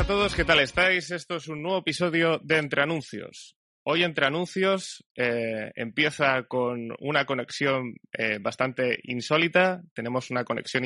a 0.00 0.06
todos, 0.06 0.34
¿qué 0.34 0.46
tal 0.46 0.60
estáis? 0.60 1.10
Esto 1.10 1.36
es 1.36 1.48
un 1.48 1.62
nuevo 1.62 1.80
episodio 1.80 2.38
de 2.42 2.56
Entre 2.56 2.80
Anuncios. 2.80 3.58
Hoy 3.82 4.02
Entre 4.02 4.24
Anuncios 4.24 5.04
eh, 5.14 5.70
empieza 5.74 6.44
con 6.44 6.88
una 7.00 7.26
conexión 7.26 7.96
eh, 8.10 8.38
bastante 8.40 8.98
insólita. 9.02 9.82
Tenemos 9.92 10.30
una 10.30 10.42
conexión 10.44 10.84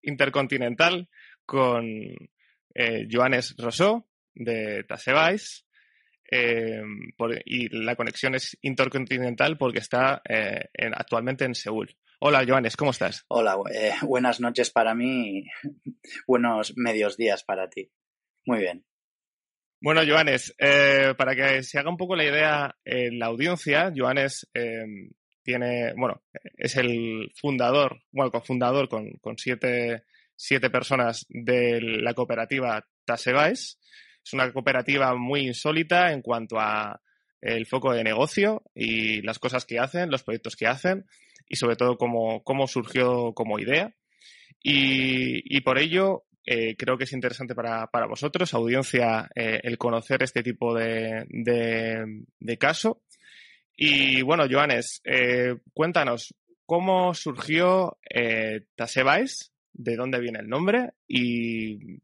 intercontinental 0.00 1.10
con 1.44 1.84
eh, 2.74 3.06
Joanes 3.12 3.56
Rosó 3.58 4.08
de 4.34 4.84
Tasevais. 4.84 5.66
y 7.44 7.68
la 7.68 7.94
conexión 7.94 8.36
es 8.36 8.56
intercontinental 8.62 9.58
porque 9.58 9.80
está 9.80 10.22
actualmente 10.96 11.44
en 11.44 11.54
Seúl. 11.54 11.94
Hola, 12.20 12.42
Joanes, 12.48 12.74
¿cómo 12.74 12.92
estás? 12.92 13.26
Hola, 13.28 13.58
buenas 14.00 14.40
noches 14.40 14.70
para 14.70 14.94
mí, 14.94 15.44
buenos 16.26 16.72
medios 16.76 17.18
días 17.18 17.44
para 17.44 17.68
ti. 17.68 17.90
Muy 18.46 18.58
bien. 18.58 18.84
Bueno, 19.80 20.02
Joanes, 20.06 20.54
eh, 20.58 21.14
para 21.16 21.34
que 21.34 21.62
se 21.62 21.78
haga 21.78 21.90
un 21.90 21.96
poco 21.96 22.16
la 22.16 22.24
idea 22.24 22.74
en 22.84 23.18
la 23.18 23.26
audiencia, 23.26 23.92
Joanes 23.94 24.48
em, 24.54 25.10
tiene, 25.42 25.92
bueno, 25.94 26.22
es 26.56 26.76
el 26.76 27.30
fundador, 27.34 28.00
bueno, 28.10 28.30
cofundador 28.30 28.88
con, 28.88 29.10
con 29.20 29.36
siete, 29.36 30.04
siete 30.36 30.70
personas 30.70 31.26
de 31.28 31.80
la 31.80 32.14
cooperativa 32.14 32.86
Tasebais. 33.04 33.78
Es 34.24 34.32
una 34.32 34.50
cooperativa 34.52 35.14
muy 35.16 35.48
insólita 35.48 36.12
en 36.12 36.22
cuanto 36.22 36.58
a 36.58 37.00
el 37.42 37.66
foco 37.66 37.92
de 37.92 38.04
negocio 38.04 38.62
y 38.74 39.20
las 39.20 39.38
cosas 39.38 39.66
que 39.66 39.78
hacen, 39.78 40.10
los 40.10 40.22
proyectos 40.22 40.56
que 40.56 40.66
hacen 40.66 41.04
y 41.46 41.56
sobre 41.56 41.76
todo 41.76 41.98
cómo, 41.98 42.42
cómo 42.42 42.66
surgió 42.66 43.34
como 43.34 43.58
idea. 43.58 43.94
Y, 44.62 45.56
y 45.56 45.60
por 45.60 45.78
ello 45.78 46.24
eh, 46.46 46.76
creo 46.76 46.98
que 46.98 47.04
es 47.04 47.12
interesante 47.12 47.54
para, 47.54 47.86
para 47.86 48.06
vosotros, 48.06 48.52
audiencia, 48.52 49.30
eh, 49.34 49.60
el 49.62 49.78
conocer 49.78 50.22
este 50.22 50.42
tipo 50.42 50.74
de, 50.74 51.24
de, 51.28 52.58
caso. 52.58 53.02
Y 53.76 54.22
bueno, 54.22 54.44
Joanes, 54.48 55.00
eh, 55.04 55.56
cuéntanos, 55.72 56.34
¿cómo 56.66 57.14
surgió 57.14 57.98
eh, 58.08 58.66
Tasebais? 58.74 59.52
¿De 59.72 59.96
dónde 59.96 60.20
viene 60.20 60.38
el 60.40 60.48
nombre? 60.48 60.90
Y 61.08 61.98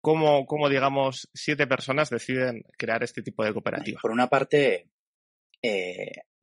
cómo, 0.00 0.46
cómo, 0.46 0.68
digamos, 0.68 1.28
siete 1.34 1.66
personas 1.66 2.08
deciden 2.08 2.64
crear 2.78 3.02
este 3.02 3.22
tipo 3.22 3.44
de 3.44 3.52
cooperativa. 3.52 4.00
Por 4.00 4.12
una 4.12 4.28
parte, 4.28 4.88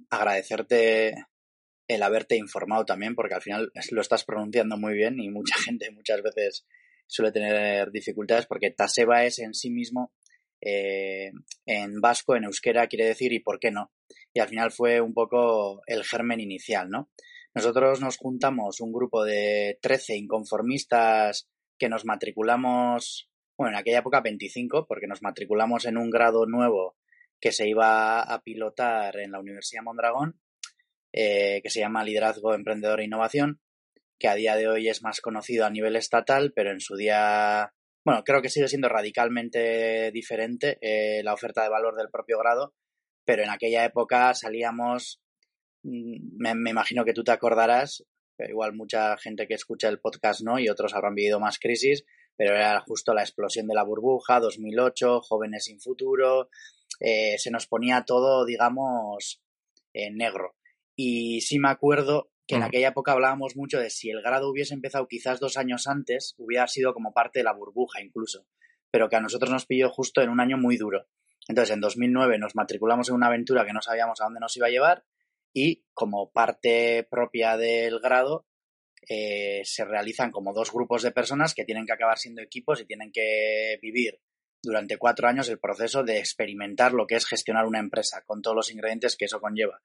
agradecerte 0.09 1.15
el 1.87 2.03
haberte 2.03 2.35
informado 2.35 2.85
también, 2.85 3.15
porque 3.15 3.33
al 3.33 3.41
final 3.41 3.71
lo 3.91 4.01
estás 4.01 4.23
pronunciando 4.25 4.77
muy 4.77 4.93
bien 4.93 5.19
y 5.19 5.29
mucha 5.29 5.55
gente 5.65 5.89
muchas 5.91 6.21
veces 6.21 6.65
suele 7.09 7.31
tener 7.31 7.91
dificultades 7.91 8.45
porque 8.45 8.69
Taseba 8.69 9.25
es 9.25 9.39
en 9.39 9.53
sí 9.53 9.71
mismo 9.71 10.13
eh, 10.61 11.31
en 11.65 12.01
vasco, 12.01 12.35
en 12.35 12.43
euskera, 12.43 12.87
quiere 12.87 13.05
decir 13.05 13.33
y 13.33 13.39
por 13.39 13.59
qué 13.59 13.71
no. 13.71 13.91
Y 14.33 14.39
al 14.39 14.47
final 14.47 14.71
fue 14.71 15.01
un 15.01 15.13
poco 15.13 15.81
el 15.87 16.03
germen 16.03 16.39
inicial, 16.39 16.89
¿no? 16.89 17.09
Nosotros 17.55 17.99
nos 17.99 18.17
juntamos 18.17 18.79
un 18.79 18.93
grupo 18.93 19.23
de 19.23 19.79
13 19.81 20.17
inconformistas 20.17 21.49
que 21.79 21.89
nos 21.89 22.05
matriculamos, 22.05 23.29
bueno, 23.57 23.73
en 23.73 23.79
aquella 23.79 23.99
época 23.99 24.21
25, 24.21 24.85
porque 24.87 25.07
nos 25.07 25.23
matriculamos 25.23 25.85
en 25.85 25.97
un 25.97 26.11
grado 26.11 26.45
nuevo 26.45 26.95
que 27.41 27.51
se 27.51 27.67
iba 27.67 28.21
a 28.21 28.43
pilotar 28.43 29.17
en 29.17 29.31
la 29.31 29.39
Universidad 29.39 29.81
Mondragón, 29.81 30.39
eh, 31.11 31.61
que 31.63 31.71
se 31.71 31.79
llama 31.79 32.03
Liderazgo 32.03 32.53
Emprendedor 32.53 32.99
e 32.99 33.05
Innovación 33.05 33.59
que 34.19 34.27
a 34.27 34.35
día 34.35 34.55
de 34.55 34.67
hoy 34.67 34.89
es 34.89 35.01
más 35.01 35.21
conocido 35.21 35.65
a 35.65 35.69
nivel 35.69 35.95
estatal, 35.95 36.51
pero 36.53 36.71
en 36.71 36.81
su 36.81 36.95
día, 36.95 37.73
bueno, 38.03 38.23
creo 38.25 38.41
que 38.41 38.49
sigue 38.49 38.67
siendo 38.67 38.89
radicalmente 38.89 40.11
diferente 40.11 40.77
eh, 40.81 41.23
la 41.23 41.33
oferta 41.33 41.63
de 41.63 41.69
valor 41.69 41.95
del 41.95 42.09
propio 42.09 42.37
grado, 42.37 42.75
pero 43.25 43.43
en 43.43 43.49
aquella 43.49 43.85
época 43.85 44.33
salíamos, 44.33 45.21
mm, 45.83 46.37
me, 46.37 46.69
imagino 46.69 47.05
que 47.05 47.13
tú 47.13 47.23
te 47.23 47.31
acordarás, 47.31 48.03
pero 48.35 48.51
igual 48.51 48.73
mucha 48.73 49.17
gente 49.17 49.47
que 49.47 49.53
escucha 49.53 49.87
el 49.87 49.99
podcast 49.99 50.41
no 50.41 50.59
y 50.59 50.69
otros 50.69 50.93
habrán 50.93 51.15
vivido 51.15 51.39
más 51.39 51.57
crisis, 51.57 52.03
pero 52.35 52.55
era 52.55 52.81
justo 52.81 53.13
la 53.13 53.21
explosión 53.21 53.67
de 53.67 53.75
la 53.75 53.83
burbuja, 53.83 54.39
2008, 54.39 55.21
jóvenes 55.21 55.65
sin 55.65 55.79
futuro, 55.79 56.49
eh, 56.99 57.37
se 57.37 57.51
nos 57.51 57.67
ponía 57.67 58.03
todo, 58.05 58.45
digamos, 58.45 59.41
en 59.93 60.17
negro. 60.17 60.55
Y 60.95 61.41
sí 61.41 61.59
me 61.59 61.69
acuerdo 61.69 62.31
que 62.49 62.55
en 62.55 62.63
aquella 62.63 62.87
época 62.87 63.11
hablábamos 63.11 63.55
mucho 63.55 63.79
de 63.79 63.91
si 63.91 64.09
el 64.09 64.23
grado 64.23 64.49
hubiese 64.49 64.73
empezado 64.73 65.07
quizás 65.07 65.39
dos 65.39 65.55
años 65.55 65.85
antes, 65.85 66.33
hubiera 66.39 66.65
sido 66.65 66.95
como 66.95 67.13
parte 67.13 67.41
de 67.41 67.43
la 67.43 67.53
burbuja 67.53 68.01
incluso, 68.01 68.47
pero 68.89 69.07
que 69.07 69.17
a 69.17 69.21
nosotros 69.21 69.51
nos 69.51 69.67
pilló 69.67 69.91
justo 69.91 70.23
en 70.23 70.29
un 70.29 70.39
año 70.39 70.57
muy 70.57 70.75
duro. 70.75 71.05
Entonces, 71.47 71.75
en 71.75 71.79
2009 71.79 72.39
nos 72.39 72.55
matriculamos 72.55 73.07
en 73.09 73.15
una 73.15 73.27
aventura 73.27 73.67
que 73.67 73.73
no 73.73 73.83
sabíamos 73.83 74.19
a 74.19 74.23
dónde 74.23 74.39
nos 74.39 74.57
iba 74.57 74.65
a 74.65 74.71
llevar 74.71 75.05
y 75.53 75.83
como 75.93 76.31
parte 76.31 77.07
propia 77.07 77.55
del 77.55 77.99
grado 77.99 78.47
eh, 79.07 79.61
se 79.63 79.85
realizan 79.85 80.31
como 80.31 80.51
dos 80.51 80.73
grupos 80.73 81.03
de 81.03 81.11
personas 81.11 81.53
que 81.53 81.65
tienen 81.65 81.85
que 81.85 81.93
acabar 81.93 82.17
siendo 82.17 82.41
equipos 82.41 82.81
y 82.81 82.85
tienen 82.85 83.11
que 83.11 83.77
vivir 83.79 84.19
durante 84.63 84.97
cuatro 84.97 85.27
años 85.27 85.49
el 85.49 85.59
proceso 85.59 86.03
de 86.03 86.17
experimentar 86.17 86.93
lo 86.93 87.05
que 87.05 87.15
es 87.15 87.27
gestionar 87.27 87.67
una 87.67 87.77
empresa 87.77 88.23
con 88.25 88.41
todos 88.41 88.55
los 88.55 88.71
ingredientes 88.71 89.15
que 89.15 89.25
eso 89.25 89.39
conlleva. 89.39 89.83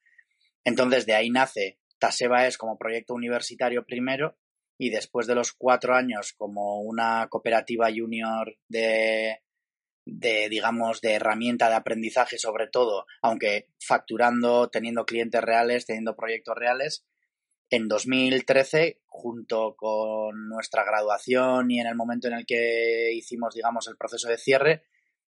Entonces, 0.64 1.04
de 1.04 1.12
ahí 1.12 1.28
nace 1.28 1.78
Taseba 2.04 2.46
es 2.46 2.58
como 2.58 2.76
proyecto 2.76 3.14
universitario 3.14 3.86
primero 3.86 4.36
y 4.76 4.90
después 4.90 5.26
de 5.26 5.34
los 5.34 5.52
cuatro 5.52 5.94
años 5.94 6.34
como 6.36 6.82
una 6.82 7.28
cooperativa 7.30 7.88
junior 7.90 8.58
de, 8.68 9.40
digamos, 10.04 11.00
de 11.00 11.14
herramienta 11.14 11.70
de 11.70 11.76
aprendizaje 11.76 12.36
sobre 12.36 12.66
todo, 12.66 13.06
aunque 13.22 13.68
facturando, 13.80 14.68
teniendo 14.68 15.06
clientes 15.06 15.40
reales, 15.40 15.86
teniendo 15.86 16.14
proyectos 16.14 16.54
reales, 16.56 17.06
en 17.70 17.88
2013, 17.88 19.00
junto 19.06 19.74
con 19.74 20.50
nuestra 20.50 20.84
graduación 20.84 21.70
y 21.70 21.80
en 21.80 21.86
el 21.86 21.94
momento 21.94 22.28
en 22.28 22.34
el 22.34 22.44
que 22.44 23.14
hicimos, 23.14 23.54
digamos, 23.54 23.88
el 23.88 23.96
proceso 23.96 24.28
de 24.28 24.36
cierre, 24.36 24.82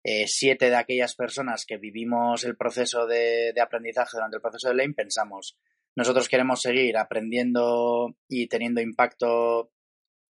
eh, 0.03 0.27
siete 0.27 0.69
de 0.69 0.75
aquellas 0.75 1.15
personas 1.15 1.65
que 1.65 1.77
vivimos 1.77 2.43
el 2.43 2.55
proceso 2.55 3.07
de, 3.07 3.53
aprendizaje 3.59 4.11
durante 4.13 4.37
el 4.37 4.41
proceso 4.41 4.69
de 4.69 4.75
Lane 4.75 4.93
pensamos, 4.93 5.57
nosotros 5.95 6.29
queremos 6.29 6.61
seguir 6.61 6.97
aprendiendo 6.97 8.15
y 8.27 8.47
teniendo 8.47 8.81
impacto 8.81 9.71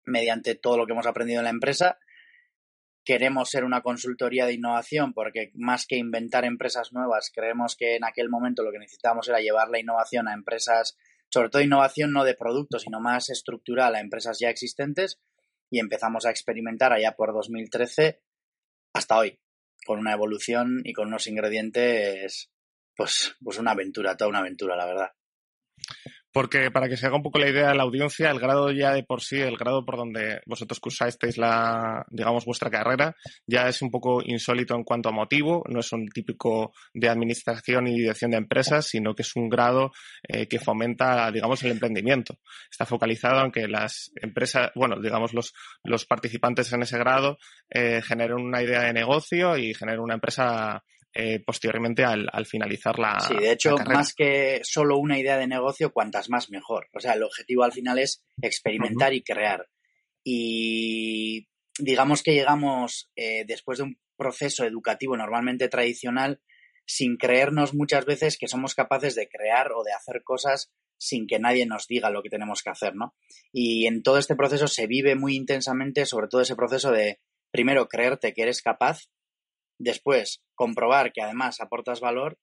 mediante 0.04 0.54
todo 0.54 0.78
lo 0.78 0.86
que 0.86 0.92
hemos 0.92 1.06
aprendido 1.06 1.40
en 1.40 1.44
la 1.44 1.50
empresa. 1.50 1.98
Queremos 3.04 3.50
ser 3.50 3.64
una 3.64 3.82
consultoría 3.82 4.46
de 4.46 4.54
innovación 4.54 5.12
porque 5.12 5.50
más 5.54 5.86
que 5.86 5.96
inventar 5.96 6.44
empresas 6.44 6.92
nuevas, 6.92 7.30
creemos 7.34 7.76
que 7.76 7.96
en 7.96 8.04
aquel 8.04 8.30
momento 8.30 8.62
lo 8.62 8.72
que 8.72 8.78
necesitábamos 8.78 9.28
era 9.28 9.40
llevar 9.40 9.68
la 9.68 9.78
innovación 9.78 10.28
a 10.28 10.34
empresas, 10.34 10.96
sobre 11.28 11.50
todo 11.50 11.62
innovación 11.62 12.12
no 12.12 12.24
de 12.24 12.34
productos, 12.34 12.82
sino 12.82 13.00
más 13.00 13.28
estructural 13.28 13.94
a 13.94 14.00
empresas 14.00 14.38
ya 14.40 14.48
existentes 14.48 15.20
y 15.70 15.80
empezamos 15.80 16.24
a 16.24 16.30
experimentar 16.30 16.92
allá 16.92 17.12
por 17.12 17.32
2013 17.32 18.22
hasta 18.94 19.18
hoy, 19.18 19.40
con 19.84 19.98
una 19.98 20.12
evolución 20.12 20.80
y 20.84 20.92
con 20.92 21.08
unos 21.08 21.26
ingredientes, 21.26 22.50
pues, 22.96 23.36
pues 23.42 23.58
una 23.58 23.72
aventura, 23.72 24.16
toda 24.16 24.30
una 24.30 24.38
aventura, 24.38 24.76
la 24.76 24.86
verdad. 24.86 25.10
Porque 26.32 26.72
para 26.72 26.88
que 26.88 26.96
se 26.96 27.06
haga 27.06 27.14
un 27.16 27.22
poco 27.22 27.38
la 27.38 27.48
idea 27.48 27.68
de 27.68 27.76
la 27.76 27.84
audiencia, 27.84 28.28
el 28.28 28.40
grado 28.40 28.72
ya 28.72 28.92
de 28.92 29.04
por 29.04 29.22
sí, 29.22 29.40
el 29.40 29.56
grado 29.56 29.84
por 29.84 29.96
donde 29.96 30.40
vosotros 30.46 30.80
cursasteis 30.80 31.38
la, 31.38 32.04
digamos, 32.10 32.44
vuestra 32.44 32.70
carrera, 32.70 33.14
ya 33.46 33.68
es 33.68 33.82
un 33.82 33.90
poco 33.92 34.20
insólito 34.20 34.74
en 34.74 34.82
cuanto 34.82 35.08
a 35.08 35.12
motivo. 35.12 35.62
No 35.68 35.78
es 35.78 35.92
un 35.92 36.08
típico 36.08 36.72
de 36.92 37.08
administración 37.08 37.86
y 37.86 38.00
dirección 38.00 38.32
de 38.32 38.38
empresas, 38.38 38.86
sino 38.86 39.14
que 39.14 39.22
es 39.22 39.36
un 39.36 39.48
grado 39.48 39.92
eh, 40.26 40.48
que 40.48 40.58
fomenta, 40.58 41.30
digamos, 41.30 41.62
el 41.62 41.70
emprendimiento. 41.70 42.38
Está 42.68 42.84
focalizado 42.84 43.44
en 43.44 43.52
que 43.52 43.68
las 43.68 44.10
empresas, 44.16 44.72
bueno, 44.74 45.00
digamos, 45.00 45.34
los, 45.34 45.54
los 45.84 46.04
participantes 46.04 46.72
en 46.72 46.82
ese 46.82 46.98
grado 46.98 47.38
eh, 47.70 48.02
generen 48.02 48.40
una 48.40 48.60
idea 48.60 48.82
de 48.82 48.92
negocio 48.92 49.56
y 49.56 49.72
generen 49.72 50.00
una 50.00 50.14
empresa 50.14 50.82
eh, 51.14 51.38
posteriormente 51.38 52.04
al, 52.04 52.28
finalizar 52.46 52.98
la. 52.98 53.20
Sí, 53.20 53.34
de 53.34 53.52
hecho, 53.52 53.76
más 53.86 54.14
que 54.14 54.60
solo 54.64 54.98
una 54.98 55.18
idea 55.18 55.38
de 55.38 55.46
negocio, 55.46 55.92
cuantas 55.92 56.28
más 56.28 56.50
mejor. 56.50 56.88
O 56.92 56.98
sea, 56.98 57.12
el 57.12 57.22
objetivo 57.22 57.62
al 57.62 57.72
final 57.72 57.98
es 57.98 58.24
experimentar 58.42 59.14
y 59.14 59.22
crear. 59.22 59.68
Y 60.24 61.46
digamos 61.78 62.22
que 62.22 62.34
llegamos 62.34 63.10
eh, 63.14 63.44
después 63.46 63.78
de 63.78 63.84
un 63.84 63.98
proceso 64.16 64.64
educativo 64.64 65.16
normalmente 65.16 65.68
tradicional 65.68 66.40
sin 66.86 67.16
creernos 67.16 67.74
muchas 67.74 68.04
veces 68.04 68.36
que 68.36 68.48
somos 68.48 68.74
capaces 68.74 69.14
de 69.14 69.28
crear 69.28 69.72
o 69.72 69.84
de 69.84 69.92
hacer 69.92 70.22
cosas 70.24 70.72
sin 70.98 71.26
que 71.26 71.38
nadie 71.38 71.66
nos 71.66 71.86
diga 71.86 72.10
lo 72.10 72.22
que 72.22 72.28
tenemos 72.28 72.62
que 72.62 72.70
hacer, 72.70 72.94
¿no? 72.94 73.14
Y 73.52 73.86
en 73.86 74.02
todo 74.02 74.18
este 74.18 74.36
proceso 74.36 74.66
se 74.68 74.86
vive 74.86 75.14
muy 75.14 75.36
intensamente, 75.36 76.06
sobre 76.06 76.28
todo 76.28 76.40
ese 76.40 76.56
proceso 76.56 76.90
de, 76.90 77.20
primero, 77.50 77.88
creerte 77.88 78.32
que 78.32 78.42
eres 78.42 78.62
capaz 78.62 79.08
después 79.78 80.42
comprobar 80.54 81.12
que 81.12 81.22
además 81.22 81.60
aportas 81.60 82.00
valor 82.00 82.38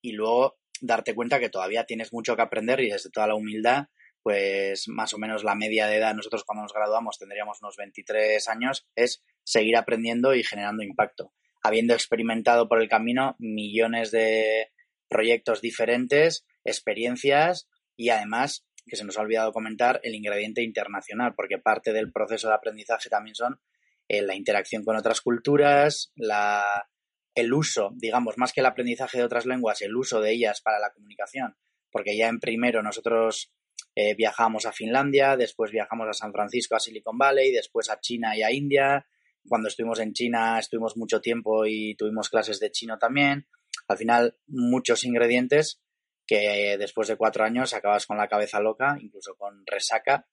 y 0.00 0.12
luego 0.12 0.56
darte 0.80 1.14
cuenta 1.14 1.40
que 1.40 1.48
todavía 1.48 1.84
tienes 1.84 2.12
mucho 2.12 2.36
que 2.36 2.42
aprender 2.42 2.80
y 2.80 2.90
desde 2.90 3.10
toda 3.10 3.26
la 3.26 3.34
humildad, 3.34 3.86
pues 4.22 4.88
más 4.88 5.14
o 5.14 5.18
menos 5.18 5.44
la 5.44 5.54
media 5.54 5.86
de 5.86 5.96
edad, 5.96 6.14
nosotros 6.14 6.44
cuando 6.44 6.62
nos 6.62 6.72
graduamos 6.72 7.18
tendríamos 7.18 7.62
unos 7.62 7.76
23 7.76 8.48
años, 8.48 8.86
es 8.94 9.22
seguir 9.44 9.76
aprendiendo 9.76 10.34
y 10.34 10.42
generando 10.42 10.82
impacto, 10.82 11.32
habiendo 11.62 11.94
experimentado 11.94 12.68
por 12.68 12.82
el 12.82 12.88
camino 12.88 13.36
millones 13.38 14.10
de 14.10 14.72
proyectos 15.08 15.60
diferentes, 15.60 16.44
experiencias 16.64 17.68
y 17.96 18.10
además, 18.10 18.66
que 18.86 18.96
se 18.96 19.04
nos 19.04 19.16
ha 19.16 19.22
olvidado 19.22 19.52
comentar, 19.52 20.00
el 20.02 20.14
ingrediente 20.14 20.62
internacional, 20.62 21.34
porque 21.34 21.58
parte 21.58 21.92
del 21.92 22.12
proceso 22.12 22.48
de 22.48 22.54
aprendizaje 22.54 23.08
también 23.08 23.34
son 23.34 23.60
eh, 24.08 24.22
la 24.22 24.34
interacción 24.34 24.84
con 24.84 24.96
otras 24.96 25.20
culturas, 25.20 26.12
la, 26.16 26.88
el 27.34 27.52
uso, 27.52 27.90
digamos, 27.96 28.38
más 28.38 28.52
que 28.52 28.60
el 28.60 28.66
aprendizaje 28.66 29.18
de 29.18 29.24
otras 29.24 29.46
lenguas, 29.46 29.82
el 29.82 29.96
uso 29.96 30.20
de 30.20 30.32
ellas 30.32 30.60
para 30.62 30.78
la 30.78 30.90
comunicación, 30.90 31.56
porque 31.90 32.16
ya 32.16 32.28
en 32.28 32.40
primero 32.40 32.82
nosotros 32.82 33.52
eh, 33.94 34.14
viajamos 34.14 34.66
a 34.66 34.72
Finlandia, 34.72 35.36
después 35.36 35.70
viajamos 35.70 36.08
a 36.08 36.12
San 36.12 36.32
Francisco, 36.32 36.76
a 36.76 36.80
Silicon 36.80 37.18
Valley, 37.18 37.52
después 37.52 37.90
a 37.90 38.00
China 38.00 38.36
y 38.36 38.42
a 38.42 38.52
India. 38.52 39.06
Cuando 39.48 39.68
estuvimos 39.68 40.00
en 40.00 40.12
China 40.12 40.58
estuvimos 40.58 40.96
mucho 40.96 41.20
tiempo 41.20 41.66
y 41.66 41.94
tuvimos 41.96 42.28
clases 42.28 42.60
de 42.60 42.70
chino 42.70 42.98
también. 42.98 43.46
Al 43.88 43.96
final, 43.96 44.36
muchos 44.46 45.04
ingredientes 45.04 45.80
que 46.26 46.76
después 46.78 47.08
de 47.08 47.16
cuatro 47.16 47.44
años 47.44 47.72
acabas 47.72 48.06
con 48.06 48.18
la 48.18 48.28
cabeza 48.28 48.60
loca, 48.60 48.96
incluso 49.00 49.36
con 49.36 49.64
resaca. 49.64 50.26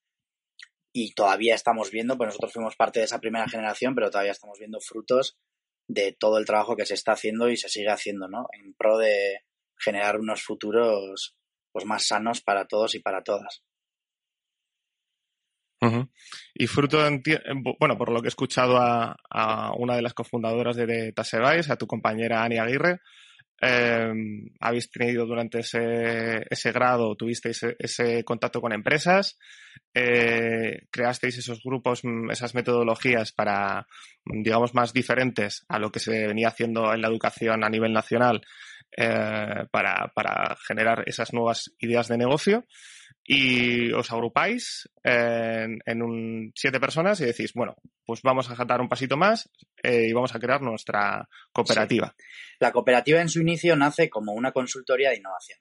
Y 0.94 1.14
todavía 1.14 1.56
estamos 1.56 1.92
viendo, 1.92 2.18
pues 2.18 2.28
nosotros 2.28 2.54
fuimos 2.54 2.76
parte 2.76 3.00
de 3.00 3.06
esa 3.06 3.20
primera 3.20 3.50
generación, 3.50 3.96
pero 3.96 4.12
todavía 4.12 4.32
estamos 4.32 4.60
viendo 4.60 4.80
frutos 4.80 5.38
de 5.88 6.16
todo 6.18 6.38
el 6.38 6.46
trabajo 6.46 6.76
que 6.76 6.86
se 6.86 6.94
está 6.94 7.14
haciendo 7.14 7.50
y 7.50 7.58
se 7.58 7.68
sigue 7.68 7.90
haciendo, 7.90 8.28
¿no? 8.28 8.48
En 8.54 8.74
pro 8.74 8.98
de 8.98 9.40
generar 9.78 10.20
unos 10.20 10.44
futuros 10.44 11.36
pues 11.72 11.86
más 11.86 12.06
sanos 12.06 12.42
para 12.42 12.68
todos 12.68 12.96
y 12.96 13.00
para 13.00 13.24
todas. 13.24 13.64
Y 16.54 16.68
fruto, 16.68 17.00
bueno, 17.80 17.98
por 17.98 18.10
lo 18.10 18.22
que 18.22 18.28
he 18.28 18.30
escuchado 18.30 18.78
a, 18.78 19.74
una 19.78 19.96
de 19.96 20.02
las 20.02 20.14
cofundadoras 20.14 20.76
de 20.76 21.12
Tasebais, 21.12 21.70
a 21.70 21.76
tu 21.76 21.88
compañera 21.88 22.44
Ani 22.44 22.58
Aguirre, 22.58 23.00
em, 23.64 24.50
habéis 24.60 24.92
tenido 24.92 25.26
durante 25.26 25.60
ese, 25.60 26.46
ese 26.50 26.72
grado, 26.72 27.16
tuvisteis 27.16 27.64
ese, 27.80 28.24
contacto 28.26 28.60
con 28.60 28.74
empresas, 28.74 29.38
eh, 29.94 30.88
creasteis 30.92 31.38
esos 31.38 31.64
grupos, 31.64 32.04
mm, 32.04 32.32
esas 32.32 32.56
metodologías 32.56 33.32
para, 33.32 33.88
digamos, 34.26 34.74
más 34.74 34.92
diferentes 34.92 35.66
a 35.70 35.80
lo 35.80 35.92
que 35.92 36.00
se 36.00 36.28
venía 36.28 36.50
haciendo 36.50 36.94
en 36.94 37.02
la 37.02 37.08
educación 37.08 37.64
a 37.64 37.70
nivel 37.70 37.94
nacional 37.94 38.42
eh, 38.98 39.66
para, 39.72 40.12
para, 40.14 40.58
generar 40.68 41.04
esas 41.06 41.32
nuevas 41.34 41.74
ideas 41.80 42.10
de 42.10 42.18
negocio 42.18 42.66
y 43.26 43.92
os 43.94 44.12
agrupáis 44.12 44.90
en, 45.04 45.80
en 45.86 46.02
un, 46.02 46.52
siete 46.56 46.80
personas 46.80 47.22
y 47.22 47.26
decís, 47.26 47.54
bueno, 47.54 47.76
pues 48.06 48.22
vamos 48.22 48.50
a 48.50 48.66
dar 48.66 48.82
un 48.82 48.90
pasito 48.90 49.16
más 49.16 49.50
eh, 49.82 50.08
y 50.10 50.14
vamos 50.14 50.36
a 50.36 50.40
crear 50.40 50.62
nuestra 50.62 51.28
cooperativa. 51.52 52.16
La 52.60 52.72
cooperativa 52.72 53.22
en 53.22 53.30
su 53.30 53.42
inicio 53.42 53.76
nace 53.76 54.10
como 54.10 54.34
una 54.34 54.52
consultoría 54.52 55.10
de 55.10 55.18
innovación. 55.18 55.60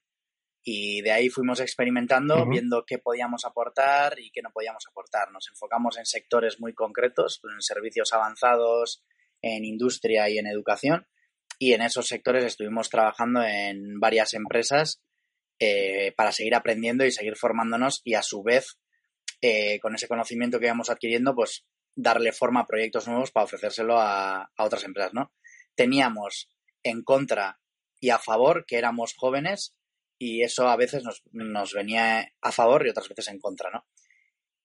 Y 0.65 1.03
de 1.03 1.11
ahí 1.11 1.29
fuimos 1.29 1.59
experimentando, 1.59 2.47
viendo 2.47 2.85
qué 2.87 2.99
podíamos 2.99 3.45
aportar 3.45 4.21
y 4.21 4.31
qué 4.31 4.43
no 4.43 4.51
podíamos 4.53 4.87
aportar. 4.89 5.33
Nos 5.33 5.49
enfocamos 5.49 5.99
en 5.99 6.07
sectores 6.07 6.61
muy 6.61 6.73
concretos, 6.73 7.41
en 7.53 7.61
servicios 7.61 8.13
avanzados, 8.13 9.03
en 9.41 9.65
industria 9.65 10.29
y 10.29 10.39
en 10.39 10.47
educación 10.47 11.07
y 11.63 11.75
en 11.75 11.83
esos 11.83 12.09
sectores 12.09 12.45
estuvimos 12.45 12.91
trabajando 12.91 13.41
en 13.41 14.01
varias 14.01 14.35
empresas 14.35 15.01
eh, 15.59 16.13
para 16.17 16.33
seguir 16.33 16.55
aprendiendo 16.55 17.05
y 17.05 17.13
seguir 17.13 17.37
formándonos 17.37 18.01
y 18.05 18.15
a 18.15 18.23
su 18.23 18.43
vez 18.43 18.79
eh, 19.41 19.81
con 19.81 19.95
ese 19.95 20.09
conocimiento 20.09 20.59
que 20.59 20.67
íbamos 20.67 20.91
adquiriendo 20.91 21.35
pues 21.35 21.65
darle 21.95 22.33
forma 22.33 22.61
a 22.61 22.67
proyectos 22.67 23.07
nuevos 23.07 23.31
para 23.33 23.45
ofrecérselo 23.45 23.99
a, 23.99 24.51
otras 24.59 24.85
empresas, 24.85 25.13
¿no? 25.15 25.33
Teníamos 25.75 26.49
en 26.83 27.03
contra 27.03 27.61
y 28.01 28.11
a 28.11 28.19
favor 28.19 28.65
que 28.67 28.79
éramos 28.79 29.15
jóvenes 29.15 29.75
y 30.19 30.43
eso 30.43 30.69
a 30.69 30.77
veces 30.77 31.05
nos, 31.05 31.23
nos 31.33 31.73
venía 31.73 32.33
a 32.41 32.53
favor 32.53 32.87
y 32.87 32.91
otras 32.91 33.09
veces 33.09 33.29
en 33.29 33.41
contra, 33.41 33.71
¿no? 33.71 33.87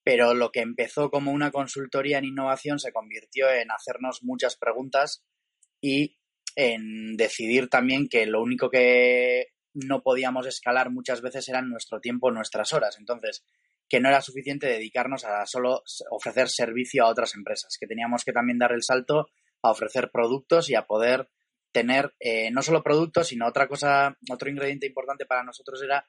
Pero 0.03 0.33
lo 0.33 0.51
que 0.51 0.61
empezó 0.61 1.09
como 1.09 1.31
una 1.31 1.51
consultoría 1.51 2.19
en 2.19 2.25
innovación 2.25 2.79
se 2.79 2.93
convirtió 2.93 3.49
en 3.49 3.71
hacernos 3.71 4.23
muchas 4.23 4.55
preguntas 4.55 5.25
y 5.81 6.17
en 6.55 7.17
decidir 7.17 7.67
también 7.67 8.07
que 8.07 8.25
lo 8.25 8.41
único 8.41 8.69
que 8.69 9.47
no 9.85 10.01
podíamos 10.01 10.45
escalar 10.47 10.91
muchas 10.91 11.21
veces 11.21 11.47
eran 11.49 11.69
nuestro 11.69 11.99
tiempo, 11.99 12.31
nuestras 12.31 12.73
horas. 12.73 12.97
Entonces, 12.99 13.43
que 13.89 13.99
no 13.99 14.09
era 14.09 14.21
suficiente 14.21 14.67
dedicarnos 14.67 15.23
a 15.25 15.45
solo 15.45 15.83
ofrecer 16.11 16.49
servicio 16.49 17.05
a 17.05 17.09
otras 17.09 17.35
empresas, 17.35 17.77
que 17.79 17.87
teníamos 17.87 18.23
que 18.23 18.33
también 18.33 18.59
dar 18.59 18.71
el 18.73 18.83
salto 18.83 19.27
a 19.63 19.71
ofrecer 19.71 20.09
productos 20.11 20.69
y 20.69 20.75
a 20.75 20.85
poder 20.85 21.29
tener 21.71 22.13
eh, 22.19 22.51
no 22.51 22.61
solo 22.61 22.83
productos, 22.83 23.27
sino 23.27 23.47
otra 23.47 23.67
cosa, 23.67 24.17
otro 24.31 24.49
ingrediente 24.49 24.87
importante 24.87 25.25
para 25.25 25.43
nosotros 25.43 25.81
era 25.83 26.05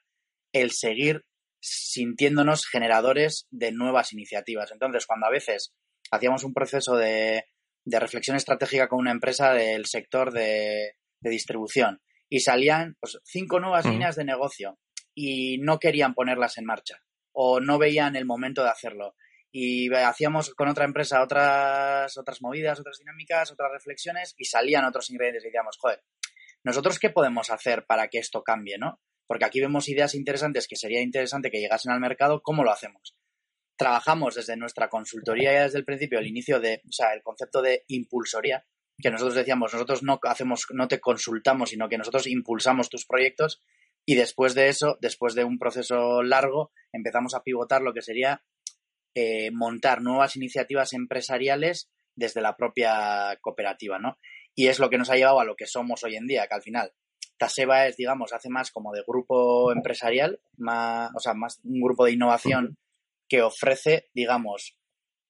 el 0.53 0.71
seguir 0.71 1.25
sintiéndonos 1.61 2.65
generadores 2.65 3.47
de 3.51 3.71
nuevas 3.71 4.13
iniciativas. 4.13 4.71
Entonces, 4.71 5.05
cuando 5.05 5.27
a 5.27 5.31
veces 5.31 5.73
hacíamos 6.11 6.43
un 6.43 6.53
proceso 6.53 6.95
de 6.95 7.43
de 7.89 7.99
reflexión 7.99 8.37
estratégica 8.37 8.87
con 8.87 8.99
una 8.99 9.11
empresa 9.11 9.53
del 9.53 9.85
sector 9.85 10.31
de, 10.31 10.95
distribución 11.21 11.99
y 12.29 12.39
salían 12.39 12.95
pues, 12.99 13.19
cinco 13.23 13.59
nuevas 13.59 13.85
líneas 13.85 14.15
de 14.15 14.23
negocio 14.23 14.77
y 15.13 15.57
no 15.59 15.79
querían 15.79 16.13
ponerlas 16.13 16.57
en 16.57 16.65
marcha 16.65 17.01
o 17.31 17.59
no 17.59 17.77
veían 17.77 18.15
el 18.15 18.25
momento 18.25 18.63
de 18.63 18.69
hacerlo. 18.69 19.15
Y 19.51 19.91
hacíamos 19.93 20.53
con 20.53 20.67
otra 20.67 20.85
empresa 20.85 21.23
otras, 21.23 22.15
otras 22.17 22.41
movidas, 22.41 22.79
otras 22.79 22.99
dinámicas, 22.99 23.51
otras 23.51 23.71
reflexiones 23.71 24.35
y 24.37 24.45
salían 24.45 24.85
otros 24.85 25.09
ingredientes 25.09 25.43
y 25.43 25.47
decíamos, 25.47 25.77
joder, 25.79 26.03
¿nosotros 26.63 26.99
qué 26.99 27.09
podemos 27.09 27.49
hacer 27.49 27.85
para 27.87 28.07
que 28.09 28.19
esto 28.19 28.43
cambie, 28.43 28.77
no? 28.77 29.01
Porque 29.25 29.45
aquí 29.45 29.59
vemos 29.59 29.89
ideas 29.89 30.13
interesantes 30.13 30.67
que 30.67 30.75
sería 30.75 31.01
interesante 31.01 31.49
que 31.49 31.59
llegasen 31.59 31.91
al 31.91 31.99
mercado, 31.99 32.41
¿cómo 32.43 32.63
lo 32.63 32.71
hacemos? 32.71 33.15
trabajamos 33.79 34.35
desde 34.35 34.57
nuestra 34.57 34.89
consultoría 34.89 35.53
ya 35.53 35.63
desde 35.63 35.79
el 35.79 35.85
principio, 35.85 36.19
el 36.19 36.27
inicio 36.27 36.59
de, 36.59 36.81
o 36.85 36.91
sea, 36.91 37.13
el 37.13 37.23
concepto 37.23 37.61
de 37.61 37.85
impulsoría, 37.87 38.65
que 39.01 39.11
nosotros 39.11 39.35
decíamos, 39.35 39.73
nosotros 39.73 40.03
no 40.03 40.19
hacemos, 40.23 40.65
no 40.71 40.87
te 40.87 40.99
consultamos, 40.99 41.69
sino 41.69 41.87
que 41.89 41.97
nosotros 41.97 42.27
impulsamos 42.27 42.89
tus 42.89 43.05
proyectos 43.05 43.61
y 44.05 44.15
después 44.15 44.55
de 44.55 44.69
eso, 44.69 44.97
después 45.01 45.35
de 45.35 45.43
un 45.43 45.59
proceso 45.59 46.23
largo, 46.23 46.71
empezamos 46.91 47.33
a 47.35 47.43
pivotar 47.43 47.81
lo 47.81 47.93
que 47.93 48.01
sería 48.01 48.43
eh, 49.15 49.51
montar 49.51 50.01
nuevas 50.01 50.35
iniciativas 50.35 50.93
empresariales 50.93 51.89
desde 52.15 52.41
la 52.41 52.55
propia 52.55 53.37
cooperativa, 53.41 53.99
¿no? 53.99 54.17
Y 54.55 54.67
es 54.67 54.79
lo 54.79 54.89
que 54.89 54.97
nos 54.97 55.09
ha 55.09 55.15
llevado 55.15 55.39
a 55.39 55.45
lo 55.45 55.55
que 55.55 55.67
somos 55.67 56.03
hoy 56.03 56.15
en 56.15 56.27
día, 56.27 56.47
que 56.47 56.55
al 56.55 56.61
final 56.61 56.91
Taseba 57.37 57.87
es, 57.87 57.95
digamos, 57.97 58.33
hace 58.33 58.49
más 58.49 58.71
como 58.71 58.91
de 58.91 59.03
grupo 59.07 59.71
empresarial, 59.71 60.41
más, 60.57 61.11
o 61.15 61.19
sea, 61.19 61.33
más 61.33 61.59
un 61.63 61.81
grupo 61.81 62.05
de 62.05 62.11
innovación 62.11 62.77
que 63.29 63.41
ofrece, 63.41 64.09
digamos, 64.13 64.75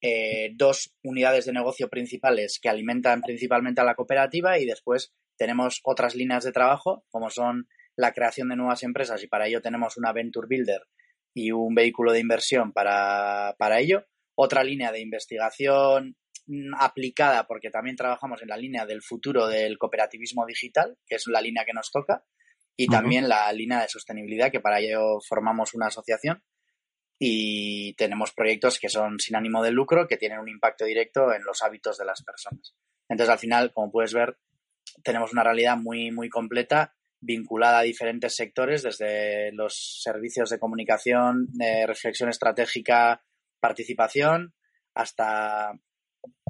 eh, 0.02 0.52
dos 0.54 0.94
unidades 1.02 1.44
de 1.44 1.52
negocio 1.52 1.88
principales 1.90 2.58
que 2.60 2.68
alimentan 2.68 3.20
principalmente 3.20 3.80
a 3.80 3.84
la 3.84 3.94
cooperativa 3.94 4.58
y 4.58 4.64
después 4.64 5.12
tenemos 5.36 5.80
otras 5.84 6.14
líneas 6.14 6.44
de 6.44 6.52
trabajo, 6.52 7.04
como 7.10 7.28
son 7.30 7.68
la 7.96 8.12
creación 8.12 8.48
de 8.48 8.56
nuevas 8.56 8.82
empresas 8.82 9.22
y 9.22 9.26
para 9.26 9.46
ello 9.46 9.60
tenemos 9.60 9.96
una 9.96 10.12
Venture 10.12 10.46
Builder 10.48 10.82
y 11.34 11.52
un 11.52 11.74
vehículo 11.74 12.12
de 12.12 12.20
inversión 12.20 12.72
para, 12.72 13.54
para 13.58 13.78
ello. 13.80 14.06
Otra 14.34 14.64
línea 14.64 14.90
de 14.90 15.00
investigación 15.00 16.16
mm, 16.46 16.74
aplicada, 16.78 17.46
porque 17.46 17.70
también 17.70 17.96
trabajamos 17.96 18.40
en 18.42 18.48
la 18.48 18.56
línea 18.56 18.86
del 18.86 19.02
futuro 19.02 19.48
del 19.48 19.76
cooperativismo 19.76 20.46
digital, 20.46 20.96
que 21.06 21.16
es 21.16 21.26
la 21.26 21.42
línea 21.42 21.64
que 21.64 21.74
nos 21.74 21.90
toca, 21.90 22.24
y 22.76 22.86
también 22.86 23.28
la 23.28 23.52
línea 23.52 23.82
de 23.82 23.88
sostenibilidad, 23.88 24.50
que 24.50 24.60
para 24.60 24.80
ello 24.80 25.18
formamos 25.28 25.74
una 25.74 25.88
asociación 25.88 26.42
y 27.22 27.92
tenemos 27.94 28.32
proyectos 28.32 28.78
que 28.78 28.88
son 28.88 29.20
sin 29.20 29.36
ánimo 29.36 29.62
de 29.62 29.70
lucro, 29.70 30.08
que 30.08 30.16
tienen 30.16 30.38
un 30.38 30.48
impacto 30.48 30.86
directo 30.86 31.34
en 31.34 31.44
los 31.44 31.62
hábitos 31.62 31.98
de 31.98 32.06
las 32.06 32.22
personas. 32.24 32.74
Entonces, 33.10 33.30
al 33.30 33.38
final, 33.38 33.72
como 33.74 33.92
puedes 33.92 34.14
ver, 34.14 34.38
tenemos 35.04 35.32
una 35.32 35.44
realidad 35.44 35.76
muy, 35.76 36.10
muy 36.10 36.30
completa 36.30 36.94
vinculada 37.20 37.80
a 37.80 37.82
diferentes 37.82 38.34
sectores, 38.34 38.82
desde 38.82 39.52
los 39.52 40.00
servicios 40.02 40.48
de 40.48 40.58
comunicación, 40.58 41.48
reflexión 41.86 42.30
estratégica, 42.30 43.22
participación, 43.60 44.54
hasta 44.94 45.78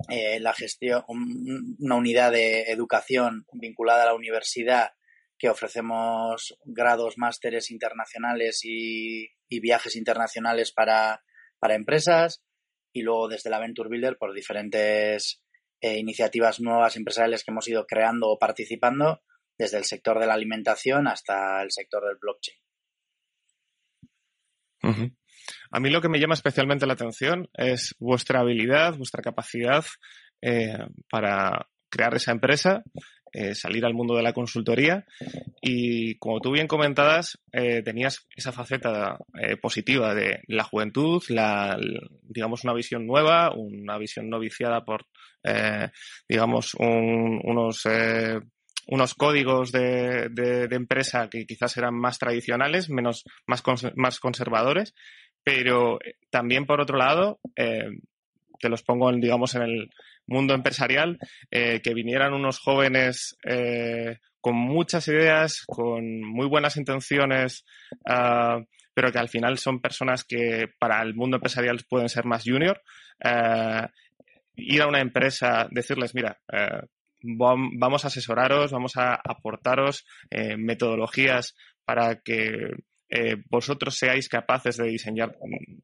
eh, 0.08 0.38
la 0.38 0.52
gestión, 0.52 1.02
una 1.08 1.96
unidad 1.96 2.30
de 2.30 2.70
educación 2.70 3.44
vinculada 3.52 4.04
a 4.04 4.06
la 4.06 4.14
universidad 4.14 4.92
que 5.40 5.48
ofrecemos 5.48 6.54
grados, 6.64 7.16
másteres 7.16 7.70
internacionales 7.70 8.60
y, 8.62 9.26
viajes 9.48 9.96
internacionales 9.96 10.70
para, 10.70 11.22
empresas 11.62 12.44
y 12.92 13.02
luego 13.02 13.28
desde 13.28 13.50
la 13.50 13.58
Venture 13.58 13.88
Builder 13.88 14.18
por 14.18 14.34
diferentes 14.34 15.42
eh, 15.80 15.98
iniciativas 15.98 16.60
nuevas 16.60 16.96
empresariales 16.96 17.42
que 17.42 17.50
hemos 17.50 17.66
ido 17.68 17.86
creando 17.86 18.28
o 18.28 18.38
participando 18.38 19.22
desde 19.58 19.78
el 19.78 19.84
sector 19.84 20.20
de 20.20 20.26
la 20.26 20.34
alimentación 20.34 21.08
hasta 21.08 21.62
el 21.62 21.70
sector 21.70 22.06
del 22.06 22.18
blockchain. 22.20 22.58
A 25.72 25.80
mí 25.80 25.90
lo 25.90 26.00
que 26.00 26.08
me 26.08 26.18
llama 26.18 26.34
especialmente 26.34 26.86
la 26.86 26.94
atención 26.94 27.48
es 27.54 27.94
vuestra 27.98 28.40
habilidad, 28.40 28.96
vuestra 28.96 29.22
capacidad 29.22 29.84
eh, 30.42 30.78
para 31.08 31.68
crear 31.90 32.14
esa 32.14 32.32
empresa, 32.32 32.82
eh, 33.32 33.54
salir 33.54 33.84
al 33.84 33.94
mundo 33.94 34.16
de 34.16 34.22
la 34.22 34.32
consultoría 34.32 35.04
y 35.60 36.16
como 36.16 36.40
tú 36.40 36.52
bien 36.52 36.66
comentadas, 36.66 37.38
eh, 37.52 37.82
tenías 37.82 38.26
esa 38.34 38.52
faceta 38.52 39.18
positiva 39.60 40.14
de 40.14 40.40
la 40.46 40.64
juventud, 40.64 41.22
la, 41.28 41.78
digamos 42.22 42.64
una 42.64 42.74
visión 42.74 43.06
nueva, 43.06 43.52
una 43.54 43.98
visión 43.98 44.28
no 44.28 44.38
viciada 44.38 44.84
por, 44.84 45.06
digamos, 46.28 46.74
unos 46.74 47.86
unos 48.90 49.14
códigos 49.14 49.70
de, 49.70 50.28
de, 50.30 50.74
empresa 50.74 51.28
que 51.30 51.46
quizás 51.46 51.76
eran 51.76 51.94
más 51.94 52.18
tradicionales, 52.18 52.90
menos, 52.90 53.24
más, 53.46 53.62
más 53.94 54.18
conservadores, 54.18 54.94
pero 55.44 56.00
eh, 56.02 56.16
también 56.28 56.66
por 56.66 56.80
otro 56.80 56.98
lado, 56.98 57.38
eh, 57.54 57.88
te 58.58 58.68
los 58.68 58.82
pongo, 58.82 59.10
en, 59.10 59.20
digamos, 59.20 59.54
en 59.54 59.62
el 59.62 59.90
mundo 60.30 60.54
empresarial, 60.54 61.18
eh, 61.50 61.80
que 61.82 61.94
vinieran 61.94 62.32
unos 62.32 62.58
jóvenes 62.58 63.36
con 64.40 64.56
muchas 64.56 65.06
ideas, 65.08 65.62
con 65.66 66.22
muy 66.22 66.46
buenas 66.46 66.78
intenciones, 66.78 67.66
uh, 68.08 68.64
pero 68.94 69.12
que 69.12 69.18
al 69.18 69.28
final 69.28 69.58
son 69.58 69.82
personas 69.82 70.24
que 70.24 70.66
para 70.78 71.02
el 71.02 71.14
mundo 71.14 71.36
empresarial 71.36 71.84
pueden 71.86 72.08
ser 72.08 72.24
más 72.24 72.44
junior. 72.44 72.80
ir 74.56 74.82
a 74.82 74.86
una 74.86 75.00
empresa, 75.00 75.68
decirles, 75.70 76.14
mira, 76.14 76.40
vamos 77.22 78.04
a 78.04 78.08
asesoraros, 78.08 78.72
vamos 78.72 78.96
a 78.96 79.14
aportaros 79.14 80.06
eh, 80.30 80.56
metodologías 80.56 81.54
para 81.84 82.20
que 82.20 82.70
eh, 83.10 83.36
vosotros 83.48 83.96
seáis 83.96 84.28
capaces 84.28 84.76
de 84.76 84.88
diseñar 84.88 85.36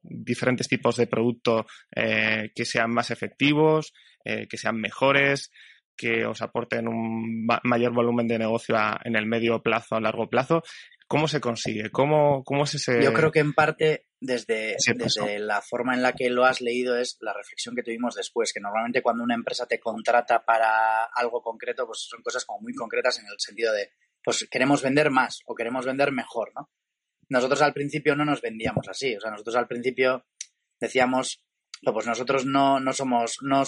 diferentes 0.02 0.68
tipos 0.68 0.96
de 0.96 1.06
producto 1.06 1.66
eh, 1.94 2.52
que 2.54 2.64
sean 2.64 2.90
más 2.90 3.10
efectivos, 3.10 3.92
que 4.24 4.56
sean 4.56 4.80
mejores, 4.80 5.52
que 5.96 6.26
os 6.26 6.42
aporten 6.42 6.88
un 6.88 7.46
mayor 7.62 7.92
volumen 7.92 8.26
de 8.26 8.38
negocio 8.38 8.76
en 9.04 9.14
el 9.14 9.24
medio 9.26 9.62
plazo, 9.62 9.94
a 9.94 10.00
largo 10.00 10.28
plazo. 10.28 10.62
¿Cómo 11.08 11.28
se 11.28 11.40
consigue? 11.40 11.90
¿Cómo, 11.90 12.42
cómo 12.42 12.64
es 12.64 12.74
ese...? 12.74 13.00
Yo 13.00 13.12
creo 13.12 13.30
que 13.30 13.38
en 13.38 13.52
parte 13.52 14.06
desde, 14.20 14.76
desde 14.96 15.38
la 15.38 15.62
forma 15.62 15.94
en 15.94 16.02
la 16.02 16.12
que 16.12 16.28
lo 16.30 16.44
has 16.44 16.60
leído 16.60 16.98
es 16.98 17.16
la 17.20 17.32
reflexión 17.32 17.76
que 17.76 17.84
tuvimos 17.84 18.16
después, 18.16 18.52
que 18.52 18.60
normalmente 18.60 19.02
cuando 19.02 19.22
una 19.22 19.36
empresa 19.36 19.66
te 19.66 19.78
contrata 19.78 20.44
para 20.44 21.04
algo 21.04 21.40
concreto, 21.42 21.86
pues 21.86 22.06
son 22.10 22.22
cosas 22.22 22.44
como 22.44 22.60
muy 22.60 22.74
concretas 22.74 23.20
en 23.20 23.26
el 23.26 23.38
sentido 23.38 23.72
de, 23.72 23.90
pues 24.24 24.48
queremos 24.50 24.82
vender 24.82 25.10
más 25.10 25.42
o 25.46 25.54
queremos 25.54 25.86
vender 25.86 26.10
mejor, 26.10 26.50
¿no? 26.56 26.70
Nosotros 27.28 27.62
al 27.62 27.72
principio 27.72 28.14
no 28.14 28.24
nos 28.24 28.40
vendíamos 28.40 28.88
así, 28.88 29.16
o 29.16 29.20
sea, 29.20 29.30
nosotros 29.30 29.56
al 29.56 29.66
principio 29.66 30.24
decíamos, 30.80 31.42
pues 31.82 32.06
nosotros 32.06 32.46
no, 32.46 32.80
no 32.80 32.92
somos, 32.92 33.38
no, 33.42 33.64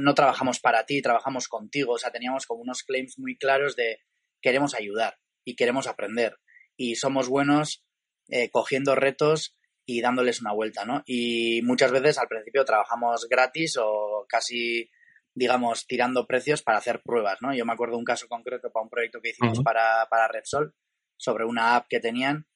no 0.00 0.14
trabajamos 0.14 0.60
para 0.60 0.84
ti, 0.84 1.02
trabajamos 1.02 1.48
contigo, 1.48 1.94
o 1.94 1.98
sea, 1.98 2.10
teníamos 2.10 2.46
como 2.46 2.62
unos 2.62 2.82
claims 2.82 3.18
muy 3.18 3.36
claros 3.36 3.76
de 3.76 4.00
queremos 4.40 4.74
ayudar 4.74 5.18
y 5.44 5.54
queremos 5.56 5.86
aprender 5.86 6.38
y 6.76 6.94
somos 6.96 7.28
buenos 7.28 7.84
eh, 8.28 8.50
cogiendo 8.50 8.94
retos 8.94 9.56
y 9.84 10.00
dándoles 10.00 10.42
una 10.42 10.52
vuelta, 10.52 10.84
¿no? 10.84 11.02
Y 11.06 11.62
muchas 11.62 11.90
veces 11.90 12.18
al 12.18 12.28
principio 12.28 12.64
trabajamos 12.64 13.26
gratis 13.28 13.78
o 13.80 14.26
casi, 14.28 14.90
digamos, 15.34 15.86
tirando 15.86 16.26
precios 16.26 16.62
para 16.62 16.78
hacer 16.78 17.00
pruebas, 17.02 17.38
¿no? 17.40 17.54
Yo 17.54 17.64
me 17.64 17.72
acuerdo 17.72 17.96
un 17.96 18.04
caso 18.04 18.28
concreto 18.28 18.70
para 18.70 18.84
un 18.84 18.90
proyecto 18.90 19.20
que 19.22 19.30
hicimos 19.30 19.60
para, 19.60 20.06
para 20.10 20.28
Repsol 20.28 20.74
sobre 21.16 21.46
una 21.46 21.74
app 21.74 21.86
que 21.88 22.00
tenían 22.00 22.46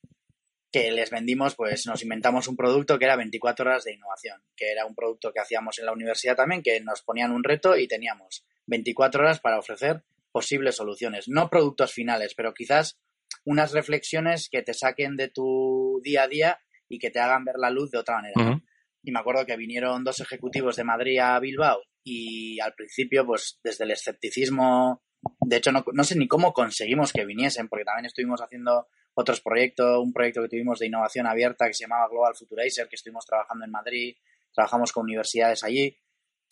que 0.73 0.91
les 0.91 1.11
vendimos, 1.11 1.55
pues 1.55 1.87
nos 1.87 2.03
inventamos 2.03 2.49
un 2.49 2.57
producto 2.57 2.99
que 2.99 3.05
era 3.05 3.17
24 3.17 3.67
horas 3.69 3.85
de 3.85 3.93
innovación, 3.93 4.43
que 4.57 4.73
era 4.73 4.87
un 4.87 4.95
producto 4.95 5.31
que 5.33 5.41
hacíamos 5.41 5.79
en 5.79 5.87
la 5.87 5.93
universidad 5.93 6.35
también, 6.35 6.63
que 6.63 6.81
nos 6.81 7.03
ponían 7.03 7.31
un 7.31 7.45
reto 7.45 7.77
y 7.77 7.87
teníamos 7.87 8.47
24 8.67 9.23
horas 9.23 9.39
para 9.39 9.59
ofrecer 9.59 10.03
posibles 10.33 10.77
soluciones, 10.77 11.29
no 11.29 11.51
productos 11.51 11.93
finales, 11.93 12.35
pero 12.35 12.55
quizás 12.55 12.99
unas 13.45 13.73
reflexiones 13.73 14.49
que 14.49 14.63
te 14.63 14.73
saquen 14.73 15.17
de 15.17 15.29
tu 15.29 16.01
día 16.03 16.23
a 16.23 16.29
día 16.29 16.59
y 16.89 16.99
que 16.99 17.11
te 17.11 17.21
hagan 17.21 17.45
ver 17.45 17.57
la 17.59 17.71
luz 17.71 17.91
de 17.91 17.99
otra 17.99 18.17
manera. 18.17 18.63
Y 19.03 19.13
me 19.13 19.21
acuerdo 19.21 19.45
que 19.45 19.57
vinieron 19.57 20.05
dos 20.05 20.21
ejecutivos 20.21 20.77
de 20.77 20.85
Madrid 20.85 21.19
a 21.19 21.39
Bilbao 21.39 21.83
y 22.03 22.61
al 22.61 22.75
principio, 22.75 23.27
pues 23.27 23.61
desde 23.63 23.85
el 23.85 23.91
escepticismo, 23.91 25.03
de 25.41 25.57
hecho 25.57 25.71
no, 25.71 25.85
no 25.93 26.05
sé 26.05 26.17
ni 26.17 26.29
cómo 26.29 26.53
conseguimos 26.55 27.13
que 27.13 27.27
viniesen, 27.27 27.69
porque 27.69 27.85
también 27.85 28.07
estuvimos 28.07 28.41
haciendo 28.41 28.87
otros 29.15 29.41
proyectos, 29.41 29.99
un 30.03 30.13
proyecto 30.13 30.43
que 30.43 30.49
tuvimos 30.49 30.79
de 30.79 30.87
innovación 30.87 31.27
abierta 31.27 31.67
que 31.67 31.75
se 31.75 31.85
llamaba 31.85 32.09
Global 32.09 32.35
Futurizer, 32.35 32.89
que 32.89 32.97
estuvimos 32.97 33.27
trabajando 33.27 33.65
en 33.65 33.71
Madrid, 33.71 34.17
trabajamos 34.55 34.93
con 34.93 35.05
universidades 35.05 35.65
allí, 35.65 35.99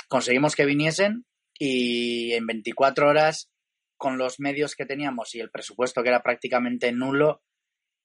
conseguimos 0.09 0.55
que 0.55 0.67
viniesen 0.67 1.25
y 1.59 2.33
en 2.33 2.47
24 2.47 3.09
horas 3.09 3.51
con 3.97 4.17
los 4.17 4.41
medios 4.41 4.75
que 4.75 4.87
teníamos 4.87 5.35
y 5.35 5.41
el 5.41 5.51
presupuesto 5.51 6.03
que 6.03 6.09
era 6.09 6.23
prácticamente 6.23 6.91
nulo, 6.91 7.43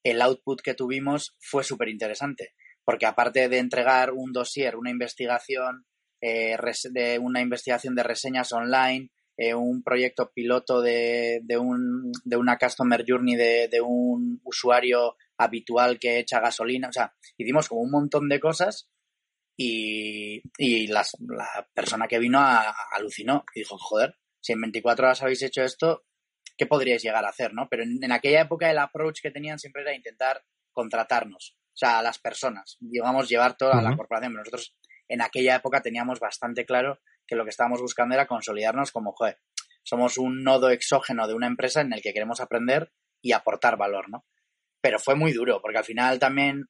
el 0.04 0.20
output 0.20 0.60
que 0.60 0.74
tuvimos 0.74 1.34
fue 1.40 1.64
súper 1.64 1.88
interesante. 1.88 2.54
Porque 2.84 3.06
aparte 3.06 3.48
de 3.48 3.58
entregar 3.58 4.12
un 4.12 4.32
dossier, 4.32 4.76
una 4.76 4.90
investigación, 4.90 5.86
eh, 6.20 6.56
de 6.90 7.18
una 7.18 7.40
investigación 7.40 7.94
de 7.94 8.02
reseñas 8.02 8.52
online, 8.52 9.10
eh, 9.36 9.54
un 9.54 9.82
proyecto 9.82 10.32
piloto 10.32 10.80
de, 10.80 11.40
de, 11.42 11.58
un, 11.58 12.12
de 12.24 12.36
una 12.36 12.58
customer 12.58 13.04
journey 13.06 13.36
de, 13.36 13.68
de, 13.68 13.80
un 13.80 14.40
usuario 14.44 15.16
habitual 15.36 15.98
que 15.98 16.18
echa 16.18 16.40
gasolina. 16.40 16.88
O 16.88 16.92
sea, 16.92 17.14
hicimos 17.36 17.68
como 17.68 17.82
un 17.82 17.90
montón 17.90 18.28
de 18.28 18.40
cosas 18.40 18.88
y, 19.56 20.42
y 20.58 20.86
la 20.86 21.04
persona 21.74 22.08
que 22.08 22.18
vino 22.18 22.40
alucinó 22.92 23.44
y 23.54 23.60
dijo, 23.60 23.76
joder, 23.78 24.16
si 24.40 24.52
en 24.52 24.60
24 24.60 25.06
horas 25.06 25.22
habéis 25.22 25.42
hecho 25.42 25.62
esto, 25.62 26.04
¿qué 26.56 26.66
podríais 26.66 27.02
llegar 27.02 27.24
a 27.24 27.30
hacer, 27.30 27.52
no? 27.52 27.68
Pero 27.68 27.82
en, 27.82 28.12
aquella 28.12 28.42
época 28.42 28.70
el 28.70 28.78
approach 28.78 29.20
que 29.20 29.30
tenían 29.30 29.58
siempre 29.58 29.82
era 29.82 29.94
intentar 29.94 30.42
contratarnos, 30.72 31.56
o 31.58 31.76
sea, 31.76 31.98
a 31.98 32.02
las 32.02 32.18
personas, 32.18 32.76
digamos, 32.80 33.28
llevar 33.28 33.56
toda 33.56 33.82
la 33.82 33.96
corporación. 33.96 34.32
Pero 34.32 34.40
nosotros 34.40 34.76
en 35.08 35.22
aquella 35.22 35.56
época 35.56 35.82
teníamos 35.82 36.20
bastante 36.20 36.64
claro 36.64 37.00
que 37.26 37.36
lo 37.36 37.44
que 37.44 37.50
estábamos 37.50 37.80
buscando 37.80 38.14
era 38.14 38.26
consolidarnos 38.26 38.92
como, 38.92 39.12
joder, 39.12 39.38
somos 39.82 40.18
un 40.18 40.42
nodo 40.42 40.70
exógeno 40.70 41.28
de 41.28 41.34
una 41.34 41.46
empresa 41.46 41.80
en 41.80 41.92
el 41.92 42.02
que 42.02 42.12
queremos 42.12 42.40
aprender 42.40 42.92
y 43.22 43.32
aportar 43.32 43.76
valor, 43.76 44.08
¿no? 44.08 44.24
Pero 44.80 44.98
fue 44.98 45.14
muy 45.14 45.32
duro, 45.32 45.60
porque 45.60 45.78
al 45.78 45.84
final 45.84 46.18
también 46.18 46.66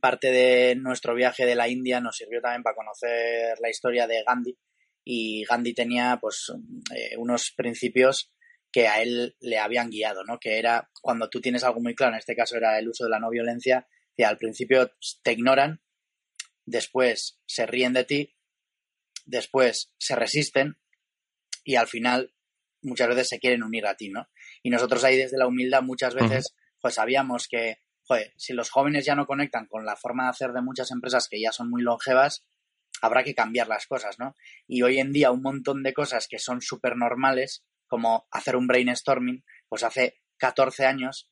parte 0.00 0.30
de 0.30 0.76
nuestro 0.76 1.14
viaje 1.14 1.46
de 1.46 1.54
la 1.54 1.68
India 1.68 2.00
nos 2.00 2.16
sirvió 2.16 2.40
también 2.40 2.62
para 2.62 2.76
conocer 2.76 3.58
la 3.60 3.70
historia 3.70 4.06
de 4.06 4.22
Gandhi, 4.26 4.56
y 5.04 5.44
Gandhi 5.44 5.72
tenía 5.72 6.18
pues 6.20 6.52
eh, 6.94 7.16
unos 7.16 7.52
principios 7.56 8.30
que 8.70 8.88
a 8.88 9.00
él 9.00 9.36
le 9.40 9.58
habían 9.58 9.88
guiado, 9.88 10.22
¿no? 10.24 10.38
Que 10.38 10.58
era 10.58 10.90
cuando 11.00 11.30
tú 11.30 11.40
tienes 11.40 11.64
algo 11.64 11.80
muy 11.80 11.94
claro, 11.94 12.12
en 12.12 12.18
este 12.18 12.36
caso 12.36 12.56
era 12.56 12.78
el 12.78 12.88
uso 12.88 13.04
de 13.04 13.10
la 13.10 13.18
no 13.18 13.30
violencia, 13.30 13.88
que 14.14 14.26
al 14.26 14.36
principio 14.36 14.92
te 15.22 15.32
ignoran, 15.32 15.80
después 16.66 17.40
se 17.46 17.64
ríen 17.64 17.94
de 17.94 18.04
ti, 18.04 18.36
después 19.28 19.92
se 19.98 20.16
resisten 20.16 20.78
y 21.62 21.76
al 21.76 21.86
final 21.86 22.34
muchas 22.82 23.08
veces 23.08 23.28
se 23.28 23.38
quieren 23.38 23.62
unir 23.62 23.86
a 23.86 23.94
ti, 23.94 24.08
¿no? 24.08 24.28
Y 24.62 24.70
nosotros 24.70 25.04
ahí 25.04 25.16
desde 25.16 25.38
la 25.38 25.46
humildad 25.46 25.82
muchas 25.82 26.14
veces 26.14 26.54
pues 26.80 26.94
sabíamos 26.94 27.48
que, 27.48 27.78
joder, 28.04 28.32
si 28.36 28.52
los 28.52 28.70
jóvenes 28.70 29.04
ya 29.04 29.14
no 29.14 29.26
conectan 29.26 29.66
con 29.66 29.84
la 29.84 29.96
forma 29.96 30.24
de 30.24 30.30
hacer 30.30 30.52
de 30.52 30.62
muchas 30.62 30.90
empresas 30.90 31.28
que 31.28 31.40
ya 31.40 31.52
son 31.52 31.70
muy 31.70 31.82
longevas, 31.82 32.46
habrá 33.02 33.22
que 33.22 33.34
cambiar 33.34 33.68
las 33.68 33.86
cosas, 33.86 34.18
¿no? 34.18 34.34
Y 34.66 34.82
hoy 34.82 34.98
en 34.98 35.12
día 35.12 35.30
un 35.30 35.42
montón 35.42 35.82
de 35.82 35.92
cosas 35.92 36.26
que 36.28 36.38
son 36.38 36.62
súper 36.62 36.96
normales, 36.96 37.64
como 37.86 38.26
hacer 38.30 38.56
un 38.56 38.66
brainstorming, 38.66 39.44
pues 39.68 39.82
hace 39.82 40.20
14 40.38 40.86
años, 40.86 41.28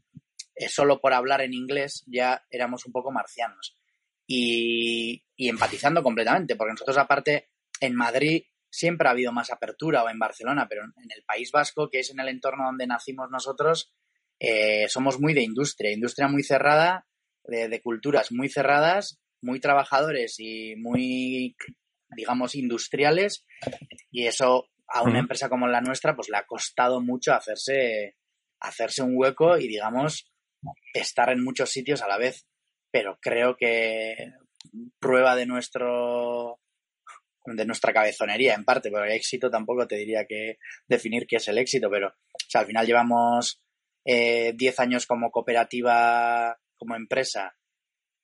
eh, 0.54 0.68
solo 0.68 1.00
por 1.00 1.14
hablar 1.14 1.40
en 1.40 1.54
inglés 1.54 2.04
ya 2.06 2.44
éramos 2.50 2.84
un 2.86 2.92
poco 2.92 3.12
marcianos. 3.12 3.76
Y, 4.26 5.24
y 5.36 5.48
empatizando 5.48 6.02
completamente, 6.02 6.56
porque 6.56 6.72
nosotros 6.72 6.98
aparte 6.98 7.50
en 7.80 7.94
Madrid 7.94 8.42
siempre 8.70 9.08
ha 9.08 9.12
habido 9.12 9.32
más 9.32 9.50
apertura 9.50 10.04
o 10.04 10.10
en 10.10 10.18
Barcelona, 10.18 10.66
pero 10.68 10.84
en 10.84 11.10
el 11.14 11.22
País 11.24 11.50
Vasco, 11.52 11.88
que 11.88 12.00
es 12.00 12.10
en 12.10 12.20
el 12.20 12.28
entorno 12.28 12.64
donde 12.64 12.86
nacimos 12.86 13.30
nosotros, 13.30 13.92
eh, 14.38 14.86
somos 14.88 15.18
muy 15.18 15.32
de 15.32 15.42
industria, 15.42 15.92
industria 15.92 16.28
muy 16.28 16.42
cerrada, 16.42 17.06
de, 17.44 17.80
culturas 17.80 18.32
muy 18.32 18.48
cerradas 18.48 19.20
muy 19.40 19.60
trabajadores 19.60 20.36
y 20.38 20.74
muy, 20.76 21.56
digamos, 22.16 22.54
industriales 22.54 23.44
y 24.10 24.26
eso 24.26 24.68
a 24.88 25.02
una 25.02 25.18
empresa 25.18 25.48
como 25.48 25.66
la 25.66 25.80
nuestra 25.80 26.14
pues 26.14 26.28
le 26.28 26.36
ha 26.36 26.46
costado 26.46 27.00
mucho 27.00 27.32
hacerse, 27.32 28.16
hacerse 28.60 29.02
un 29.02 29.12
hueco 29.14 29.58
y, 29.58 29.68
digamos, 29.68 30.30
estar 30.92 31.30
en 31.30 31.44
muchos 31.44 31.70
sitios 31.70 32.02
a 32.02 32.08
la 32.08 32.18
vez. 32.18 32.46
Pero 32.90 33.18
creo 33.20 33.56
que 33.56 34.14
prueba 34.98 35.36
de 35.36 35.46
nuestro 35.46 36.58
de 37.46 37.64
nuestra 37.64 37.92
cabezonería 37.92 38.54
en 38.54 38.64
parte, 38.64 38.90
pero 38.90 39.04
el 39.04 39.12
éxito 39.12 39.50
tampoco 39.50 39.86
te 39.86 39.96
diría 39.96 40.26
que 40.26 40.58
definir 40.88 41.26
qué 41.26 41.36
es 41.36 41.48
el 41.48 41.58
éxito, 41.58 41.88
pero 41.90 42.12
al 42.54 42.66
final 42.66 42.86
llevamos 42.86 43.60
10 44.04 44.54
eh, 44.54 44.74
años 44.78 45.06
como 45.06 45.30
cooperativa, 45.30 46.58
como 46.76 46.94
empresa, 46.94 47.56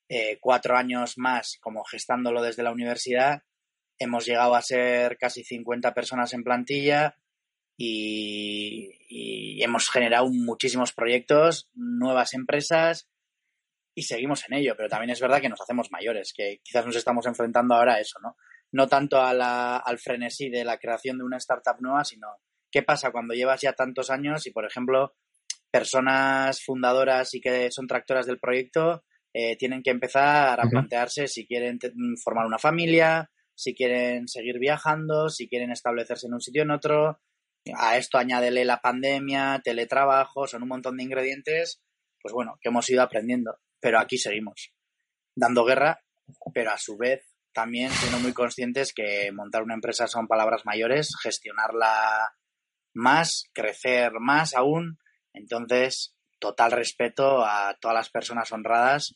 eh, 0.08 0.38
cuatro 0.40 0.76
años 0.76 1.16
más 1.16 1.58
como 1.60 1.84
gestándolo 1.84 2.42
desde 2.42 2.62
la 2.62 2.72
universidad, 2.72 3.42
hemos 3.98 4.26
llegado 4.26 4.54
a 4.54 4.62
ser 4.62 5.16
casi 5.16 5.44
50 5.44 5.94
personas 5.94 6.32
en 6.34 6.44
plantilla 6.44 7.16
y, 7.76 8.90
hemos 9.62 9.88
generado 9.90 10.28
muchísimos 10.28 10.92
proyectos, 10.92 11.70
nuevas 11.74 12.34
empresas 12.34 13.08
y 13.94 14.02
seguimos 14.02 14.44
en 14.48 14.54
ello, 14.54 14.74
pero 14.76 14.88
también 14.88 15.10
es 15.10 15.20
verdad 15.20 15.40
que 15.40 15.48
nos 15.48 15.60
hacemos 15.60 15.90
mayores, 15.92 16.32
que 16.32 16.60
quizás 16.64 16.84
nos 16.84 16.96
estamos 16.96 17.26
enfrentando 17.26 17.74
ahora 17.74 17.94
a 17.94 18.00
eso, 18.00 18.18
¿no? 18.20 18.36
No 18.72 18.88
tanto 18.88 19.20
al 19.20 19.98
frenesí 19.98 20.48
de 20.48 20.64
la 20.64 20.78
creación 20.78 21.18
de 21.18 21.24
una 21.24 21.36
startup 21.36 21.76
nueva, 21.80 22.04
sino 22.04 22.28
qué 22.70 22.82
pasa 22.82 23.12
cuando 23.12 23.34
llevas 23.34 23.60
ya 23.60 23.74
tantos 23.74 24.10
años 24.10 24.46
y, 24.46 24.50
por 24.50 24.64
ejemplo, 24.64 25.14
personas 25.70 26.62
fundadoras 26.64 27.34
y 27.34 27.40
que 27.40 27.70
son 27.70 27.86
tractoras 27.86 28.26
del 28.26 28.38
proyecto 28.38 29.04
eh, 29.34 29.56
tienen 29.56 29.82
que 29.82 29.90
empezar 29.90 30.60
a 30.60 30.68
plantearse 30.68 31.26
si 31.26 31.46
quieren 31.46 31.78
formar 32.22 32.46
una 32.46 32.58
familia, 32.58 33.30
si 33.54 33.74
quieren 33.74 34.28
seguir 34.28 34.58
viajando, 34.58 35.30
si 35.30 35.48
quieren 35.48 35.70
establecerse 35.70 36.26
en 36.26 36.34
un 36.34 36.40
sitio 36.40 36.62
o 36.62 36.64
en 36.64 36.70
otro. 36.70 37.20
A 37.74 37.96
esto 37.96 38.18
añádele 38.18 38.64
la 38.64 38.80
pandemia, 38.80 39.60
teletrabajo, 39.64 40.46
son 40.46 40.62
un 40.62 40.68
montón 40.68 40.96
de 40.96 41.04
ingredientes, 41.04 41.80
pues 42.20 42.34
bueno, 42.34 42.58
que 42.60 42.68
hemos 42.68 42.88
ido 42.90 43.02
aprendiendo. 43.02 43.56
Pero 43.80 43.98
aquí 43.98 44.18
seguimos, 44.18 44.74
dando 45.34 45.64
guerra, 45.64 46.02
pero 46.52 46.72
a 46.72 46.78
su 46.78 46.96
vez 46.98 47.31
también 47.52 47.90
siendo 47.90 48.18
muy 48.18 48.32
conscientes 48.32 48.92
que 48.94 49.30
montar 49.32 49.62
una 49.62 49.74
empresa 49.74 50.06
son 50.06 50.26
palabras 50.26 50.62
mayores, 50.64 51.10
gestionarla 51.22 52.34
más, 52.94 53.44
crecer 53.52 54.12
más 54.20 54.54
aún. 54.54 54.98
Entonces, 55.32 56.14
total 56.38 56.72
respeto 56.72 57.44
a 57.44 57.76
todas 57.80 57.94
las 57.94 58.10
personas 58.10 58.50
honradas 58.52 59.14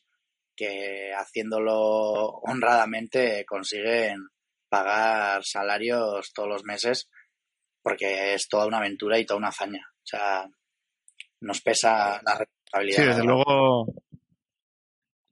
que 0.55 1.12
haciéndolo 1.14 2.40
honradamente 2.45 3.45
consiguen 3.45 4.28
pagar 4.69 5.43
salarios 5.45 6.33
todos 6.33 6.49
los 6.49 6.64
meses 6.64 7.11
porque 7.83 8.35
es 8.35 8.49
toda 8.49 8.66
una 8.66 8.78
aventura 8.78 9.19
y 9.19 9.25
toda 9.25 9.38
una 9.38 9.49
hazaña. 9.49 9.87
O 9.99 10.07
sea, 10.07 10.49
nos 11.40 11.61
pesa 11.61 12.21
la 12.25 12.38
responsabilidad. 12.38 12.97
Sí, 12.97 13.05
desde 13.05 13.25
luego, 13.25 13.87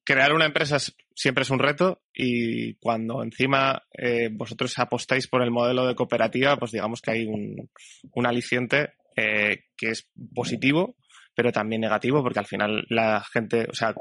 crear 0.05 0.33
una 0.33 0.47
empresa 0.47 0.79
siempre 1.15 1.43
es 1.43 1.51
un 1.51 1.59
reto 1.59 2.03
y 2.13 2.75
cuando 2.75 3.23
encima 3.23 3.83
eh, 3.93 4.29
vosotros 4.31 4.79
apostáis 4.79 5.27
por 5.27 5.43
el 5.43 5.51
modelo 5.51 5.87
de 5.87 5.95
cooperativa, 5.95 6.57
pues 6.57 6.73
digamos 6.73 7.01
que 7.01 7.11
hay 7.11 7.27
un, 7.27 7.71
un 8.13 8.27
aliciente 8.27 8.93
eh, 9.17 9.65
que 9.77 9.91
es 9.91 10.09
positivo 10.35 10.97
pero 11.35 11.53
también 11.53 11.81
negativo 11.81 12.23
porque 12.23 12.39
al 12.39 12.47
final 12.47 12.87
la 12.89 13.23
gente, 13.33 13.67
o 13.69 13.75
sea, 13.75 13.95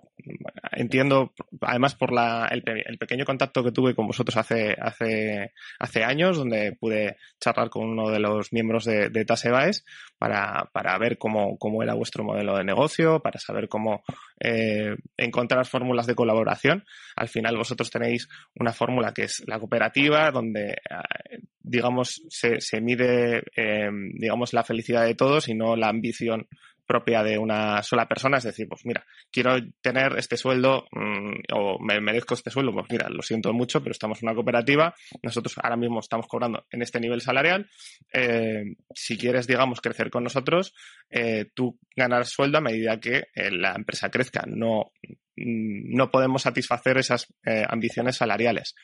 entiendo, 0.72 1.34
además 1.62 1.96
por 1.96 2.12
la, 2.12 2.48
el, 2.52 2.98
pequeño 2.98 3.26
contacto 3.26 3.64
que 3.64 3.72
tuve 3.72 3.96
con 3.96 4.08
vosotros 4.08 4.38
hace, 4.38 4.76
hace, 4.80 5.54
hace 5.80 6.04
años, 6.04 6.38
donde 6.38 6.76
pude 6.80 7.18
charlar 7.40 7.70
con 7.70 7.90
uno 7.90 8.10
de 8.10 8.20
los 8.20 8.54
miembros 8.54 8.86
de, 8.86 9.26
Tasebaes 9.26 9.86
para, 10.18 10.70
para 10.74 10.98
ver 10.98 11.18
cómo, 11.18 11.58
cómo 11.58 11.84
era 11.84 11.94
vuestro 11.94 12.24
modelo 12.24 12.58
de 12.58 12.64
negocio, 12.64 13.20
para 13.22 13.40
saber 13.40 13.68
cómo 13.68 14.04
eh, 14.40 14.96
encontrar 15.18 15.66
fórmulas 15.66 16.08
de 16.08 16.16
colaboración. 16.16 16.86
Al 17.16 17.30
final 17.30 17.58
vosotros 17.58 17.90
tenéis 17.90 18.28
una 18.56 18.74
fórmula 18.74 19.14
que 19.14 19.24
es 19.24 19.44
la 19.48 19.60
cooperativa, 19.60 20.32
donde 20.32 20.72
eh, 20.72 21.40
digamos, 21.64 22.22
se, 22.30 22.60
se 22.60 22.82
mide, 22.82 23.44
eh, 23.56 23.90
digamos, 24.14 24.54
la 24.54 24.64
felicidad 24.64 25.06
de 25.06 25.16
todos 25.16 25.48
y 25.48 25.56
no 25.56 25.76
la 25.76 25.88
ambición 25.88 26.48
propia 26.86 27.24
de 27.24 27.38
una 27.38 27.82
sola 27.84 28.08
persona, 28.08 28.38
es 28.38 28.44
decir, 28.44 28.68
pues 28.68 28.86
mira, 28.86 29.06
quiero 29.32 29.56
tener 29.82 30.18
este 30.18 30.38
sueldo 30.38 30.86
mm, 30.92 31.54
o 31.54 31.80
me 31.80 32.00
merezco 32.02 32.34
este 32.34 32.50
sueldo, 32.50 32.74
pues 32.74 32.86
mira, 32.90 33.10
lo 33.10 33.22
siento 33.22 33.54
mucho, 33.54 33.82
pero 33.82 33.92
estamos 33.92 34.22
en 34.22 34.30
una 34.30 34.36
cooperativa, 34.36 34.94
nosotros 35.22 35.56
ahora 35.62 35.78
mismo 35.78 36.00
estamos 36.00 36.28
cobrando 36.28 36.66
en 36.72 36.82
este 36.82 37.00
nivel 37.00 37.22
salarial, 37.22 37.70
eh, 38.12 38.76
si 38.94 39.18
quieres, 39.18 39.48
digamos, 39.48 39.82
crecer 39.82 40.10
con 40.10 40.24
nosotros, 40.24 40.74
eh, 41.10 41.50
tú 41.54 41.80
ganas 41.96 42.30
sueldo 42.30 42.58
a 42.58 42.62
medida 42.62 43.00
que 43.00 43.28
eh, 43.34 43.52
la 43.52 43.74
empresa 43.76 44.10
crezca, 44.10 44.44
no, 44.48 44.92
mm, 45.36 45.96
no 45.96 46.12
podemos 46.12 46.42
satisfacer 46.42 46.98
esas 46.98 47.34
ambiciones 47.68 48.18
salariales. 48.18 48.76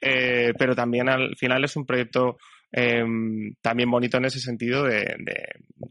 pero 0.00 0.74
también 0.74 1.08
al 1.10 1.36
final 1.36 1.64
es 1.64 1.76
un 1.76 1.84
proyecto 1.84 2.38
Em, 2.72 3.54
también 3.60 3.90
bonito 3.90 4.18
en 4.18 4.26
ese 4.26 4.38
sentido 4.38 4.84
de, 4.84 5.16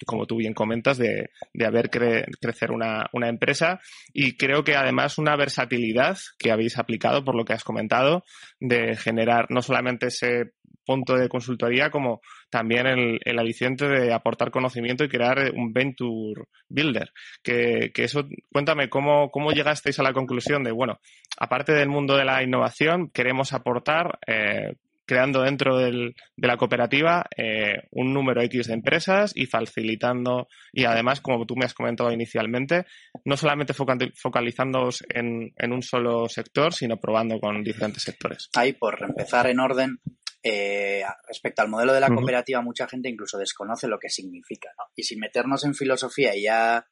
como 0.05 0.25
tú 0.25 0.37
bien 0.37 0.53
comentas, 0.53 0.97
de, 0.97 1.29
de 1.53 1.65
haber 1.65 1.89
crecer 1.89 2.71
una, 2.71 3.09
una, 3.11 3.27
empresa 3.27 3.81
y 4.13 4.37
creo 4.37 4.63
que 4.63 4.75
además 4.75 5.17
una 5.17 5.35
versatilidad 5.35 6.17
que 6.37 6.51
habéis 6.51 6.77
aplicado 6.77 7.25
por 7.25 7.35
lo 7.35 7.43
que 7.43 7.53
has 7.53 7.65
comentado 7.65 8.23
de 8.61 8.95
generar 8.95 9.47
no 9.49 9.61
solamente 9.61 10.07
ese 10.07 10.53
punto 10.85 11.15
de 11.15 11.29
consultoría 11.29 11.91
como 11.91 12.21
también 12.49 12.87
el, 12.87 13.19
el 13.23 13.37
aliciente 13.37 13.87
de 13.87 14.11
aportar 14.11 14.49
conocimiento 14.49 15.03
y 15.03 15.09
crear 15.09 15.51
un 15.53 15.71
venture 15.71 16.45
builder. 16.67 17.11
Que, 17.43 17.91
que 17.93 18.05
eso, 18.05 18.27
cuéntame, 18.51 18.89
¿cómo, 18.89 19.29
¿cómo 19.29 19.51
llegasteis 19.51 19.99
a 19.99 20.03
la 20.03 20.13
conclusión 20.13 20.63
de, 20.63 20.71
bueno, 20.71 20.99
aparte 21.37 21.73
del 21.73 21.89
mundo 21.89 22.17
de 22.17 22.25
la 22.25 22.41
innovación, 22.41 23.09
queremos 23.11 23.53
aportar 23.53 24.17
eh, 24.25 24.73
creando 25.09 25.41
dentro 25.41 25.75
del, 25.75 26.15
de 26.37 26.47
la 26.47 26.55
cooperativa 26.55 27.25
eh, 27.35 27.87
un 27.89 28.13
número 28.13 28.43
X 28.43 28.67
de 28.67 28.75
empresas 28.75 29.31
y 29.33 29.47
facilitando, 29.47 30.47
y 30.71 30.85
además, 30.85 31.19
como 31.19 31.47
tú 31.47 31.55
me 31.55 31.65
has 31.65 31.73
comentado 31.73 32.11
inicialmente, 32.11 32.85
no 33.25 33.35
solamente 33.35 33.73
focalizándoos 33.73 35.03
en, 35.09 35.51
en 35.57 35.73
un 35.73 35.81
solo 35.81 36.29
sector, 36.29 36.75
sino 36.75 36.97
probando 36.97 37.39
con 37.39 37.63
diferentes 37.63 38.03
sectores. 38.03 38.49
Ahí, 38.55 38.73
por 38.73 39.01
empezar 39.01 39.47
en 39.47 39.59
orden, 39.59 39.99
eh, 40.43 41.03
respecto 41.27 41.63
al 41.63 41.69
modelo 41.69 41.91
de 41.91 42.01
la 42.01 42.09
cooperativa, 42.09 42.61
mucha 42.61 42.87
gente 42.87 43.09
incluso 43.09 43.39
desconoce 43.39 43.87
lo 43.87 43.97
que 43.97 44.09
significa. 44.09 44.69
¿no? 44.77 44.83
Y 44.95 45.01
sin 45.01 45.19
meternos 45.19 45.65
en 45.65 45.73
filosofía 45.73 46.35
y 46.35 46.43
ya, 46.43 46.85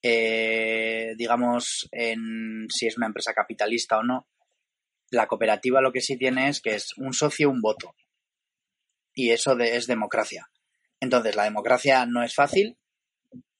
eh, 0.00 1.14
digamos, 1.18 1.88
en 1.90 2.66
si 2.68 2.86
es 2.86 2.96
una 2.96 3.08
empresa 3.08 3.34
capitalista 3.34 3.98
o 3.98 4.04
no, 4.04 4.28
la 5.14 5.26
cooperativa 5.26 5.80
lo 5.80 5.92
que 5.92 6.00
sí 6.00 6.16
tiene 6.16 6.48
es 6.48 6.60
que 6.60 6.74
es 6.74 6.92
un 6.96 7.12
socio, 7.12 7.50
un 7.50 7.60
voto. 7.60 7.94
Y 9.14 9.30
eso 9.30 9.58
es 9.58 9.86
democracia. 9.86 10.50
Entonces, 11.00 11.36
la 11.36 11.44
democracia 11.44 12.04
no 12.06 12.22
es 12.22 12.34
fácil, 12.34 12.76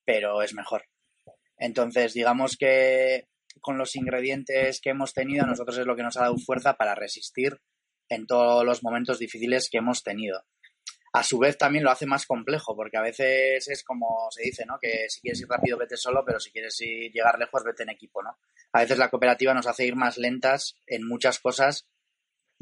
pero 0.04 0.42
es 0.42 0.54
mejor. 0.54 0.84
Entonces, 1.56 2.12
digamos 2.12 2.56
que 2.56 3.28
con 3.60 3.78
los 3.78 3.96
ingredientes 3.96 4.80
que 4.80 4.90
hemos 4.90 5.14
tenido, 5.14 5.44
a 5.44 5.46
nosotros 5.46 5.78
es 5.78 5.86
lo 5.86 5.96
que 5.96 6.02
nos 6.02 6.16
ha 6.16 6.22
dado 6.22 6.36
fuerza 6.36 6.74
para 6.74 6.94
resistir 6.94 7.60
en 8.08 8.26
todos 8.26 8.64
los 8.64 8.82
momentos 8.82 9.18
difíciles 9.18 9.68
que 9.70 9.78
hemos 9.78 10.02
tenido 10.02 10.44
a 11.14 11.22
su 11.22 11.38
vez 11.38 11.56
también 11.56 11.84
lo 11.84 11.92
hace 11.92 12.06
más 12.06 12.26
complejo, 12.26 12.74
porque 12.74 12.96
a 12.96 13.00
veces 13.00 13.68
es 13.68 13.84
como 13.84 14.26
se 14.30 14.42
dice, 14.42 14.66
¿no? 14.66 14.78
Que 14.82 15.08
si 15.08 15.20
quieres 15.20 15.40
ir 15.40 15.46
rápido, 15.48 15.78
vete 15.78 15.96
solo, 15.96 16.24
pero 16.26 16.40
si 16.40 16.50
quieres 16.50 16.76
ir, 16.80 17.12
llegar 17.12 17.38
lejos, 17.38 17.62
vete 17.62 17.84
en 17.84 17.90
equipo, 17.90 18.20
¿no? 18.20 18.36
A 18.72 18.80
veces 18.80 18.98
la 18.98 19.10
cooperativa 19.10 19.54
nos 19.54 19.68
hace 19.68 19.86
ir 19.86 19.94
más 19.94 20.18
lentas 20.18 20.74
en 20.88 21.06
muchas 21.06 21.38
cosas 21.38 21.88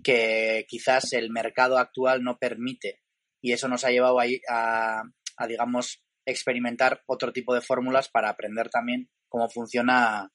que 0.04 0.66
quizás 0.68 1.14
el 1.14 1.30
mercado 1.30 1.78
actual 1.78 2.22
no 2.22 2.36
permite. 2.36 3.00
Y 3.40 3.52
eso 3.52 3.68
nos 3.68 3.86
ha 3.86 3.90
llevado 3.90 4.20
a, 4.20 5.02
a 5.38 5.46
digamos, 5.46 6.04
experimentar 6.26 7.02
otro 7.06 7.32
tipo 7.32 7.54
de 7.54 7.62
fórmulas 7.62 8.10
para 8.10 8.28
aprender 8.28 8.68
también 8.68 9.08
cómo 9.30 9.48
funciona, 9.48 10.30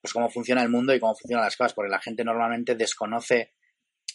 pues 0.00 0.14
cómo 0.14 0.30
funciona 0.30 0.62
el 0.62 0.70
mundo 0.70 0.94
y 0.94 1.00
cómo 1.00 1.14
funcionan 1.14 1.44
las 1.44 1.56
cosas, 1.58 1.74
porque 1.74 1.90
la 1.90 2.00
gente 2.00 2.24
normalmente 2.24 2.76
desconoce 2.76 3.52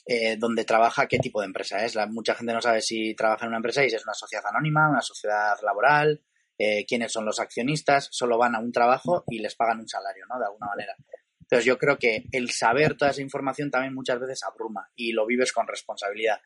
eh, 0.05 0.35
donde 0.37 0.65
trabaja, 0.65 1.07
qué 1.07 1.17
tipo 1.17 1.39
de 1.39 1.47
empresa 1.47 1.83
es. 1.85 1.95
La, 1.95 2.07
mucha 2.07 2.35
gente 2.35 2.53
no 2.53 2.61
sabe 2.61 2.81
si 2.81 3.15
trabaja 3.15 3.45
en 3.45 3.49
una 3.49 3.57
empresa 3.57 3.83
y 3.85 3.89
si 3.89 3.95
es 3.95 4.03
una 4.03 4.13
sociedad 4.13 4.45
anónima, 4.47 4.89
una 4.89 5.01
sociedad 5.01 5.55
laboral, 5.63 6.21
eh, 6.57 6.85
quiénes 6.85 7.11
son 7.11 7.25
los 7.25 7.39
accionistas, 7.39 8.09
solo 8.11 8.37
van 8.37 8.55
a 8.55 8.59
un 8.59 8.71
trabajo 8.71 9.23
y 9.27 9.39
les 9.39 9.55
pagan 9.55 9.79
un 9.79 9.87
salario, 9.87 10.25
¿no? 10.27 10.37
De 10.39 10.45
alguna 10.45 10.67
manera. 10.67 10.95
Entonces 11.39 11.65
yo 11.65 11.77
creo 11.77 11.97
que 11.97 12.25
el 12.31 12.51
saber 12.51 12.97
toda 12.97 13.11
esa 13.11 13.21
información 13.21 13.71
también 13.71 13.93
muchas 13.93 14.19
veces 14.19 14.43
abruma 14.43 14.89
y 14.95 15.13
lo 15.13 15.25
vives 15.25 15.53
con 15.53 15.67
responsabilidad. 15.67 16.39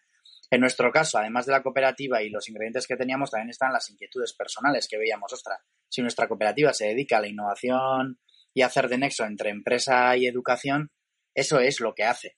En 0.49 0.61
nuestro 0.61 0.91
caso, 0.91 1.17
además 1.17 1.45
de 1.45 1.51
la 1.51 1.63
cooperativa 1.63 2.21
y 2.21 2.29
los 2.29 2.47
ingredientes 2.47 2.87
que 2.87 2.95
teníamos, 2.95 3.31
también 3.31 3.49
están 3.49 3.73
las 3.73 3.89
inquietudes 3.89 4.33
personales 4.33 4.87
que 4.87 4.97
veíamos, 4.97 5.33
ostras, 5.33 5.59
si 5.89 6.01
nuestra 6.01 6.27
cooperativa 6.27 6.73
se 6.73 6.85
dedica 6.85 7.17
a 7.17 7.21
la 7.21 7.27
innovación 7.27 8.19
y 8.53 8.61
a 8.61 8.67
hacer 8.67 8.87
de 8.87 8.97
nexo 8.97 9.25
entre 9.25 9.49
empresa 9.49 10.15
y 10.15 10.25
educación, 10.25 10.91
eso 11.33 11.59
es 11.59 11.79
lo 11.81 11.93
que 11.93 12.05
hace 12.05 12.37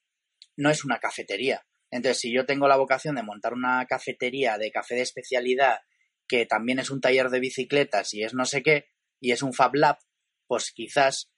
no 0.60 0.70
es 0.70 0.84
una 0.84 1.00
cafetería. 1.00 1.66
Entonces, 1.90 2.20
si 2.20 2.34
yo 2.34 2.46
tengo 2.46 2.68
la 2.68 2.78
vocación 2.78 3.16
de 3.16 3.24
montar 3.24 3.54
una 3.54 3.86
cafetería 3.88 4.58
de 4.58 4.72
café 4.72 4.96
de 4.96 5.02
especialidad, 5.02 5.80
que 6.28 6.46
también 6.46 6.80
es 6.80 6.92
un 6.92 7.02
taller 7.02 7.30
de 7.30 7.40
bicicletas 7.40 8.14
y 8.14 8.24
es 8.24 8.34
no 8.34 8.46
sé 8.46 8.62
qué, 8.62 8.90
y 9.20 9.32
es 9.32 9.42
un 9.42 9.54
Fab 9.54 9.74
Lab, 9.76 9.98
pues 10.48 10.72
quizás 10.72 11.32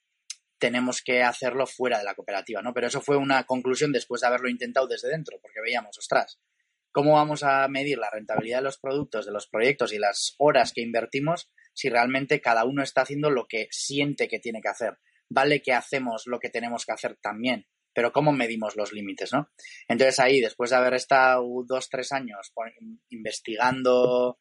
tenemos 0.58 1.02
que 1.02 1.24
hacerlo 1.24 1.66
fuera 1.66 2.00
de 2.00 2.04
la 2.04 2.16
cooperativa, 2.16 2.62
¿no? 2.62 2.74
Pero 2.74 2.88
eso 2.88 3.02
fue 3.02 3.16
una 3.16 3.46
conclusión 3.46 3.92
después 3.92 4.22
de 4.22 4.28
haberlo 4.28 4.50
intentado 4.50 4.88
desde 4.88 5.10
dentro, 5.10 5.40
porque 5.42 5.62
veíamos, 5.62 5.98
ostras, 5.98 6.40
¿cómo 6.92 7.14
vamos 7.14 7.44
a 7.44 7.68
medir 7.68 7.98
la 7.98 8.10
rentabilidad 8.10 8.58
de 8.58 8.66
los 8.66 8.80
productos, 8.80 9.26
de 9.26 9.32
los 9.32 9.48
proyectos 9.48 9.94
y 9.94 10.00
las 10.00 10.36
horas 10.38 10.74
que 10.74 10.82
invertimos 10.82 11.50
si 11.74 11.90
realmente 11.90 12.42
cada 12.42 12.66
uno 12.66 12.84
está 12.84 13.02
haciendo 13.02 13.30
lo 13.30 13.48
que 13.48 13.68
siente 13.72 14.28
que 14.28 14.40
tiene 14.40 14.62
que 14.62 14.70
hacer? 14.70 14.98
vale 15.32 15.62
que 15.62 15.74
hacemos 15.74 16.28
lo 16.28 16.40
que 16.40 16.50
tenemos 16.50 16.86
que 16.86 16.92
hacer 16.92 17.18
también, 17.22 17.66
pero 17.94 18.12
¿cómo 18.12 18.32
medimos 18.32 18.76
los 18.76 18.94
límites, 18.94 19.32
no? 19.34 19.50
Entonces 19.88 20.20
ahí, 20.20 20.40
después 20.40 20.70
de 20.70 20.78
haber 20.78 20.94
estado 20.94 21.44
dos, 21.66 21.90
tres 21.90 22.12
años 22.12 22.52
investigando, 23.10 24.40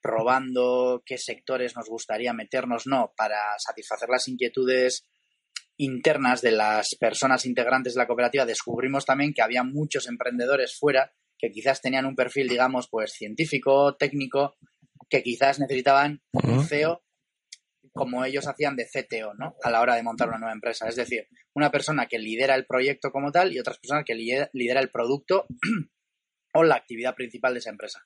probando 0.00 1.02
qué 1.04 1.18
sectores 1.18 1.76
nos 1.76 1.88
gustaría 1.88 2.32
meternos, 2.32 2.86
no, 2.86 3.12
para 3.16 3.40
satisfacer 3.58 4.08
las 4.08 4.28
inquietudes 4.28 5.06
internas 5.76 6.42
de 6.42 6.52
las 6.52 6.96
personas 6.98 7.46
integrantes 7.46 7.94
de 7.94 8.00
la 8.00 8.06
cooperativa, 8.06 8.44
descubrimos 8.44 9.04
también 9.04 9.32
que 9.32 9.42
había 9.42 9.62
muchos 9.62 10.08
emprendedores 10.08 10.76
fuera 10.76 11.12
que 11.38 11.52
quizás 11.52 11.80
tenían 11.80 12.04
un 12.04 12.16
perfil, 12.16 12.48
digamos, 12.48 12.88
pues 12.90 13.12
científico, 13.12 13.94
técnico, 13.96 14.56
que 15.08 15.22
quizás 15.22 15.60
necesitaban 15.60 16.20
un 16.32 16.64
CEO 16.64 17.02
como 17.92 18.24
ellos 18.24 18.46
hacían 18.46 18.76
de 18.76 18.86
CTO, 18.86 19.34
¿no? 19.34 19.56
A 19.62 19.70
la 19.70 19.80
hora 19.80 19.94
de 19.94 20.02
montar 20.02 20.28
una 20.28 20.38
nueva 20.38 20.52
empresa. 20.52 20.88
Es 20.88 20.96
decir, 20.96 21.28
una 21.54 21.70
persona 21.70 22.06
que 22.06 22.18
lidera 22.18 22.54
el 22.54 22.66
proyecto 22.66 23.10
como 23.10 23.32
tal 23.32 23.52
y 23.52 23.58
otras 23.58 23.78
personas 23.78 24.04
que 24.04 24.14
lidera 24.14 24.80
el 24.80 24.90
producto 24.90 25.46
o 26.54 26.62
la 26.64 26.76
actividad 26.76 27.14
principal 27.14 27.54
de 27.54 27.60
esa 27.60 27.70
empresa. 27.70 28.04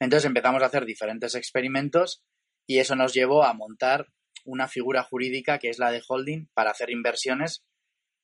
Entonces 0.00 0.26
empezamos 0.26 0.62
a 0.62 0.66
hacer 0.66 0.84
diferentes 0.84 1.34
experimentos 1.34 2.24
y 2.66 2.78
eso 2.78 2.96
nos 2.96 3.12
llevó 3.12 3.44
a 3.44 3.52
montar 3.54 4.08
una 4.44 4.68
figura 4.68 5.02
jurídica 5.04 5.58
que 5.58 5.68
es 5.68 5.78
la 5.78 5.90
de 5.90 6.02
holding 6.06 6.48
para 6.54 6.70
hacer 6.70 6.90
inversiones, 6.90 7.64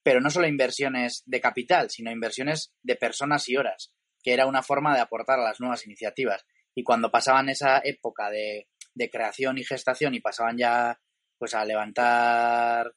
pero 0.03 0.21
no 0.21 0.31
solo 0.31 0.49
inversiones 0.49 1.23
de 1.27 1.41
capital, 1.41 1.91
sino 1.91 2.11
inversiones 2.11 2.73
de 2.83 2.97
personas 2.97 3.49
y 3.49 3.57
horas, 3.57 3.93
que 4.23 4.33
era 4.33 4.47
una 4.47 4.63
forma 4.63 4.95
de 4.95 5.01
aportar 5.01 5.39
a 5.39 5.45
las 5.45 5.61
nuevas 5.61 5.87
iniciativas. 5.87 6.45
Y 6.75 6.83
cuando 6.83 7.11
pasaban 7.11 7.49
esa 7.49 7.81
época 7.85 8.31
de, 8.31 8.69
creación 9.11 9.59
y 9.59 9.65
gestación 9.65 10.15
y 10.15 10.21
pasaban 10.21 10.59
ya 10.59 11.01
pues 11.39 11.55
a 11.55 11.65
levantar 11.65 12.95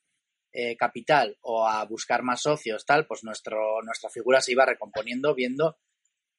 eh, 0.54 0.76
capital 0.76 1.38
o 1.42 1.68
a 1.68 1.86
buscar 1.86 2.24
más 2.24 2.42
socios, 2.42 2.86
tal, 2.86 3.06
pues 3.06 3.24
nuestro, 3.24 3.82
nuestra 3.84 4.10
figura 4.10 4.42
se 4.42 4.52
iba 4.54 4.66
recomponiendo 4.66 5.36
viendo 5.36 5.78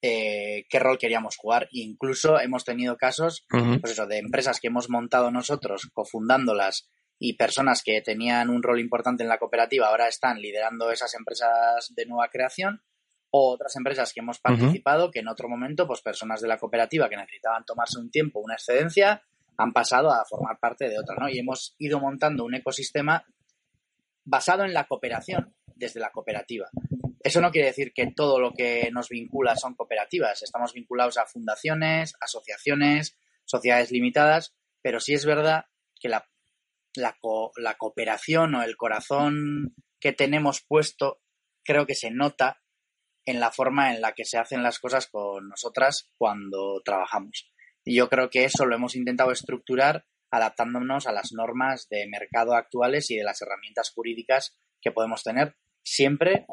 eh, 0.03 0.67
qué 0.69 0.79
rol 0.81 0.99
queríamos 0.99 1.37
jugar. 1.37 1.69
incluso 1.71 2.41
hemos 2.41 2.65
tenido 2.65 2.97
casos, 2.97 3.47
pues 3.49 3.93
eso, 3.93 4.07
de 4.07 4.19
empresas 4.19 4.59
que 4.61 4.67
hemos 4.67 4.91
montado 4.91 5.31
nosotros, 5.31 5.89
cofundándolas, 5.95 6.89
y 7.23 7.35
personas 7.35 7.83
que 7.85 8.03
tenían 8.03 8.51
un 8.51 8.65
rol 8.65 8.81
importante 8.81 9.23
en 9.23 9.29
la 9.29 9.39
cooperativa 9.39 9.87
ahora 9.87 10.09
están 10.09 10.41
liderando 10.41 10.91
esas 10.91 11.15
empresas 11.15 11.93
de 11.95 12.05
nueva 12.07 12.29
creación. 12.29 12.83
O 13.35 13.55
otras 13.55 13.77
empresas 13.77 14.13
que 14.13 14.21
hemos 14.21 14.41
participado, 14.41 15.11
que 15.11 15.21
en 15.21 15.29
otro 15.29 15.49
momento, 15.49 15.87
pues 15.87 16.03
personas 16.03 16.43
de 16.43 16.49
la 16.49 16.59
cooperativa 16.59 17.09
que 17.09 17.17
necesitaban 17.17 17.65
tomarse 17.65 17.99
un 17.99 18.11
tiempo, 18.11 18.41
una 18.41 18.55
excedencia, 18.55 19.23
han 19.57 19.73
pasado 19.73 20.11
a 20.11 20.25
formar 20.25 20.59
parte 20.59 20.89
de 20.89 20.99
otra, 20.99 21.17
¿no? 21.17 21.29
Y 21.29 21.39
hemos 21.39 21.75
ido 21.79 22.01
montando 22.01 22.45
un 22.45 22.55
ecosistema 22.55 23.25
basado 24.25 24.65
en 24.65 24.73
la 24.73 24.87
cooperación 24.87 25.55
desde 25.75 26.01
la 26.01 26.11
cooperativa. 26.11 26.69
Eso 27.21 27.41
no 27.41 27.51
quiere 27.51 27.69
decir 27.69 27.93
que 27.93 28.11
todo 28.13 28.41
lo 28.41 28.53
que 28.53 28.91
nos 28.93 29.09
vincula 29.09 29.57
son 29.57 29.75
cooperativas. 29.75 30.43
Estamos 30.43 30.73
vinculados 30.73 31.19
a 31.19 31.27
fundaciones, 31.27 32.15
asociaciones, 32.21 33.17
sociedades 33.45 33.93
limitadas, 33.93 34.55
pero 34.81 35.01
sí 35.01 35.15
es 35.15 35.25
verdad 35.25 35.67
que 36.01 36.09
la, 36.09 36.29
la, 36.95 37.17
la 37.57 37.75
cooperación 37.77 38.55
o 38.55 38.63
el 38.63 38.77
corazón 38.77 39.75
que 40.01 40.13
tenemos 40.13 40.63
puesto 40.63 41.21
creo 41.63 41.87
que 41.87 41.95
se 41.95 42.11
nota 42.11 42.61
en 43.25 43.39
la 43.39 43.53
forma 43.53 43.95
en 43.95 44.01
la 44.01 44.15
que 44.15 44.25
se 44.25 44.39
hacen 44.39 44.65
las 44.65 44.81
cosas 44.81 45.07
con 45.07 45.49
nosotras 45.49 46.11
cuando 46.17 46.81
trabajamos. 46.85 47.52
Y 47.85 47.97
yo 47.97 48.09
creo 48.09 48.31
que 48.31 48.45
eso 48.45 48.67
lo 48.67 48.75
hemos 48.75 48.97
intentado 48.97 49.33
estructurar 49.33 50.07
adaptándonos 50.31 51.07
a 51.07 51.13
las 51.13 51.33
normas 51.33 51.89
de 51.91 52.09
mercado 52.09 52.55
actuales 52.55 53.11
y 53.11 53.17
de 53.17 53.25
las 53.25 53.43
herramientas 53.43 53.91
jurídicas 53.95 54.57
que 54.81 54.91
podemos 54.91 55.23
tener, 55.23 55.57
siempre 55.85 56.47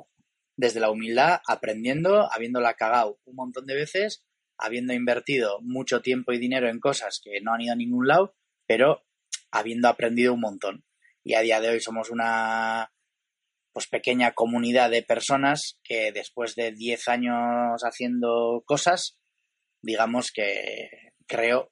desde 0.58 0.82
la 0.82 0.92
humildad, 0.92 1.40
aprendiendo, 1.48 2.30
habiéndola 2.34 2.74
cagado 2.74 3.20
un 3.24 3.36
montón 3.36 3.66
de 3.66 3.76
veces, 3.76 4.26
habiendo 4.58 4.94
invertido 4.94 5.62
mucho 5.62 6.02
tiempo 6.02 6.34
y 6.34 6.38
dinero 6.38 6.70
en 6.70 6.82
cosas 6.82 7.22
que 7.24 7.40
no 7.40 7.54
han 7.54 7.62
ido 7.62 7.74
a 7.74 7.78
ningún 7.78 8.08
lado, 8.08 8.36
pero 8.68 9.06
habiendo 9.52 9.88
aprendido 9.88 10.34
un 10.34 10.42
montón. 10.42 10.84
Y 11.24 11.36
a 11.36 11.42
día 11.42 11.62
de 11.62 11.70
hoy 11.70 11.80
somos 11.80 12.10
una 12.10 12.92
pues 13.72 13.88
pequeña 13.88 14.34
comunidad 14.34 14.90
de 14.90 15.04
personas 15.04 15.80
que 15.84 16.12
después 16.12 16.56
de 16.56 16.74
10 16.74 17.08
años 17.08 17.82
haciendo 17.84 18.64
cosas, 18.66 19.18
digamos 19.82 20.32
que 20.34 21.09
creo 21.30 21.72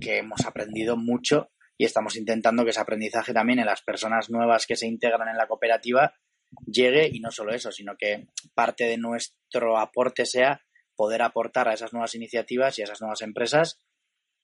que 0.00 0.18
hemos 0.18 0.44
aprendido 0.44 0.96
mucho 0.96 1.50
y 1.78 1.84
estamos 1.84 2.16
intentando 2.16 2.64
que 2.64 2.70
ese 2.70 2.80
aprendizaje 2.80 3.32
también 3.32 3.60
en 3.60 3.66
las 3.66 3.82
personas 3.82 4.28
nuevas 4.28 4.66
que 4.66 4.76
se 4.76 4.86
integran 4.86 5.28
en 5.28 5.36
la 5.36 5.46
cooperativa 5.46 6.14
llegue 6.66 7.08
y 7.12 7.20
no 7.20 7.30
solo 7.30 7.54
eso, 7.54 7.70
sino 7.70 7.96
que 7.96 8.26
parte 8.54 8.84
de 8.84 8.98
nuestro 8.98 9.78
aporte 9.78 10.26
sea 10.26 10.60
poder 10.96 11.22
aportar 11.22 11.68
a 11.68 11.74
esas 11.74 11.92
nuevas 11.92 12.14
iniciativas 12.14 12.78
y 12.78 12.82
a 12.82 12.84
esas 12.84 13.00
nuevas 13.00 13.22
empresas 13.22 13.80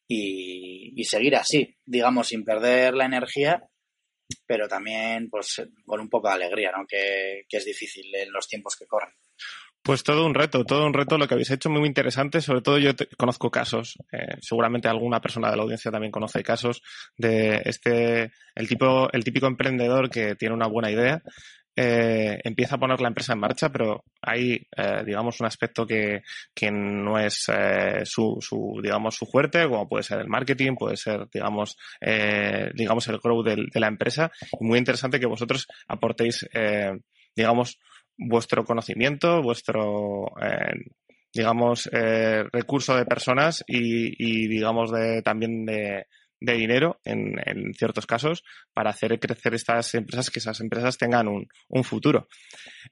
y, 0.09 1.05
seguir 1.05 1.37
así, 1.37 1.77
digamos, 1.85 2.29
sin 2.29 2.45
perder 2.45 2.95
la 2.95 3.07
energía, 3.07 3.69
pero 4.47 4.69
también 4.69 5.29
pues 5.31 5.63
con 5.85 6.01
un 6.01 6.09
poco 6.09 6.29
de 6.29 6.35
alegría, 6.35 6.71
¿no? 6.77 6.87
Que, 6.87 7.45
es 7.49 7.65
difícil 7.65 8.15
en 8.15 8.31
los 8.33 8.47
tiempos 8.47 8.77
que 8.77 8.87
corren. 8.87 9.15
Pues 9.83 10.05
todo 10.05 10.25
un 10.25 10.35
reto, 10.35 10.65
todo 10.65 10.87
un 10.87 10.95
reto 10.95 11.19
lo 11.19 11.27
que 11.27 11.35
habéis 11.35 11.51
hecho 11.51 11.69
muy, 11.69 11.87
interesante. 11.87 12.41
Sobre 12.41 12.63
todo 12.63 12.79
yo 12.79 12.93
conozco 13.19 13.51
casos, 13.51 13.99
eh, 14.13 14.37
seguramente 14.41 14.89
alguna 14.89 15.21
persona 15.21 15.51
de 15.51 15.57
la 15.57 15.63
audiencia 15.63 15.91
también 15.91 16.13
conoce 16.13 16.43
casos 16.43 16.83
de 17.17 17.63
este, 17.65 18.31
el 18.55 18.69
tipo, 18.69 19.11
el 19.13 19.25
típico 19.25 19.47
emprendedor 19.47 20.09
que 20.09 20.37
tiene 20.37 20.55
una 20.55 20.69
buena 20.69 20.91
idea, 20.91 21.23
eh, 21.75 22.39
empieza 22.45 22.77
a 22.77 22.79
poner 22.79 23.01
la 23.01 23.09
empresa 23.09 23.33
en 23.33 23.41
marcha, 23.41 23.71
pero 23.71 24.05
hay, 24.21 24.67
eh, 24.77 25.03
digamos, 25.07 25.41
un 25.41 25.47
aspecto 25.47 25.87
que, 25.87 26.23
que 26.55 26.71
no 26.71 27.19
es 27.19 27.47
eh, 27.49 28.03
su, 28.05 28.39
su, 28.41 28.79
digamos, 28.83 29.17
su 29.17 29.27
fuerte, 29.27 29.67
como 29.69 29.89
puede 29.89 30.03
ser 30.03 30.21
el 30.21 30.29
marketing, 30.29 30.75
puede 30.75 30.97
ser, 30.97 31.29
digamos, 31.33 31.77
eh, 32.01 32.71
digamos, 32.75 33.09
el 33.09 33.19
growth 33.19 33.47
de, 33.47 33.81
la 33.81 33.87
empresa. 33.87 34.31
Muy 34.61 34.79
interesante 34.79 35.19
que 35.19 35.27
vosotros 35.27 35.67
aportéis, 35.89 36.47
eh, 36.53 36.93
digamos, 37.35 37.79
vuestro 38.17 38.65
conocimiento, 38.65 39.43
vuestro, 39.43 40.27
digamos, 41.33 41.89
recurso 42.53 42.97
de 42.97 43.05
personas 43.05 43.65
y, 43.67 44.15
y 44.19 44.49
digamos, 44.49 44.91
de, 44.93 45.23
también 45.23 45.65
de, 45.65 46.07
de 46.45 46.55
dinero 46.55 47.01
en, 47.05 47.35
en, 47.47 47.73
ciertos 47.75 48.07
casos 48.07 48.43
para 48.75 48.91
hacer 48.91 49.19
crecer 49.21 49.55
estas 49.55 49.95
empresas, 49.95 50.31
que 50.31 50.41
esas 50.41 50.61
empresas 50.61 50.99
tengan 50.99 51.29
un, 51.29 51.47
un 51.69 51.85
futuro. 51.85 52.27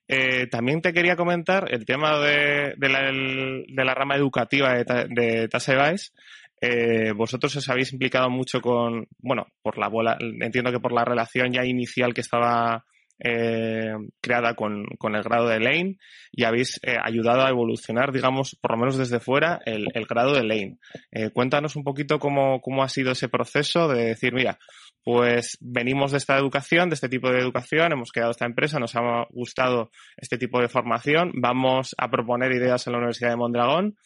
Eh, 0.07 0.47
también 0.47 0.81
te 0.81 0.93
quería 0.93 1.17
comentar 1.17 1.73
el 1.73 1.85
tema 1.85 2.19
de, 2.21 2.75
de, 2.77 2.89
la, 2.89 3.01
de 3.11 3.85
la, 3.85 3.95
rama 3.95 4.17
educativa 4.17 4.75
de, 4.75 5.07
de 5.09 5.49
Tasevais. 5.49 6.13
Eh, 6.61 7.13
vosotros 7.13 7.57
os 7.57 7.69
habéis 7.69 7.93
implicado 7.93 8.31
mucho 8.31 8.61
con, 8.61 9.09
bueno, 9.19 9.47
por 9.63 9.79
la 9.79 9.89
bola, 9.89 10.17
entiendo 10.21 10.71
que 10.71 10.81
por 10.81 10.93
la 10.93 11.05
relación 11.05 11.53
ya 11.53 11.65
inicial 11.65 12.15
que 12.15 12.21
estaba 12.21 12.85
eh, 13.23 13.93
creada 14.23 14.55
con, 14.55 14.87
con, 14.99 15.15
el 15.15 15.23
grado 15.23 15.47
de 15.49 15.61
Lane 15.61 15.99
y 16.33 16.45
habéis 16.45 16.81
eh, 16.83 16.97
ayudado 17.03 17.43
a 17.43 17.51
evolucionar, 17.51 18.13
digamos, 18.13 18.57
por 18.61 18.73
lo 18.73 18.79
menos 18.79 18.97
desde 18.97 19.21
fuera, 19.21 19.61
el, 19.67 19.89
el 19.93 20.07
grado 20.07 20.35
de 20.35 20.43
Lane. 20.43 20.79
Eh, 21.13 21.29
cuéntanos 21.31 21.77
un 21.77 21.85
poquito 21.85 22.19
cómo, 22.19 22.61
cómo 22.63 22.83
ha 22.83 22.89
sido 22.89 23.13
ese 23.13 23.29
proceso 23.29 23.89
de 23.89 24.07
decir, 24.07 24.33
mira, 24.33 24.59
pues 25.05 25.59
venimos 25.61 26.13
de 26.13 26.19
esta 26.19 26.39
educación, 26.39 26.89
de 26.89 26.95
este 26.95 27.11
tipo 27.11 27.31
de 27.31 27.41
educación, 27.41 27.93
hemos 27.93 28.11
creado 28.11 28.31
esta 28.31 28.47
empresa, 28.47 28.79
nos 28.79 28.97
ha 28.97 29.27
gustado 29.31 29.91
este 30.17 30.39
tipo 30.39 30.61
de 30.61 30.69
formación, 30.69 31.33
vamos 31.35 31.95
a 31.99 32.11
proponer 32.11 32.53
ideas 32.53 32.87
en 32.87 32.93
la 32.93 32.99
Universidad 32.99 33.31
de 33.31 33.37
Mondragón 33.37 33.97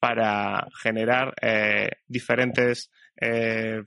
para 0.00 0.66
generar 0.82 1.34
diferentes 2.06 2.90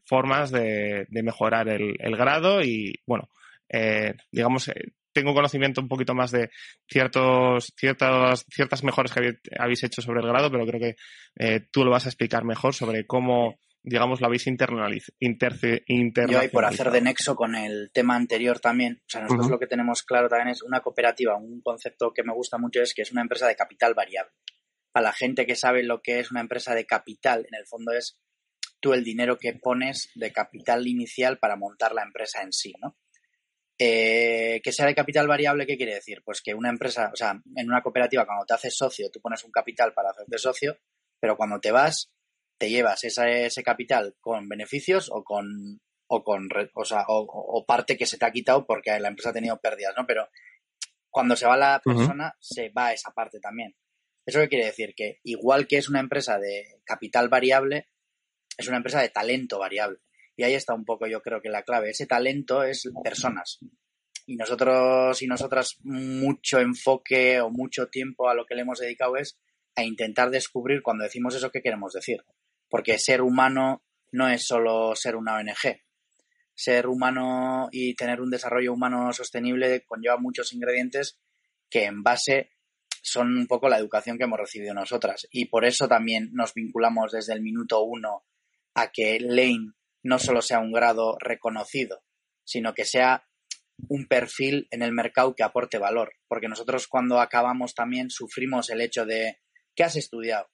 formas 0.06 0.52
de, 0.52 1.06
de 1.10 1.24
mejorar 1.24 1.70
el, 1.70 2.18
grado 2.18 2.62
y, 2.62 3.02
bueno, 3.06 3.30
eh, 3.70 4.14
digamos, 4.32 4.68
eh, 4.70 4.94
tengo 5.14 5.34
conocimiento 5.34 5.82
un 5.82 5.88
poquito 5.88 6.14
más 6.14 6.32
de 6.32 6.52
ciertos, 6.88 7.74
ciertas, 7.76 8.46
ciertas 8.50 8.84
mejoras 8.84 9.12
que 9.12 9.40
habéis 9.58 9.84
hecho 9.84 10.02
sobre 10.02 10.22
el 10.22 10.28
grado, 10.28 10.52
pero 10.52 10.66
creo 10.68 10.80
que 10.80 10.96
eh, 11.38 11.62
tú 11.72 11.84
lo 11.84 11.90
vas 11.90 12.06
a 12.06 12.10
explicar 12.10 12.44
mejor 12.44 12.76
sobre 12.76 13.08
cómo, 13.08 13.60
digamos, 13.82 14.22
lo 14.22 14.28
habéis 14.28 14.46
internalizado. 14.46 15.16
Yo 16.32 16.40
ahí 16.40 16.50
por 16.50 16.66
hacer 16.66 16.92
de 16.92 17.02
nexo 17.02 17.36
con 17.36 17.56
el 17.56 17.90
tema 17.92 18.16
anterior 18.16 18.60
también, 18.60 19.02
o 19.02 19.10
sea, 19.10 19.22
nosotros 19.22 19.48
uh 19.48 19.50
-huh. 19.50 19.54
lo 19.54 19.60
que 19.60 19.68
tenemos 19.68 20.04
claro 20.04 20.30
también 20.30 20.50
es 20.50 20.62
una 20.62 20.82
cooperativa, 20.82 21.36
un 21.36 21.62
concepto 21.62 22.14
que 22.14 22.24
me 22.24 22.34
gusta 22.34 22.60
mucho 22.60 22.82
es 22.84 22.94
que 22.94 23.02
es 23.02 23.12
una 23.12 23.22
empresa 23.22 23.48
de 23.48 23.56
capital 23.56 23.96
variable. 23.96 24.32
Para 24.92 25.06
la 25.06 25.14
gente 25.14 25.48
que 25.48 25.56
sabe 25.56 25.84
lo 25.84 26.02
que 26.02 26.20
es 26.20 26.30
una 26.30 26.42
empresa 26.42 26.76
de 26.76 26.86
capital, 26.86 27.40
en 27.48 27.56
el 27.60 27.66
fondo 27.66 27.92
es 27.92 28.20
tú 28.80 28.94
el 28.94 29.04
dinero 29.04 29.40
que 29.40 29.54
pones 29.54 30.12
de 30.14 30.32
capital 30.32 30.86
inicial 30.88 31.40
para 31.40 31.56
montar 31.56 31.94
la 31.94 32.04
empresa 32.04 32.44
en 32.44 32.54
sí, 32.54 32.74
¿no? 32.82 32.96
Eh, 33.80 34.60
que 34.64 34.72
sea 34.72 34.88
de 34.88 34.96
capital 34.96 35.28
variable, 35.28 35.68
¿qué 35.68 35.78
quiere 35.78 35.94
decir? 35.94 36.24
Pues 36.26 36.42
que 36.42 36.56
una 36.56 36.70
empresa, 36.70 37.12
o 37.14 37.16
sea, 37.16 37.40
en 37.56 37.70
una 37.70 37.84
cooperativa, 37.84 38.26
cuando 38.26 38.46
te 38.46 38.56
haces 38.56 38.76
socio, 38.76 39.12
tú 39.12 39.22
pones 39.22 39.44
un 39.44 39.52
capital 39.52 39.94
para 39.94 40.10
hacerte 40.10 40.38
socio, 40.40 40.78
pero 41.20 41.38
cuando 41.38 41.60
te 41.60 41.72
vas, 41.72 42.10
te 42.58 42.70
llevas 42.70 43.04
esa, 43.04 43.30
ese 43.30 43.62
capital 43.62 44.16
con 44.20 44.50
beneficios 44.50 45.10
o 45.12 45.24
con 45.24 45.80
o 46.10 46.24
con 46.24 46.50
o, 46.74 46.86
sea, 46.86 47.04
o, 47.08 47.66
parte 47.68 47.98
que 47.98 48.06
se 48.06 48.18
te 48.18 48.26
ha 48.26 48.32
quitado 48.32 48.66
porque 48.66 48.98
la 49.00 49.10
empresa 49.10 49.30
ha 49.30 49.34
tenido 49.34 49.60
pérdidas, 49.60 49.94
¿no? 49.98 50.08
Pero 50.08 50.28
cuando 51.10 51.36
se 51.36 51.46
va 51.46 51.58
la 51.58 51.82
persona, 51.84 52.34
se 52.40 52.70
va 52.70 52.94
esa 52.94 53.12
parte 53.12 53.40
también. 53.40 53.76
¿Eso 54.26 54.40
qué 54.40 54.50
quiere 54.50 54.66
decir? 54.66 54.94
Que 54.96 55.20
igual 55.24 55.68
que 55.68 55.78
es 55.78 55.90
una 55.90 56.00
empresa 56.00 56.40
de 56.40 56.82
capital 56.86 57.30
variable, 57.30 57.90
es 58.58 58.68
una 58.68 58.78
empresa 58.78 59.02
de 59.02 59.10
talento 59.10 59.60
variable. 59.60 60.00
Y 60.38 60.44
ahí 60.44 60.54
está 60.54 60.76
un 60.76 60.86
poco, 60.86 61.08
yo 61.08 61.22
creo 61.22 61.42
que 61.42 61.50
la 61.50 61.64
clave. 61.64 61.90
Ese 61.90 62.06
talento 62.06 62.64
es 62.64 62.88
personas. 63.04 63.60
Y 64.28 64.36
nosotros 64.36 65.22
y 65.22 65.28
nosotras 65.28 65.78
mucho 65.82 66.60
enfoque 66.60 67.42
o 67.42 67.50
mucho 67.50 67.88
tiempo 67.88 68.30
a 68.30 68.36
lo 68.36 68.46
que 68.46 68.54
le 68.54 68.62
hemos 68.62 68.80
dedicado 68.80 69.18
es 69.18 69.40
a 69.76 69.84
intentar 69.84 70.30
descubrir 70.30 70.84
cuando 70.84 71.04
decimos 71.04 71.34
eso 71.34 71.50
qué 71.50 71.62
queremos 71.62 71.94
decir. 71.94 72.24
Porque 72.70 73.00
ser 73.00 73.24
humano 73.24 73.84
no 74.12 74.30
es 74.30 74.46
solo 74.46 74.96
ser 74.96 75.16
una 75.16 75.38
ONG. 75.38 75.82
Ser 76.54 76.88
humano 76.88 77.70
y 77.72 77.96
tener 77.96 78.22
un 78.22 78.30
desarrollo 78.30 78.74
humano 78.74 79.12
sostenible 79.14 79.86
conlleva 79.86 80.18
muchos 80.18 80.54
ingredientes 80.54 81.20
que 81.70 81.86
en 81.86 82.04
base 82.04 82.52
son 83.02 83.38
un 83.38 83.48
poco 83.48 83.70
la 83.70 83.78
educación 83.78 84.18
que 84.18 84.26
hemos 84.26 84.40
recibido 84.40 84.76
nosotras. 84.76 85.28
Y 85.32 85.46
por 85.46 85.66
eso 85.66 85.88
también 85.88 86.30
nos 86.34 86.54
vinculamos 86.54 87.12
desde 87.12 87.34
el 87.34 87.42
minuto 87.42 87.82
uno 87.82 88.24
a 88.76 88.92
que 88.92 89.20
Lane 89.20 89.74
no 90.04 90.20
solo 90.20 90.42
sea 90.42 90.60
un 90.60 90.72
grado 90.72 91.18
reconocido, 91.20 92.04
sino 92.44 92.74
que 92.74 92.86
sea 92.86 93.28
un 93.90 94.08
perfil 94.08 94.68
en 94.72 94.82
el 94.82 94.92
mercado 94.92 95.36
que 95.36 95.44
aporte 95.44 95.78
valor. 95.78 96.14
Porque 96.28 96.48
nosotros 96.48 96.88
cuando 96.88 97.20
acabamos 97.20 97.76
también 97.76 98.10
sufrimos 98.10 98.70
el 98.70 98.82
hecho 98.82 99.06
de 99.06 99.40
¿qué 99.76 99.84
has 99.84 99.96
estudiado? 99.96 100.48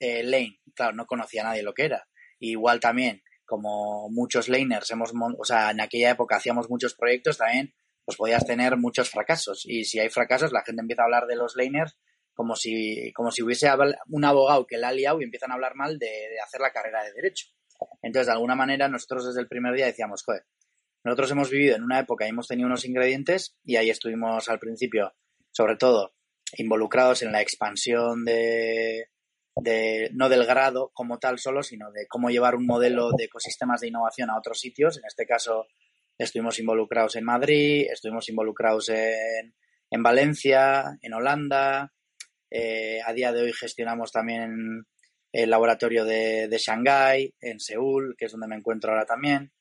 Eh, 0.00 0.22
Lane, 0.22 0.60
claro, 0.74 0.94
no 0.94 1.06
conocía 1.06 1.42
a 1.42 1.44
nadie 1.46 1.62
lo 1.62 1.74
que 1.74 1.84
era. 1.84 2.08
igual 2.38 2.78
también, 2.78 3.22
como 3.44 4.08
muchos 4.10 4.48
laners 4.48 4.90
hemos, 4.90 5.12
o 5.14 5.44
sea, 5.44 5.70
en 5.70 5.80
aquella 5.80 6.10
época 6.10 6.36
hacíamos 6.36 6.68
muchos 6.68 6.94
proyectos, 6.94 7.38
también 7.38 7.74
pues 8.04 8.16
podías 8.16 8.46
tener 8.46 8.76
muchos 8.76 9.10
fracasos. 9.10 9.64
Y 9.66 9.84
si 9.84 9.98
hay 9.98 10.08
fracasos, 10.08 10.52
la 10.52 10.62
gente 10.64 10.80
empieza 10.80 11.02
a 11.02 11.06
hablar 11.06 11.26
de 11.26 11.36
los 11.36 11.56
laners 11.56 11.98
como 12.34 12.54
si, 12.54 13.12
como 13.12 13.30
si 13.30 13.42
hubiese 13.42 13.68
un 14.08 14.24
abogado 14.24 14.66
que 14.66 14.78
la 14.78 14.88
ha 14.88 14.92
liado 14.92 15.20
y 15.20 15.24
empiezan 15.24 15.50
a 15.50 15.54
hablar 15.54 15.74
mal 15.74 15.98
de 15.98 16.08
hacer 16.42 16.60
la 16.60 16.72
carrera 16.72 17.02
de 17.02 17.12
derecho. 17.12 17.48
Entonces, 18.02 18.26
de 18.26 18.32
alguna 18.32 18.54
manera, 18.54 18.88
nosotros 18.88 19.26
desde 19.26 19.40
el 19.40 19.48
primer 19.48 19.74
día 19.74 19.86
decíamos, 19.86 20.22
joder, 20.24 20.44
nosotros 21.04 21.30
hemos 21.30 21.50
vivido 21.50 21.76
en 21.76 21.84
una 21.84 22.00
época 22.00 22.26
y 22.26 22.30
hemos 22.30 22.48
tenido 22.48 22.66
unos 22.66 22.84
ingredientes 22.84 23.56
y 23.64 23.76
ahí 23.76 23.90
estuvimos 23.90 24.48
al 24.48 24.58
principio, 24.58 25.14
sobre 25.50 25.76
todo, 25.76 26.14
involucrados 26.56 27.22
en 27.22 27.32
la 27.32 27.40
expansión 27.40 28.24
de, 28.24 29.08
de, 29.56 30.10
no 30.12 30.28
del 30.28 30.44
grado 30.44 30.90
como 30.94 31.18
tal 31.18 31.38
solo, 31.38 31.62
sino 31.62 31.90
de 31.92 32.06
cómo 32.06 32.30
llevar 32.30 32.56
un 32.56 32.66
modelo 32.66 33.10
de 33.16 33.24
ecosistemas 33.24 33.80
de 33.80 33.88
innovación 33.88 34.30
a 34.30 34.38
otros 34.38 34.60
sitios. 34.60 34.98
En 34.98 35.04
este 35.06 35.26
caso, 35.26 35.66
estuvimos 36.16 36.58
involucrados 36.58 37.16
en 37.16 37.24
Madrid, 37.24 37.86
estuvimos 37.90 38.28
involucrados 38.28 38.88
en, 38.88 39.54
en 39.90 40.02
Valencia, 40.02 40.98
en 41.02 41.14
Holanda. 41.14 41.92
Eh, 42.50 43.00
a 43.04 43.12
día 43.12 43.32
de 43.32 43.42
hoy 43.42 43.52
gestionamos 43.52 44.10
también 44.10 44.86
el 45.32 45.50
laboratorio 45.50 46.04
de, 46.04 46.48
de 46.48 46.58
Shanghái, 46.58 47.34
en 47.40 47.60
Seúl, 47.60 48.14
que 48.16 48.26
es 48.26 48.32
donde 48.32 48.48
me 48.48 48.56
encuentro 48.56 48.90
ahora 48.90 49.04
también. 49.04 49.52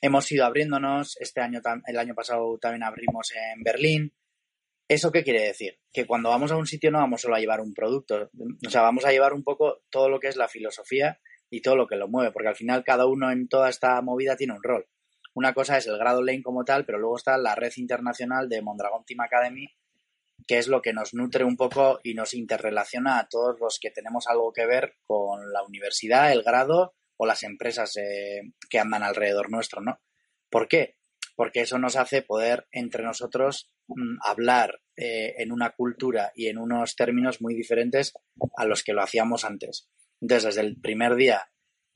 Hemos 0.00 0.30
ido 0.32 0.44
abriéndonos, 0.44 1.16
este 1.20 1.40
año, 1.40 1.60
el 1.86 1.98
año 1.98 2.14
pasado 2.14 2.58
también 2.58 2.82
abrimos 2.82 3.32
en 3.32 3.62
Berlín. 3.62 4.12
¿Eso 4.88 5.12
qué 5.12 5.22
quiere 5.22 5.42
decir? 5.42 5.78
Que 5.92 6.06
cuando 6.06 6.28
vamos 6.28 6.50
a 6.50 6.56
un 6.56 6.66
sitio 6.66 6.90
no 6.90 6.98
vamos 6.98 7.20
solo 7.20 7.36
a 7.36 7.40
llevar 7.40 7.60
un 7.60 7.72
producto, 7.72 8.30
o 8.66 8.70
sea, 8.70 8.82
vamos 8.82 9.04
a 9.04 9.12
llevar 9.12 9.32
un 9.32 9.44
poco 9.44 9.82
todo 9.90 10.08
lo 10.08 10.18
que 10.18 10.28
es 10.28 10.36
la 10.36 10.48
filosofía 10.48 11.20
y 11.48 11.62
todo 11.62 11.76
lo 11.76 11.86
que 11.86 11.96
lo 11.96 12.08
mueve, 12.08 12.32
porque 12.32 12.48
al 12.48 12.56
final 12.56 12.82
cada 12.84 13.06
uno 13.06 13.30
en 13.30 13.48
toda 13.48 13.70
esta 13.70 14.00
movida 14.02 14.36
tiene 14.36 14.54
un 14.54 14.62
rol. 14.62 14.86
Una 15.34 15.54
cosa 15.54 15.78
es 15.78 15.86
el 15.86 15.98
grado 15.98 16.22
Lane 16.22 16.42
como 16.42 16.64
tal, 16.64 16.84
pero 16.84 16.98
luego 16.98 17.16
está 17.16 17.38
la 17.38 17.54
red 17.54 17.72
internacional 17.76 18.48
de 18.48 18.60
Mondragon 18.60 19.04
Team 19.04 19.20
Academy, 19.20 19.66
que 20.46 20.58
es 20.58 20.68
lo 20.68 20.82
que 20.82 20.92
nos 20.92 21.14
nutre 21.14 21.44
un 21.44 21.56
poco 21.56 22.00
y 22.02 22.14
nos 22.14 22.34
interrelaciona 22.34 23.18
a 23.18 23.28
todos 23.28 23.58
los 23.60 23.78
que 23.80 23.90
tenemos 23.90 24.26
algo 24.26 24.52
que 24.52 24.66
ver 24.66 24.96
con 25.04 25.52
la 25.52 25.62
universidad, 25.62 26.32
el 26.32 26.42
grado 26.42 26.94
o 27.16 27.26
las 27.26 27.42
empresas 27.42 27.96
eh, 27.96 28.42
que 28.68 28.78
andan 28.78 29.02
alrededor 29.02 29.50
nuestro, 29.50 29.80
¿no? 29.80 30.00
¿Por 30.50 30.68
qué? 30.68 30.96
Porque 31.36 31.60
eso 31.60 31.78
nos 31.78 31.96
hace 31.96 32.22
poder 32.22 32.66
entre 32.72 33.04
nosotros 33.04 33.70
mm, 33.88 34.18
hablar 34.22 34.80
eh, 34.96 35.34
en 35.38 35.52
una 35.52 35.70
cultura 35.70 36.32
y 36.34 36.48
en 36.48 36.58
unos 36.58 36.96
términos 36.96 37.40
muy 37.40 37.54
diferentes 37.54 38.12
a 38.56 38.64
los 38.64 38.82
que 38.82 38.92
lo 38.92 39.02
hacíamos 39.02 39.44
antes. 39.44 39.88
Entonces, 40.20 40.54
desde 40.54 40.68
el 40.68 40.80
primer 40.80 41.14
día 41.14 41.48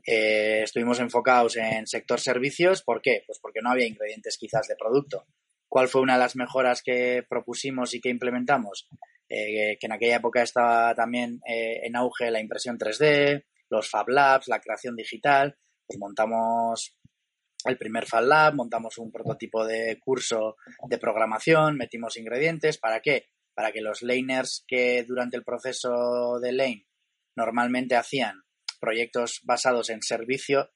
eh, 0.07 0.63
estuvimos 0.63 1.01
enfocados 1.01 1.57
en 1.57 1.87
sector 1.87 2.21
servicios. 2.21 2.83
¿Por 2.83 3.03
qué? 3.03 3.23
Pues 3.27 3.39
porque 3.41 3.61
no 3.63 3.71
había 3.71 3.87
ingredientes 3.87 4.39
quizás 4.39 4.69
de 4.69 4.77
producto. 4.77 5.27
¿Cuál 5.69 5.89
fue 5.89 6.01
una 6.01 6.15
de 6.15 6.21
las 6.21 6.37
mejoras 6.37 6.83
que 6.83 7.25
propusimos 7.29 7.95
y 7.95 8.01
que 8.01 8.09
implementamos? 8.09 8.89
Eh, 9.29 9.77
que 9.81 9.87
en 9.87 9.93
aquella 9.93 10.17
época 10.17 10.43
estaba 10.43 10.95
también 10.95 11.41
eh, 11.49 11.81
en 11.83 11.97
auge 11.97 12.31
la 12.31 12.41
impresión 12.41 12.79
3D, 12.79 13.45
los 13.71 13.91
Fab 13.91 14.09
Labs, 14.09 14.49
la 14.49 14.61
creación 14.61 14.95
digital. 14.95 15.57
Pues 15.87 15.99
montamos 15.99 16.97
el 17.65 17.77
primer 17.77 18.07
Fab 18.07 18.25
Lab, 18.25 18.55
montamos 18.55 18.99
un 18.99 19.11
prototipo 19.11 19.65
de 19.67 19.99
curso 19.99 20.57
de 20.89 20.99
programación, 20.99 21.77
metimos 21.77 22.17
ingredientes. 22.17 22.79
¿Para 22.79 23.01
qué? 23.01 23.27
Para 23.55 23.73
que 23.73 23.81
los 23.81 24.03
laners 24.03 24.65
que 24.67 25.03
durante 25.05 25.37
el 25.37 25.45
proceso 25.45 26.39
de 26.41 26.53
lane 26.53 26.87
normalmente 27.35 27.97
hacían 27.97 28.43
proyectos 28.81 29.41
basados 29.45 29.91
en 29.91 30.03
servicio 30.03 30.71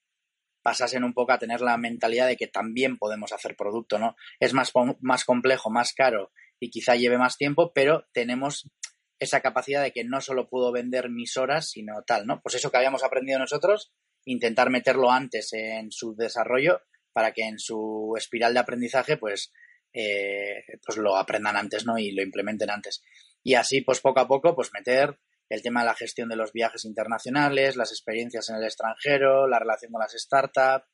pasasen 0.62 1.04
un 1.04 1.14
poco 1.14 1.32
a 1.32 1.38
tener 1.38 1.60
la 1.60 1.76
mentalidad 1.76 2.26
de 2.26 2.36
que 2.36 2.46
también 2.46 2.98
podemos 2.98 3.32
hacer 3.32 3.56
producto, 3.56 3.98
¿no? 3.98 4.16
Es 4.38 4.52
más, 4.52 4.72
más 5.00 5.24
complejo, 5.24 5.70
más 5.70 5.92
caro 5.92 6.30
y 6.58 6.70
quizá 6.70 6.96
lleve 6.96 7.18
más 7.18 7.36
tiempo, 7.36 7.72
pero 7.74 8.06
tenemos 8.12 8.70
esa 9.18 9.40
capacidad 9.40 9.82
de 9.82 9.92
que 9.92 10.04
no 10.04 10.20
solo 10.20 10.48
puedo 10.48 10.72
vender 10.72 11.10
mis 11.10 11.36
horas, 11.36 11.70
sino 11.70 12.02
tal, 12.06 12.26
¿no? 12.26 12.40
Pues 12.42 12.54
eso 12.54 12.70
que 12.70 12.78
habíamos 12.78 13.04
aprendido 13.04 13.38
nosotros, 13.38 13.92
intentar 14.24 14.70
meterlo 14.70 15.10
antes 15.10 15.52
en 15.52 15.90
su 15.90 16.14
desarrollo 16.14 16.80
para 17.12 17.32
que 17.32 17.42
en 17.42 17.58
su 17.58 18.14
espiral 18.16 18.54
de 18.54 18.60
aprendizaje, 18.60 19.16
pues, 19.16 19.52
eh, 19.92 20.62
pues 20.84 20.98
lo 20.98 21.16
aprendan 21.16 21.56
antes, 21.56 21.84
¿no? 21.84 21.98
Y 21.98 22.12
lo 22.12 22.22
implementen 22.22 22.70
antes. 22.70 23.02
Y 23.42 23.54
así, 23.54 23.80
pues 23.80 24.00
poco 24.00 24.20
a 24.20 24.28
poco, 24.28 24.54
pues 24.54 24.70
meter 24.72 25.18
el 25.50 25.62
tema 25.62 25.80
de 25.80 25.86
la 25.86 25.94
gestión 25.94 26.28
de 26.28 26.36
los 26.36 26.52
viajes 26.52 26.84
internacionales, 26.84 27.76
las 27.76 27.90
experiencias 27.90 28.48
en 28.48 28.56
el 28.56 28.64
extranjero, 28.64 29.48
la 29.48 29.58
relación 29.58 29.90
con 29.90 30.00
las 30.00 30.12
startups, 30.12 30.86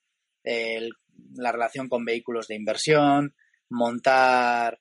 la 0.43 1.53
relación 1.53 1.89
con 1.89 2.05
vehículos 2.05 2.49
de 2.49 2.57
inversión, 2.57 3.37
montar. 3.69 4.81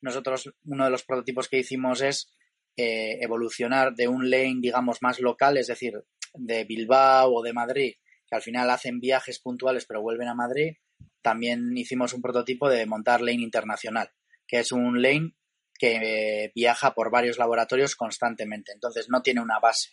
Nosotros, 0.00 0.54
uno 0.64 0.84
de 0.84 0.90
los 0.90 1.04
prototipos 1.04 1.48
que 1.48 1.58
hicimos 1.58 2.02
es 2.02 2.32
eh, 2.76 3.18
evolucionar 3.20 3.94
de 3.94 4.06
un 4.06 4.30
lane, 4.30 4.58
digamos, 4.60 5.02
más 5.02 5.18
local, 5.18 5.56
es 5.56 5.66
decir, 5.66 5.94
de 6.34 6.64
Bilbao 6.64 7.32
o 7.32 7.42
de 7.42 7.52
Madrid, 7.52 7.94
que 8.28 8.36
al 8.36 8.42
final 8.42 8.70
hacen 8.70 9.00
viajes 9.00 9.40
puntuales 9.40 9.86
pero 9.86 10.02
vuelven 10.02 10.28
a 10.28 10.34
Madrid. 10.34 10.74
También 11.20 11.76
hicimos 11.76 12.12
un 12.12 12.22
prototipo 12.22 12.68
de 12.68 12.86
montar 12.86 13.22
lane 13.22 13.42
internacional, 13.42 14.10
que 14.46 14.60
es 14.60 14.70
un 14.70 15.02
lane 15.02 15.34
que 15.78 16.52
viaja 16.54 16.94
por 16.94 17.10
varios 17.10 17.38
laboratorios 17.38 17.96
constantemente, 17.96 18.72
entonces 18.72 19.08
no 19.08 19.22
tiene 19.22 19.40
una 19.40 19.58
base. 19.58 19.90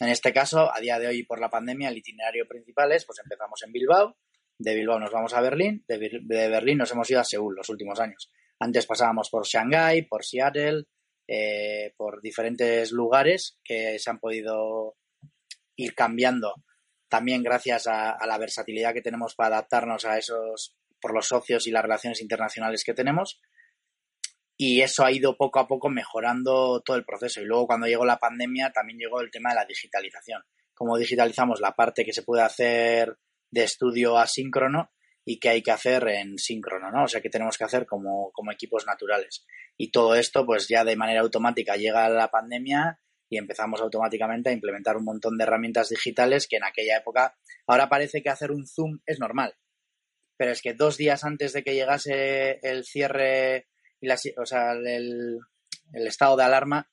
En 0.00 0.08
este 0.08 0.32
caso, 0.32 0.74
a 0.74 0.80
día 0.80 0.98
de 0.98 1.08
hoy, 1.08 1.24
por 1.24 1.40
la 1.40 1.50
pandemia, 1.50 1.88
el 1.88 1.98
itinerario 1.98 2.48
principal 2.48 2.92
es, 2.92 3.04
pues 3.04 3.18
empezamos 3.18 3.62
en 3.62 3.72
Bilbao, 3.72 4.16
de 4.58 4.74
Bilbao 4.74 4.98
nos 4.98 5.10
vamos 5.10 5.32
a 5.34 5.40
Berlín, 5.40 5.84
de, 5.88 5.98
Berlín 6.28 6.78
nos 6.78 6.90
hemos 6.92 7.10
ido 7.10 7.20
a 7.20 7.24
Seúl 7.24 7.54
los 7.54 7.68
últimos 7.68 7.98
años. 8.00 8.30
Antes 8.58 8.86
pasábamos 8.86 9.30
por 9.30 9.46
Shanghái, 9.46 10.02
por 10.02 10.24
Seattle, 10.24 10.84
eh, 11.26 11.94
por 11.96 12.20
diferentes 12.20 12.92
lugares 12.92 13.58
que 13.64 13.98
se 13.98 14.10
han 14.10 14.18
podido 14.18 14.96
ir 15.76 15.94
cambiando 15.94 16.54
también 17.08 17.42
gracias 17.42 17.86
a, 17.86 18.16
la 18.26 18.38
versatilidad 18.38 18.94
que 18.94 19.02
tenemos 19.02 19.34
para 19.34 19.56
adaptarnos 19.56 20.04
a 20.04 20.16
esos, 20.16 20.76
por 21.00 21.12
los 21.12 21.26
socios 21.26 21.66
y 21.66 21.72
las 21.72 21.82
relaciones 21.82 22.22
internacionales 22.22 22.84
que 22.84 22.94
tenemos 22.94 23.40
y 24.62 24.82
eso 24.82 25.06
ha 25.06 25.10
ido 25.10 25.38
poco 25.38 25.58
a 25.58 25.66
poco 25.66 25.88
mejorando 25.88 26.82
todo 26.82 26.94
el 26.98 27.06
proceso. 27.06 27.40
Y 27.40 27.46
luego 27.46 27.66
cuando 27.66 27.86
llegó 27.86 28.04
la 28.04 28.18
pandemia 28.18 28.70
también 28.72 28.98
llegó 28.98 29.22
el 29.22 29.30
tema 29.30 29.48
de 29.48 29.54
la 29.54 29.64
digitalización. 29.64 30.42
Cómo 30.74 30.98
digitalizamos 30.98 31.62
la 31.62 31.74
parte 31.74 32.04
que 32.04 32.12
se 32.12 32.24
puede 32.24 32.42
hacer 32.42 33.16
de 33.50 33.64
estudio 33.64 34.18
asíncrono 34.18 34.90
y 35.24 35.40
que 35.40 35.48
hay 35.48 35.62
que 35.62 35.70
hacer 35.70 36.06
en 36.08 36.36
síncrono, 36.36 36.90
¿no? 36.90 37.04
O 37.04 37.08
sea, 37.08 37.22
que 37.22 37.30
tenemos 37.30 37.56
que 37.56 37.64
hacer 37.64 37.86
como, 37.86 38.32
como 38.32 38.52
equipos 38.52 38.84
naturales. 38.84 39.46
Y 39.78 39.90
todo 39.92 40.14
esto, 40.14 40.44
pues 40.44 40.68
ya 40.68 40.84
de 40.84 40.94
manera 40.94 41.22
automática 41.22 41.76
llega 41.76 42.10
la 42.10 42.30
pandemia 42.30 43.00
y 43.30 43.38
empezamos 43.38 43.80
automáticamente 43.80 44.50
a 44.50 44.52
implementar 44.52 44.98
un 44.98 45.04
montón 45.04 45.38
de 45.38 45.44
herramientas 45.44 45.88
digitales 45.88 46.46
que 46.46 46.56
en 46.56 46.64
aquella 46.64 46.98
época, 46.98 47.34
ahora 47.66 47.88
parece 47.88 48.22
que 48.22 48.28
hacer 48.28 48.50
un 48.50 48.66
Zoom 48.66 48.98
es 49.06 49.20
normal. 49.20 49.54
Pero 50.36 50.52
es 50.52 50.60
que 50.60 50.74
dos 50.74 50.98
días 50.98 51.24
antes 51.24 51.54
de 51.54 51.62
que 51.62 51.72
llegase 51.72 52.60
el 52.62 52.84
cierre 52.84 53.70
y 54.00 54.08
o 54.10 54.46
sea, 54.46 54.72
el, 54.72 55.38
estado 55.92 56.36
de 56.36 56.44
alarma, 56.44 56.90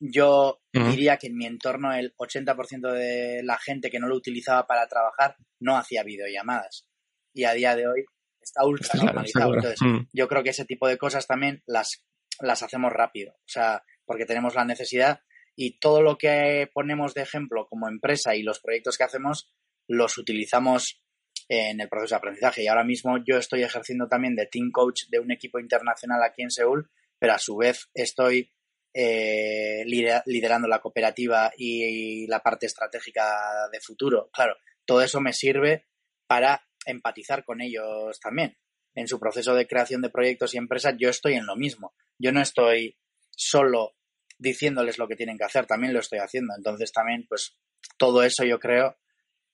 yo 0.00 0.60
diría 0.72 1.16
que 1.16 1.28
en 1.28 1.36
mi 1.36 1.46
entorno 1.46 1.92
el 1.92 2.14
80% 2.16 2.92
de 2.92 3.42
la 3.42 3.58
gente 3.58 3.90
que 3.90 3.98
no 3.98 4.08
lo 4.08 4.16
utilizaba 4.16 4.66
para 4.66 4.86
trabajar 4.86 5.36
no 5.60 5.76
hacía 5.76 6.02
videollamadas. 6.02 6.86
y 7.32 7.44
a 7.44 7.52
día 7.52 7.74
de 7.74 7.88
hoy 7.88 8.04
está 8.40 8.64
ultra 8.64 8.90
normalizado. 9.02 9.54
Entonces, 9.54 9.80
mm. 9.80 10.08
yo 10.12 10.28
creo 10.28 10.42
que 10.42 10.50
ese 10.50 10.64
tipo 10.64 10.86
de 10.86 10.98
cosas 10.98 11.26
también 11.26 11.62
las, 11.66 12.04
las 12.40 12.62
hacemos 12.62 12.92
rápido, 12.92 13.32
o 13.32 13.48
sea, 13.48 13.82
porque 14.04 14.26
tenemos 14.26 14.54
la 14.54 14.64
necesidad 14.64 15.20
y 15.56 15.78
todo 15.78 16.02
lo 16.02 16.18
que 16.18 16.68
ponemos 16.72 17.14
de 17.14 17.22
ejemplo 17.22 17.66
como 17.68 17.88
empresa 17.88 18.34
y 18.34 18.42
los 18.42 18.60
proyectos 18.60 18.98
que 18.98 19.04
hacemos 19.04 19.52
los 19.88 20.18
utilizamos 20.18 21.03
en 21.48 21.80
el 21.80 21.88
proceso 21.88 22.14
de 22.14 22.18
aprendizaje. 22.18 22.62
Y 22.62 22.68
ahora 22.68 22.84
mismo 22.84 23.18
yo 23.24 23.36
estoy 23.36 23.62
ejerciendo 23.62 24.08
también 24.08 24.36
de 24.36 24.46
team 24.46 24.70
coach 24.70 25.04
de 25.08 25.18
un 25.18 25.30
equipo 25.30 25.58
internacional 25.58 26.22
aquí 26.22 26.42
en 26.42 26.50
Seúl, 26.50 26.90
pero 27.18 27.34
a 27.34 27.38
su 27.38 27.56
vez 27.56 27.88
estoy 27.94 28.50
eh, 28.92 29.84
liderando 29.86 30.68
la 30.68 30.80
cooperativa 30.80 31.52
y 31.56 32.26
la 32.26 32.40
parte 32.40 32.66
estratégica 32.66 33.68
de 33.72 33.80
futuro. 33.80 34.30
Claro, 34.32 34.56
todo 34.84 35.02
eso 35.02 35.20
me 35.20 35.32
sirve 35.32 35.86
para 36.26 36.64
empatizar 36.86 37.44
con 37.44 37.60
ellos 37.60 38.18
también. 38.20 38.56
En 38.94 39.08
su 39.08 39.18
proceso 39.18 39.54
de 39.54 39.66
creación 39.66 40.02
de 40.02 40.10
proyectos 40.10 40.54
y 40.54 40.58
empresas 40.58 40.94
yo 40.98 41.08
estoy 41.08 41.34
en 41.34 41.46
lo 41.46 41.56
mismo. 41.56 41.94
Yo 42.18 42.30
no 42.32 42.40
estoy 42.40 42.96
solo 43.30 43.96
diciéndoles 44.38 44.98
lo 44.98 45.08
que 45.08 45.16
tienen 45.16 45.38
que 45.38 45.44
hacer, 45.44 45.66
también 45.66 45.92
lo 45.92 46.00
estoy 46.00 46.20
haciendo. 46.20 46.54
Entonces 46.56 46.92
también, 46.92 47.26
pues, 47.28 47.56
todo 47.98 48.22
eso 48.22 48.44
yo 48.44 48.58
creo 48.58 48.96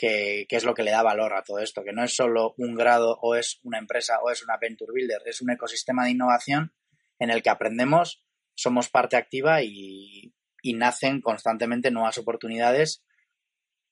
que, 0.00 0.46
es 0.48 0.64
lo 0.64 0.72
que 0.72 0.82
le 0.82 0.92
da 0.92 1.02
valor 1.02 1.34
a 1.34 1.42
todo 1.42 1.58
esto, 1.58 1.84
que 1.84 1.92
no 1.92 2.02
es 2.02 2.14
solo 2.14 2.54
un 2.56 2.74
grado 2.74 3.18
o 3.20 3.34
es 3.34 3.60
una 3.64 3.78
empresa 3.78 4.18
o 4.22 4.30
es 4.30 4.42
una 4.42 4.56
Venture 4.56 4.92
Builder, 4.92 5.20
es 5.26 5.42
un 5.42 5.50
ecosistema 5.50 6.04
de 6.04 6.12
innovación 6.12 6.72
en 7.18 7.28
el 7.28 7.42
que 7.42 7.50
aprendemos, 7.50 8.24
somos 8.54 8.88
parte 8.88 9.16
activa 9.16 9.62
y, 9.62 10.32
y 10.62 10.72
nacen 10.72 11.20
constantemente 11.20 11.90
nuevas 11.90 12.16
oportunidades 12.16 13.04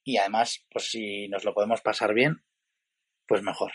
y 0.03 0.17
además, 0.17 0.65
pues 0.71 0.91
si 0.91 1.29
nos 1.29 1.45
lo 1.45 1.53
podemos 1.53 1.83
pasar 1.83 2.15
bien, 2.15 2.43
pues 3.27 3.43
mejor. 3.43 3.73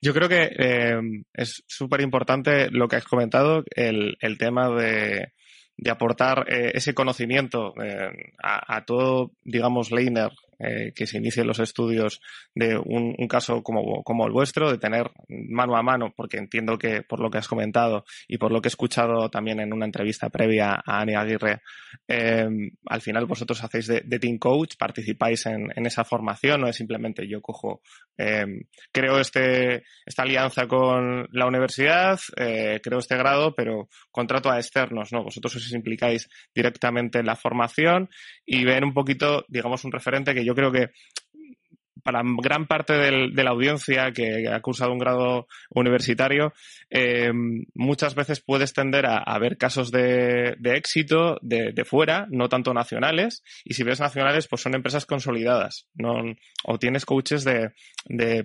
Yo 0.00 0.14
creo 0.14 0.28
que 0.28 0.50
eh, 0.56 1.00
es 1.34 1.64
súper 1.66 2.02
importante 2.02 2.70
lo 2.70 2.86
que 2.86 2.96
has 2.96 3.04
comentado, 3.04 3.64
el, 3.74 4.16
el 4.20 4.38
tema 4.38 4.70
de, 4.70 5.32
de 5.76 5.90
aportar 5.90 6.46
eh, 6.48 6.70
ese 6.74 6.94
conocimiento 6.94 7.74
eh, 7.82 8.12
a, 8.40 8.76
a, 8.76 8.84
todo, 8.84 9.32
digamos, 9.42 9.90
Leiner 9.90 10.30
eh, 10.58 10.92
que 10.94 11.06
se 11.06 11.18
inicien 11.18 11.46
los 11.46 11.58
estudios 11.58 12.22
de 12.54 12.78
un, 12.78 13.14
caso 13.28 13.62
como, 13.62 14.02
como 14.02 14.26
el 14.26 14.32
vuestro, 14.32 14.70
de 14.70 14.78
tener 14.78 15.10
mano 15.28 15.76
a 15.76 15.82
mano, 15.82 16.14
porque 16.16 16.38
entiendo 16.38 16.78
que 16.78 17.02
por 17.02 17.20
lo 17.20 17.30
que 17.30 17.38
has 17.38 17.48
comentado 17.48 18.04
y 18.26 18.38
por 18.38 18.52
lo 18.52 18.62
que 18.62 18.68
he 18.68 18.70
escuchado 18.70 19.28
también 19.28 19.60
en 19.60 19.72
una 19.72 19.84
entrevista 19.84 20.30
previa 20.30 20.82
a 20.86 21.00
Ani 21.00 21.14
Aguirre, 21.14 21.60
eh, 22.08 22.48
al 22.86 23.00
final 23.02 23.26
vosotros 23.26 23.62
hacéis 23.62 23.86
de, 23.86 24.18
team 24.18 24.38
coach, 24.38 24.76
participáis 24.78 25.44
en, 25.44 25.68
en, 25.76 25.84
esa 25.84 26.04
formación, 26.04 26.62
no 26.62 26.68
es 26.68 26.76
simplemente 26.76 27.28
yo 27.28 27.42
cojo, 27.42 27.82
eh, 28.16 28.46
creo 28.90 29.20
este, 29.20 29.84
esta 30.06 30.22
alianza 30.22 30.66
con 30.66 31.28
la 31.32 31.46
universidad, 31.46 32.18
creo 32.34 32.98
este 32.98 33.16
grado, 33.16 33.54
pero 33.54 33.88
contrato 34.10 34.50
a 34.50 34.58
externos, 34.58 35.12
¿no? 35.12 35.24
Vosotros 35.24 35.54
os 35.56 35.72
implicáis 35.72 36.28
directamente 36.54 37.18
en 37.18 37.26
la 37.26 37.36
formación 37.36 38.08
y 38.46 38.64
ven 38.64 38.84
un 38.84 38.94
poquito, 38.94 39.44
digamos, 39.48 39.84
un 39.84 39.92
referente 39.92 40.34
que 40.34 40.45
yo 40.46 40.54
creo 40.54 40.72
que 40.72 40.90
para 42.06 42.22
gran 42.40 42.68
parte 42.68 42.92
de 42.92 43.42
la 43.42 43.50
audiencia 43.50 44.12
que 44.12 44.46
ha 44.48 44.60
cursado 44.60 44.92
un 44.92 44.98
grado 45.00 45.48
universitario, 45.70 46.52
eh, 46.88 47.32
muchas 47.74 48.14
veces 48.14 48.40
puedes 48.40 48.72
tender 48.72 49.06
a, 49.06 49.38
ver 49.40 49.58
casos 49.58 49.90
de, 49.90 50.56
éxito 50.62 51.36
de, 51.42 51.84
fuera, 51.84 52.28
no 52.30 52.48
tanto 52.48 52.72
nacionales, 52.72 53.42
y 53.64 53.74
si 53.74 53.82
ves 53.82 53.98
nacionales, 53.98 54.46
pues 54.46 54.62
son 54.62 54.76
empresas 54.76 55.04
consolidadas, 55.04 55.88
no, 55.94 56.22
o 56.64 56.78
tienes 56.78 57.04
coaches 57.04 57.42
de, 57.42 57.72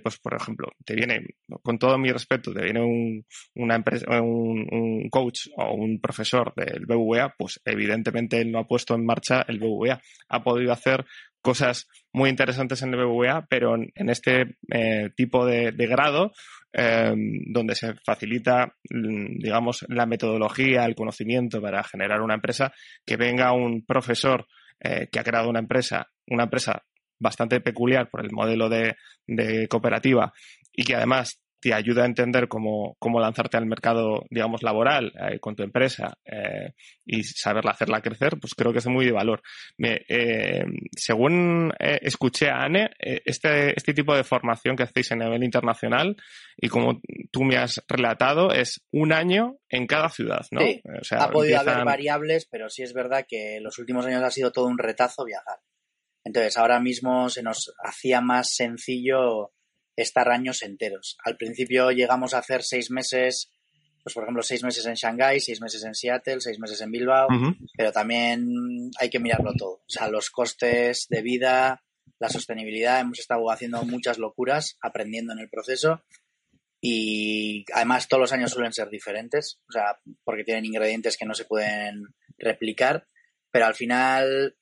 pues 0.00 0.18
por 0.18 0.34
ejemplo, 0.34 0.72
te 0.84 0.96
viene, 0.96 1.24
con 1.62 1.78
todo 1.78 1.96
mi 1.98 2.10
respeto, 2.10 2.52
te 2.52 2.64
viene 2.64 2.82
un, 2.82 3.24
una 3.54 3.76
empresa, 3.76 4.06
un, 4.20 4.66
un 4.72 5.08
coach 5.08 5.46
o 5.56 5.72
un 5.74 6.00
profesor 6.00 6.52
del 6.56 6.84
BBVA, 6.84 7.36
pues 7.38 7.60
evidentemente 7.64 8.40
él 8.40 8.50
no 8.50 8.58
ha 8.58 8.66
puesto 8.66 8.96
en 8.96 9.06
marcha 9.06 9.44
el 9.46 9.60
BBVA, 9.60 10.02
ha 10.30 10.42
podido 10.42 10.72
hacer 10.72 11.04
cosas 11.42 11.88
muy 12.12 12.30
interesantes 12.30 12.82
en 12.82 12.94
el 12.94 13.04
BBVA, 13.04 13.46
pero 13.50 13.74
en, 13.74 14.08
este 14.08 14.56
eh, 14.72 15.10
tipo 15.16 15.44
de, 15.44 15.72
grado, 15.72 16.32
eh, 16.72 17.12
donde 17.48 17.74
se 17.74 17.94
facilita, 17.94 18.74
digamos, 18.88 19.84
la 19.88 20.06
metodología, 20.06 20.84
el 20.84 20.94
conocimiento 20.94 21.60
para 21.60 21.82
generar 21.82 22.22
una 22.22 22.34
empresa, 22.34 22.72
que 23.04 23.16
venga 23.16 23.52
un 23.52 23.84
profesor 23.84 24.46
eh, 24.80 25.08
que 25.10 25.18
ha 25.18 25.24
creado 25.24 25.50
una 25.50 25.60
empresa, 25.60 26.08
una 26.28 26.44
empresa 26.44 26.84
bastante 27.18 27.60
peculiar 27.60 28.08
por 28.08 28.24
el 28.24 28.32
modelo 28.32 28.68
de, 28.68 28.96
de 29.26 29.68
cooperativa 29.68 30.32
y 30.72 30.84
que 30.84 30.96
además 30.96 31.40
te 31.62 31.72
ayuda 31.72 32.02
a 32.02 32.06
entender 32.06 32.48
cómo, 32.48 32.96
cómo 32.98 33.20
lanzarte 33.20 33.56
al 33.56 33.66
mercado, 33.66 34.26
digamos, 34.30 34.64
laboral 34.64 35.12
eh, 35.14 35.38
con 35.38 35.54
tu 35.54 35.62
empresa 35.62 36.18
eh, 36.24 36.72
y 37.06 37.22
saberla 37.22 37.70
hacerla 37.70 38.02
crecer, 38.02 38.36
pues 38.40 38.54
creo 38.54 38.72
que 38.72 38.80
es 38.80 38.86
muy 38.88 39.04
de 39.06 39.12
valor. 39.12 39.42
Me, 39.78 40.04
eh, 40.08 40.64
según 40.96 41.72
eh, 41.78 42.00
escuché 42.02 42.48
a 42.48 42.64
Anne, 42.64 42.90
este, 42.98 43.74
este 43.76 43.94
tipo 43.94 44.12
de 44.12 44.24
formación 44.24 44.74
que 44.74 44.82
hacéis 44.82 45.12
a 45.12 45.16
nivel 45.16 45.44
internacional 45.44 46.16
y 46.56 46.68
como 46.68 47.00
tú 47.30 47.44
me 47.44 47.56
has 47.56 47.80
relatado, 47.86 48.50
es 48.50 48.84
un 48.90 49.12
año 49.12 49.58
en 49.68 49.86
cada 49.86 50.08
ciudad, 50.08 50.44
¿no? 50.50 50.62
Sí, 50.62 50.82
o 51.00 51.04
sea, 51.04 51.18
ha 51.18 51.30
podido 51.30 51.58
empiezan... 51.58 51.74
haber 51.74 51.86
variables, 51.86 52.48
pero 52.50 52.68
sí 52.70 52.82
es 52.82 52.92
verdad 52.92 53.24
que 53.28 53.60
los 53.60 53.78
últimos 53.78 54.04
años 54.04 54.24
ha 54.24 54.30
sido 54.32 54.50
todo 54.50 54.66
un 54.66 54.78
retazo 54.78 55.24
viajar. 55.24 55.60
Entonces, 56.24 56.56
ahora 56.56 56.80
mismo 56.80 57.28
se 57.28 57.44
nos 57.44 57.72
hacía 57.84 58.20
más 58.20 58.48
sencillo 58.52 59.52
estar 59.96 60.28
años 60.30 60.62
enteros. 60.62 61.16
Al 61.24 61.36
principio 61.36 61.90
llegamos 61.90 62.34
a 62.34 62.38
hacer 62.38 62.62
seis 62.62 62.90
meses, 62.90 63.50
pues 64.02 64.14
por 64.14 64.24
ejemplo, 64.24 64.42
seis 64.42 64.62
meses 64.62 64.86
en 64.86 64.94
Shanghái, 64.94 65.40
seis 65.40 65.60
meses 65.60 65.84
en 65.84 65.94
Seattle, 65.94 66.40
seis 66.40 66.58
meses 66.58 66.80
en 66.80 66.90
Bilbao, 66.90 67.28
uh 67.28 67.32
-huh. 67.32 67.56
pero 67.76 67.92
también 67.92 68.90
hay 68.98 69.10
que 69.10 69.20
mirarlo 69.20 69.52
todo. 69.56 69.74
O 69.74 69.88
sea, 69.88 70.08
los 70.08 70.30
costes 70.30 71.06
de 71.08 71.22
vida, 71.22 71.82
la 72.18 72.28
sostenibilidad, 72.28 73.00
hemos 73.00 73.18
estado 73.18 73.50
haciendo 73.50 73.84
muchas 73.84 74.18
locuras, 74.18 74.76
aprendiendo 74.80 75.32
en 75.32 75.40
el 75.40 75.50
proceso 75.50 76.02
y 76.84 77.64
además 77.72 78.08
todos 78.08 78.22
los 78.22 78.32
años 78.32 78.50
suelen 78.50 78.72
ser 78.72 78.90
diferentes, 78.90 79.60
o 79.68 79.72
sea, 79.72 80.00
porque 80.24 80.42
tienen 80.42 80.64
ingredientes 80.64 81.16
que 81.16 81.24
no 81.24 81.32
se 81.32 81.44
pueden 81.44 82.08
replicar, 82.38 83.06
pero 83.52 83.66
al 83.66 83.76
final 83.76 84.56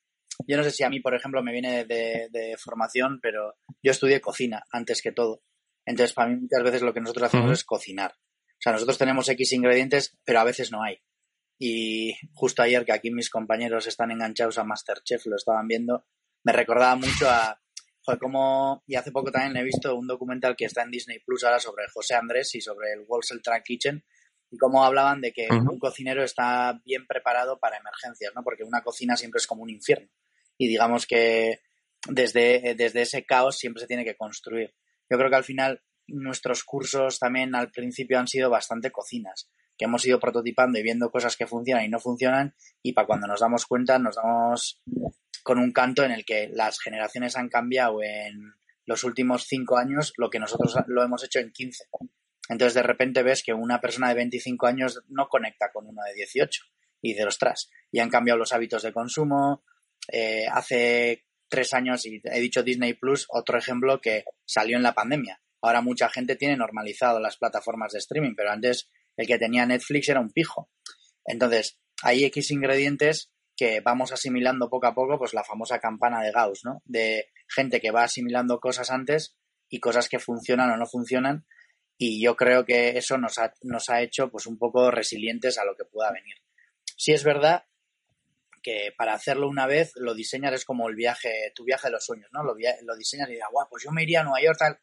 yo 0.47 0.57
no 0.57 0.63
sé 0.63 0.71
si 0.71 0.83
a 0.83 0.89
mí, 0.89 0.99
por 0.99 1.15
ejemplo, 1.15 1.41
me 1.43 1.51
viene 1.51 1.85
de, 1.85 2.27
de, 2.31 2.55
formación, 2.57 3.19
pero 3.21 3.55
yo 3.81 3.91
estudié 3.91 4.21
cocina 4.21 4.63
antes 4.71 5.01
que 5.01 5.11
todo. 5.11 5.43
Entonces, 5.85 6.13
para 6.13 6.29
mí 6.29 6.37
muchas 6.37 6.63
veces 6.63 6.81
lo 6.81 6.93
que 6.93 7.01
nosotros 7.01 7.27
hacemos 7.27 7.47
uh 7.47 7.49
-huh. 7.49 7.53
es 7.53 7.63
cocinar. 7.63 8.13
O 8.13 8.61
sea, 8.61 8.73
nosotros 8.73 8.97
tenemos 8.97 9.27
X 9.27 9.53
ingredientes, 9.53 10.17
pero 10.23 10.39
a 10.39 10.43
veces 10.43 10.71
no 10.71 10.83
hay. 10.83 11.01
Y 11.59 12.13
justo 12.33 12.61
ayer 12.61 12.85
que 12.85 12.93
aquí 12.93 13.11
mis 13.11 13.29
compañeros 13.29 13.87
están 13.87 14.11
enganchados 14.11 14.57
a 14.57 14.63
Masterchef, 14.63 15.25
lo 15.25 15.35
estaban 15.35 15.67
viendo, 15.67 16.05
me 16.43 16.53
recordaba 16.53 16.95
mucho 16.95 17.29
a, 17.29 17.59
joder, 18.03 18.19
como, 18.19 18.83
y 18.87 18.95
hace 18.95 19.11
poco 19.11 19.31
también 19.31 19.57
he 19.57 19.63
visto 19.63 19.95
un 19.95 20.07
documental 20.07 20.55
que 20.55 20.65
está 20.65 20.83
en 20.83 20.91
Disney 20.91 21.19
Plus 21.19 21.43
ahora 21.43 21.59
sobre 21.59 21.85
José 21.93 22.15
Andrés 22.15 22.53
y 22.55 22.61
sobre 22.61 22.93
el 22.93 23.05
Walsall 23.07 23.41
Track 23.41 23.63
Kitchen, 23.63 24.03
y 24.49 24.57
cómo 24.57 24.83
hablaban 24.83 25.21
de 25.21 25.31
que 25.31 25.47
uh 25.49 25.53
-huh. 25.53 25.71
un 25.71 25.79
cocinero 25.79 26.23
está 26.23 26.79
bien 26.83 27.05
preparado 27.07 27.59
para 27.59 27.77
emergencias, 27.77 28.33
¿no? 28.35 28.43
Porque 28.43 28.63
una 28.63 28.81
cocina 28.81 29.15
siempre 29.15 29.39
es 29.39 29.47
como 29.47 29.63
un 29.63 29.69
infierno 29.69 30.09
y 30.61 30.67
digamos 30.67 31.07
que 31.07 31.61
desde, 32.07 32.75
desde 32.77 33.01
ese 33.01 33.25
caos 33.25 33.57
siempre 33.57 33.81
se 33.81 33.87
tiene 33.87 34.05
que 34.05 34.15
construir. 34.15 34.75
Yo 35.09 35.17
creo 35.17 35.31
que 35.31 35.35
al 35.35 35.43
final 35.43 35.81
nuestros 36.05 36.63
cursos 36.63 37.17
también 37.17 37.55
al 37.55 37.71
principio 37.71 38.19
han 38.19 38.27
sido 38.27 38.51
bastante 38.51 38.91
cocinas, 38.91 39.49
que 39.75 39.85
hemos 39.85 40.05
ido 40.05 40.19
prototipando 40.19 40.77
y 40.77 40.83
viendo 40.83 41.09
cosas 41.09 41.35
que 41.35 41.47
funcionan 41.47 41.83
y 41.83 41.89
no 41.89 41.99
funcionan 41.99 42.53
y 42.83 42.93
para 42.93 43.07
cuando 43.07 43.25
nos 43.25 43.39
damos 43.39 43.65
cuenta 43.65 43.97
nos 43.97 44.17
damos 44.17 44.83
con 45.41 45.57
un 45.57 45.71
canto 45.71 46.03
en 46.03 46.11
el 46.11 46.25
que 46.25 46.51
las 46.53 46.79
generaciones 46.79 47.35
han 47.37 47.49
cambiado 47.49 48.03
en 48.03 48.53
los 48.85 49.03
últimos 49.03 49.45
cinco 49.47 49.79
años 49.79 50.13
lo 50.17 50.29
que 50.29 50.37
nosotros 50.37 50.75
lo 50.85 51.01
hemos 51.01 51.23
hecho 51.23 51.39
en 51.39 51.51
15. 51.51 51.85
Entonces 52.49 52.75
de 52.75 52.83
repente 52.83 53.23
ves 53.23 53.41
que 53.43 53.53
una 53.55 53.81
persona 53.81 54.09
de 54.09 54.15
25 54.15 54.67
años 54.67 55.01
no 55.07 55.27
conecta 55.27 55.71
con 55.73 55.87
uno 55.87 56.03
de 56.03 56.13
18 56.13 56.65
y 57.01 57.15
de 57.15 57.25
ostras, 57.25 57.71
y 57.91 57.97
han 57.97 58.11
cambiado 58.11 58.37
los 58.37 58.53
hábitos 58.53 58.83
de 58.83 58.93
consumo, 58.93 59.63
eh, 60.07 60.45
hace 60.51 61.25
tres 61.49 61.73
años, 61.73 62.05
y 62.05 62.21
he 62.23 62.39
dicho 62.39 62.63
Disney 62.63 62.93
Plus, 62.93 63.27
otro 63.29 63.57
ejemplo 63.57 63.99
que 63.99 64.23
salió 64.45 64.77
en 64.77 64.83
la 64.83 64.93
pandemia. 64.93 65.41
Ahora 65.61 65.81
mucha 65.81 66.09
gente 66.09 66.35
tiene 66.35 66.57
normalizado 66.57 67.19
las 67.19 67.37
plataformas 67.37 67.91
de 67.91 67.99
streaming, 67.99 68.35
pero 68.35 68.51
antes 68.51 68.89
el 69.17 69.27
que 69.27 69.37
tenía 69.37 69.65
Netflix 69.65 70.09
era 70.09 70.19
un 70.19 70.31
pijo. 70.31 70.69
Entonces, 71.25 71.77
hay 72.01 72.23
X 72.25 72.51
ingredientes 72.51 73.31
que 73.55 73.81
vamos 73.81 74.11
asimilando 74.11 74.69
poco 74.69 74.87
a 74.87 74.95
poco, 74.95 75.19
pues 75.19 75.33
la 75.33 75.43
famosa 75.43 75.79
campana 75.79 76.21
de 76.23 76.31
Gauss, 76.31 76.61
¿no? 76.63 76.81
De 76.85 77.27
gente 77.47 77.79
que 77.79 77.91
va 77.91 78.03
asimilando 78.03 78.59
cosas 78.59 78.89
antes 78.89 79.37
y 79.69 79.79
cosas 79.79 80.09
que 80.09 80.19
funcionan 80.19 80.71
o 80.71 80.77
no 80.77 80.87
funcionan. 80.87 81.45
Y 81.97 82.23
yo 82.23 82.35
creo 82.35 82.65
que 82.65 82.97
eso 82.97 83.17
nos 83.17 83.37
ha, 83.37 83.53
nos 83.61 83.89
ha 83.89 84.01
hecho 84.01 84.31
pues 84.31 84.47
un 84.47 84.57
poco 84.57 84.89
resilientes 84.89 85.59
a 85.59 85.65
lo 85.65 85.75
que 85.75 85.85
pueda 85.85 86.11
venir. 86.11 86.35
Sí 86.97 87.11
es 87.11 87.23
verdad 87.23 87.65
que 88.61 88.93
para 88.97 89.13
hacerlo 89.13 89.47
una 89.47 89.67
vez 89.67 89.91
lo 89.95 90.13
diseñas 90.13 90.53
es 90.53 90.65
como 90.65 90.87
el 90.89 90.95
viaje, 90.95 91.51
tu 91.55 91.63
viaje 91.63 91.87
de 91.87 91.93
los 91.93 92.05
sueños, 92.05 92.29
¿no? 92.31 92.43
Lo, 92.43 92.55
diseñas 92.55 93.29
y 93.29 93.33
dices, 93.33 93.47
guau, 93.51 93.67
pues 93.69 93.83
yo 93.83 93.91
me 93.91 94.03
iría 94.03 94.21
a 94.21 94.23
Nueva 94.23 94.41
York, 94.41 94.57
tal. 94.59 94.79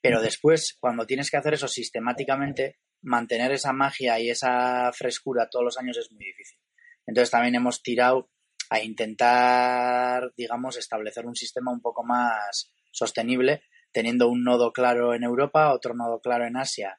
Pero 0.00 0.20
después, 0.20 0.76
cuando 0.80 1.06
tienes 1.06 1.30
que 1.30 1.36
hacer 1.36 1.54
eso 1.54 1.68
sistemáticamente, 1.68 2.78
mantener 3.02 3.52
esa 3.52 3.72
magia 3.72 4.18
y 4.18 4.30
esa 4.30 4.90
frescura 4.92 5.48
todos 5.50 5.64
los 5.64 5.78
años 5.78 5.96
es 5.96 6.10
muy 6.12 6.24
difícil. 6.24 6.58
Entonces 7.06 7.30
también 7.30 7.54
hemos 7.54 7.82
tirado 7.82 8.30
a 8.70 8.80
intentar, 8.80 10.32
digamos, 10.36 10.76
establecer 10.76 11.26
un 11.26 11.36
sistema 11.36 11.72
un 11.72 11.80
poco 11.80 12.02
más 12.02 12.72
sostenible, 12.90 13.62
teniendo 13.92 14.28
un 14.28 14.42
nodo 14.42 14.72
claro 14.72 15.14
en 15.14 15.22
Europa, 15.22 15.72
otro 15.72 15.94
nodo 15.94 16.20
claro 16.20 16.46
en 16.46 16.56
Asia, 16.56 16.98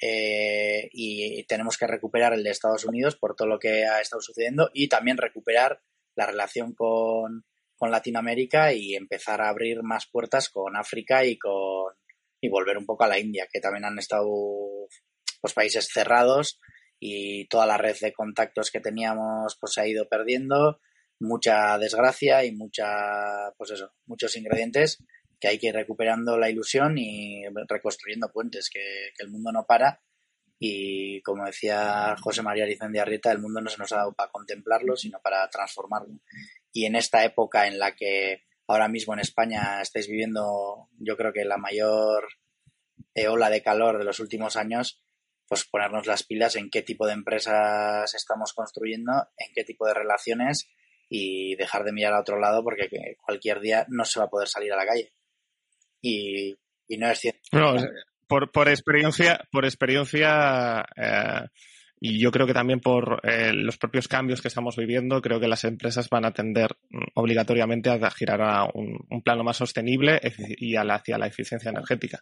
eh, 0.00 0.88
y 0.92 1.42
tenemos 1.44 1.78
que 1.78 1.86
recuperar 1.86 2.34
el 2.34 2.42
de 2.42 2.50
Estados 2.50 2.84
Unidos 2.84 3.16
por 3.16 3.34
todo 3.34 3.48
lo 3.48 3.58
que 3.58 3.86
ha 3.86 4.00
estado 4.00 4.20
sucediendo 4.20 4.70
y 4.74 4.88
también 4.88 5.16
recuperar 5.16 5.80
la 6.14 6.26
relación 6.26 6.74
con, 6.74 7.44
con 7.76 7.90
Latinoamérica 7.90 8.72
y 8.72 8.94
empezar 8.94 9.40
a 9.40 9.48
abrir 9.48 9.82
más 9.82 10.06
puertas 10.06 10.48
con 10.48 10.76
África 10.76 11.24
y 11.24 11.38
con 11.38 11.94
y 12.40 12.48
volver 12.48 12.76
un 12.76 12.86
poco 12.86 13.04
a 13.04 13.08
la 13.08 13.18
India, 13.18 13.48
que 13.50 13.60
también 13.60 13.86
han 13.86 13.98
estado 13.98 14.28
pues 15.40 15.54
países 15.54 15.88
cerrados 15.90 16.60
y 16.98 17.46
toda 17.48 17.66
la 17.66 17.78
red 17.78 17.96
de 18.00 18.12
contactos 18.12 18.70
que 18.70 18.80
teníamos 18.80 19.56
pues 19.58 19.72
se 19.72 19.80
ha 19.80 19.86
ido 19.86 20.08
perdiendo, 20.08 20.80
mucha 21.18 21.78
desgracia 21.78 22.44
y 22.44 22.52
mucha 22.52 23.52
pues 23.56 23.70
eso, 23.70 23.92
muchos 24.06 24.36
ingredientes 24.36 25.02
que 25.40 25.48
hay 25.48 25.58
que 25.58 25.68
ir 25.68 25.74
recuperando 25.74 26.36
la 26.38 26.50
ilusión 26.50 26.96
y 26.98 27.44
reconstruyendo 27.68 28.32
puentes, 28.32 28.70
que, 28.70 29.10
el 29.18 29.28
mundo 29.28 29.52
no 29.52 29.64
para 29.66 30.00
y 30.58 31.20
como 31.22 31.44
decía 31.44 32.16
José 32.22 32.42
María 32.42 32.64
Arrieta, 32.64 33.30
el 33.30 33.40
mundo 33.40 33.60
no 33.60 33.68
se 33.68 33.78
nos 33.78 33.92
ha 33.92 33.96
dado 33.96 34.14
para 34.14 34.30
contemplarlo, 34.30 34.96
sino 34.96 35.20
para 35.20 35.48
transformarlo. 35.50 36.18
Y 36.72 36.86
en 36.86 36.96
esta 36.96 37.24
época 37.24 37.66
en 37.66 37.78
la 37.78 37.94
que 37.94 38.44
ahora 38.66 38.88
mismo 38.88 39.12
en 39.12 39.20
España 39.20 39.80
estáis 39.82 40.08
viviendo, 40.08 40.88
yo 40.98 41.16
creo 41.16 41.32
que 41.32 41.44
la 41.44 41.58
mayor 41.58 42.26
ola 43.28 43.50
de 43.50 43.62
calor 43.62 43.98
de 43.98 44.04
los 44.04 44.20
últimos 44.20 44.56
años, 44.56 45.02
pues 45.48 45.64
ponernos 45.64 46.06
las 46.06 46.24
pilas 46.24 46.56
en 46.56 46.70
qué 46.70 46.82
tipo 46.82 47.06
de 47.06 47.12
empresas 47.12 48.14
estamos 48.14 48.52
construyendo, 48.52 49.12
en 49.36 49.52
qué 49.54 49.64
tipo 49.64 49.86
de 49.86 49.94
relaciones 49.94 50.68
y 51.08 51.54
dejar 51.56 51.84
de 51.84 51.92
mirar 51.92 52.14
a 52.14 52.20
otro 52.20 52.38
lado 52.38 52.64
porque 52.64 52.88
cualquier 53.24 53.60
día 53.60 53.86
no 53.88 54.04
se 54.04 54.18
va 54.18 54.26
a 54.26 54.30
poder 54.30 54.48
salir 54.48 54.72
a 54.72 54.76
la 54.76 54.86
calle. 54.86 55.12
Y, 56.08 56.56
no 56.96 57.10
es 57.10 57.18
cierto. 57.18 57.40
por, 58.26 58.52
por 58.52 58.68
experiencia, 58.68 59.40
por 59.50 59.64
experiencia 59.64 60.84
eh, 60.96 61.46
y 61.98 62.20
yo 62.20 62.30
creo 62.30 62.46
que 62.46 62.52
también 62.52 62.80
por 62.80 63.20
eh, 63.22 63.52
los 63.54 63.78
propios 63.78 64.06
cambios 64.06 64.42
que 64.42 64.48
estamos 64.48 64.76
viviendo, 64.76 65.22
creo 65.22 65.40
que 65.40 65.48
las 65.48 65.64
empresas 65.64 66.10
van 66.10 66.26
a 66.26 66.32
tender 66.32 66.76
mm, 66.90 67.04
obligatoriamente 67.14 67.88
a 67.88 68.10
girar 68.10 68.42
a 68.42 68.64
un, 68.74 69.22
plano 69.24 69.42
más 69.42 69.56
sostenible 69.56 70.20
y 70.58 70.76
hacia 70.76 71.18
la 71.18 71.26
eficiencia 71.26 71.70
energética. 71.70 72.20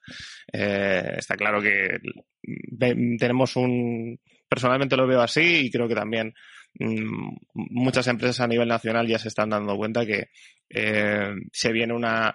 Eh, 0.52 1.14
está 1.16 1.36
claro 1.36 1.60
que 1.60 1.98
mm, 2.42 3.16
tenemos 3.16 3.56
un. 3.56 4.18
Personalmente 4.48 4.96
lo 4.96 5.06
veo 5.08 5.20
así 5.20 5.66
y 5.66 5.70
creo 5.70 5.88
que 5.88 5.96
también 5.96 6.32
mm, 6.78 7.34
muchas 7.54 8.06
empresas 8.06 8.40
a 8.40 8.46
nivel 8.46 8.68
nacional 8.68 9.08
ya 9.08 9.18
se 9.18 9.28
están 9.28 9.50
dando 9.50 9.76
cuenta 9.76 10.06
que 10.06 10.28
eh, 10.70 11.34
se 11.50 11.72
viene 11.72 11.94
una 11.94 12.34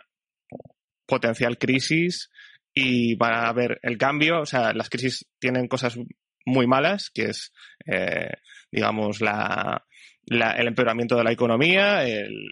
potencial 1.09 1.57
crisis 1.57 2.29
y 2.73 3.15
va 3.15 3.41
a 3.41 3.49
haber 3.49 3.79
el 3.81 3.97
cambio. 3.97 4.41
O 4.41 4.45
sea, 4.45 4.71
las 4.73 4.89
crisis 4.89 5.25
tienen 5.39 5.67
cosas 5.67 5.97
muy 6.45 6.67
malas, 6.67 7.09
que 7.09 7.23
es, 7.25 7.51
eh, 7.85 8.31
digamos, 8.71 9.19
la, 9.19 9.85
el 10.29 10.67
empeoramiento 10.67 11.15
de 11.15 11.23
la 11.23 11.31
economía, 11.31 12.03
el, 12.05 12.51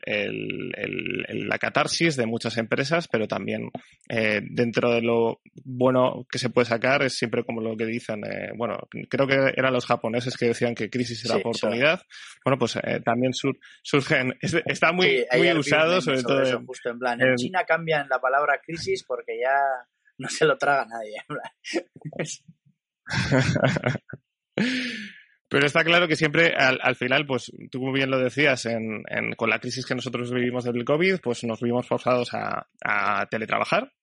la 1.47 1.57
catarsis 1.57 2.15
de 2.15 2.25
muchas 2.25 2.57
empresas, 2.57 3.07
pero 3.07 3.27
también 3.27 3.69
eh, 4.09 4.41
dentro 4.43 4.91
de 4.91 5.01
lo 5.01 5.41
bueno 5.63 6.25
que 6.29 6.39
se 6.39 6.49
puede 6.49 6.65
sacar 6.65 7.03
es 7.03 7.17
siempre 7.17 7.43
como 7.43 7.61
lo 7.61 7.77
que 7.77 7.85
dicen, 7.85 8.23
eh, 8.25 8.51
bueno, 8.55 8.77
creo 9.09 9.27
que 9.27 9.53
eran 9.55 9.73
los 9.73 9.85
japoneses 9.85 10.35
que 10.37 10.47
decían 10.47 10.73
que 10.75 10.89
crisis 10.89 11.23
era 11.25 11.37
oportunidad. 11.37 12.01
Bueno, 12.43 12.57
pues 12.57 12.77
también 13.03 13.33
surgen, 13.33 14.35
está 14.41 14.91
muy, 14.91 15.25
muy 15.35 15.51
usado 15.53 16.01
sobre, 16.01 16.23
todo. 16.23 16.43
en, 16.43 16.65
justo 16.65 16.89
en 16.89 16.99
plan, 16.99 17.21
en, 17.21 17.35
China 17.35 17.63
cambian 17.65 18.07
la 18.09 18.19
palabra 18.19 18.59
crisis 18.63 19.03
porque 19.03 19.39
ya 19.39 19.57
no 20.17 20.29
se 20.29 20.45
lo 20.45 20.57
traga 20.57 20.85
nadie. 20.85 21.17
Pero 25.49 25.65
está 25.65 25.83
claro 25.83 26.07
que 26.07 26.17
siempre 26.17 26.53
al, 26.55 26.95
final, 26.95 27.25
pues 27.25 27.51
tú 27.71 27.79
muy 27.81 27.93
bien 27.93 28.11
lo 28.11 28.19
decías, 28.19 28.67
con 29.37 29.49
la 29.49 29.59
crisis 29.59 29.85
que 29.85 29.95
nosotros 29.95 30.31
vivimos 30.31 30.65
del 30.65 30.83
COVID, 30.83 31.19
pues 31.21 31.43
nos 31.45 31.61
vimos 31.61 31.87
forzados 31.87 32.31
a, 32.33 33.27
teletrabajar. 33.31 33.93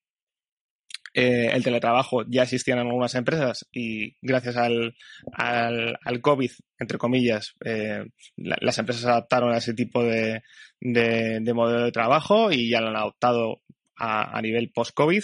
Eh, 1.16 1.50
el 1.52 1.62
teletrabajo 1.62 2.24
ya 2.26 2.42
existía 2.42 2.74
en 2.74 2.80
algunas 2.80 3.14
empresas 3.14 3.68
y 3.70 4.16
gracias 4.20 4.56
al, 4.56 4.96
al, 5.32 6.20
COVID, 6.20 6.50
entre 6.80 6.98
comillas, 6.98 7.54
eh, 7.64 8.04
las 8.36 8.78
empresas 8.78 9.04
adaptaron 9.04 9.52
a 9.52 9.58
ese 9.58 9.74
tipo 9.74 10.02
de, 10.02 10.42
modelo 10.80 11.84
de 11.84 11.92
trabajo 11.92 12.50
y 12.50 12.68
ya 12.68 12.80
lo 12.80 12.88
han 12.88 12.96
adoptado 12.96 13.60
a, 13.96 14.40
nivel 14.40 14.72
post-COVID. 14.72 15.22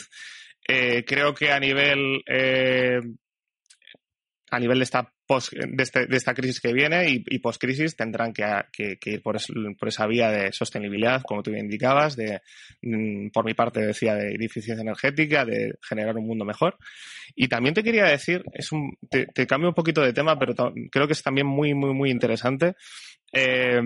Eh, 0.68 1.04
creo 1.04 1.34
que 1.34 1.50
a 1.50 1.58
nivel 1.58 2.22
a 4.50 4.58
nivel 4.58 4.78
de 4.78 4.84
esta, 4.84 5.12
este, 5.38 6.06
de, 6.06 6.16
esta 6.16 6.34
crisis 6.34 6.60
que 6.60 6.72
viene 6.72 7.08
y, 7.08 7.38
post-crisis 7.38 7.96
tendrán 7.96 8.32
que, 8.32 8.44
ir 9.04 9.22
por, 9.22 9.36
esa 9.36 10.06
vía 10.06 10.30
de 10.30 10.52
sostenibilidad, 10.52 11.22
como 11.22 11.42
tú 11.42 11.50
indicabas, 11.50 12.16
de, 12.16 12.40
mm, 12.82 13.28
por 13.30 13.44
mi 13.44 13.54
parte 13.54 13.80
decía, 13.80 14.14
de 14.14 14.34
eficiencia 14.34 14.82
energética, 14.82 15.44
de 15.44 15.74
generar 15.82 16.16
un 16.16 16.26
mundo 16.26 16.44
mejor. 16.44 16.76
Y 17.34 17.48
también 17.48 17.74
te 17.74 17.82
quería 17.82 18.04
decir, 18.04 18.42
es 18.52 18.72
un, 18.72 18.96
te, 19.08 19.46
cambio 19.46 19.68
un 19.68 19.74
poquito 19.74 20.02
de 20.02 20.12
tema, 20.12 20.38
pero 20.38 20.54
creo 20.90 21.06
que 21.06 21.12
es 21.12 21.22
también 21.22 21.46
muy, 21.46 21.74
muy, 21.74 21.94
muy 21.94 22.10
interesante. 22.10 22.74
Eh, 23.32 23.80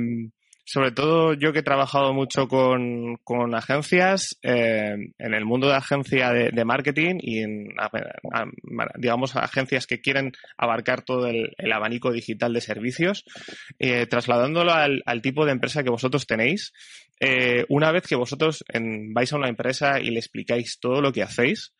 sobre 0.64 0.92
todo 0.92 1.34
yo 1.34 1.52
que 1.52 1.58
he 1.58 1.62
trabajado 1.62 2.14
mucho 2.14 2.48
con, 2.48 3.16
con 3.22 3.54
agencias, 3.54 4.38
eh, 4.42 4.96
en 5.18 5.34
el 5.34 5.44
mundo 5.44 5.68
de 5.68 5.74
agencia 5.74 6.32
de, 6.32 6.64
marketing 6.64 7.16
y 7.20 7.40
en, 7.40 7.68
digamos, 8.96 9.36
agencias 9.36 9.86
que 9.86 10.00
quieren 10.00 10.32
abarcar 10.56 11.02
todo 11.02 11.26
el, 11.26 11.54
abanico 11.70 12.12
digital 12.12 12.54
de 12.54 12.62
servicios, 12.62 13.24
eh, 13.78 14.06
trasladándolo 14.06 14.72
al, 14.72 15.22
tipo 15.22 15.44
de 15.44 15.52
empresa 15.52 15.82
que 15.82 15.90
vosotros 15.90 16.26
tenéis. 16.26 16.72
Eh, 17.20 17.66
una 17.68 17.92
vez 17.92 18.06
que 18.06 18.16
vosotros 18.16 18.64
vais 19.12 19.32
a 19.32 19.36
una 19.36 19.48
empresa 19.48 20.00
y 20.00 20.10
le 20.10 20.18
explicáis 20.18 20.78
todo 20.80 21.02
lo 21.02 21.12
que 21.12 21.22
hacéis, 21.22 21.74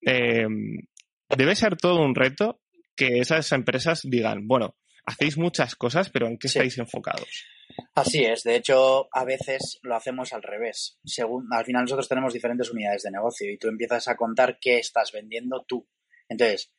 debe 0.00 1.54
ser 1.56 1.76
todo 1.76 2.00
un 2.02 2.14
reto 2.14 2.60
que 2.94 3.18
esas 3.18 3.50
empresas 3.52 4.02
digan, 4.04 4.46
bueno, 4.46 4.76
hacéis 5.06 5.36
muchas 5.36 5.74
cosas, 5.74 6.08
pero 6.10 6.28
¿en 6.28 6.38
qué 6.38 6.46
estáis 6.46 6.78
enfocados? 6.78 7.57
Así 7.94 8.24
es, 8.24 8.42
de 8.42 8.56
hecho, 8.56 9.08
a 9.12 9.24
veces 9.24 9.78
lo 9.82 9.96
hacemos 9.96 10.32
al 10.32 10.42
revés. 10.42 10.98
Según, 11.04 11.48
al 11.52 11.64
final 11.64 11.82
nosotros 11.82 12.08
tenemos 12.08 12.32
diferentes 12.32 12.70
unidades 12.70 13.02
de 13.02 13.10
negocio 13.10 13.50
y 13.50 13.58
tú 13.58 13.68
empiezas 13.68 14.08
a 14.08 14.16
contar 14.16 14.58
qué 14.60 14.78
estás 14.78 15.12
vendiendo 15.12 15.64
tú. 15.66 15.88
Entonces, 16.28 16.72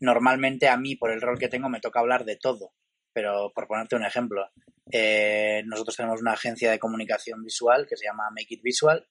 normalmente 0.00 0.68
a 0.68 0.76
mí, 0.76 0.96
por 0.96 1.10
el 1.10 1.20
rol 1.20 1.38
que 1.38 1.48
tengo, 1.48 1.68
me 1.68 1.80
toca 1.80 2.00
hablar 2.00 2.24
de 2.24 2.36
todo. 2.36 2.72
Pero 3.12 3.52
por 3.54 3.66
ponerte 3.66 3.96
un 3.96 4.04
ejemplo, 4.04 4.50
eh, 4.90 5.62
nosotros 5.66 5.96
tenemos 5.96 6.20
una 6.20 6.32
agencia 6.32 6.70
de 6.70 6.78
comunicación 6.78 7.42
visual 7.44 7.86
que 7.86 7.96
se 7.96 8.06
llama 8.06 8.30
Make 8.30 8.54
It 8.54 8.62
Visual 8.62 9.06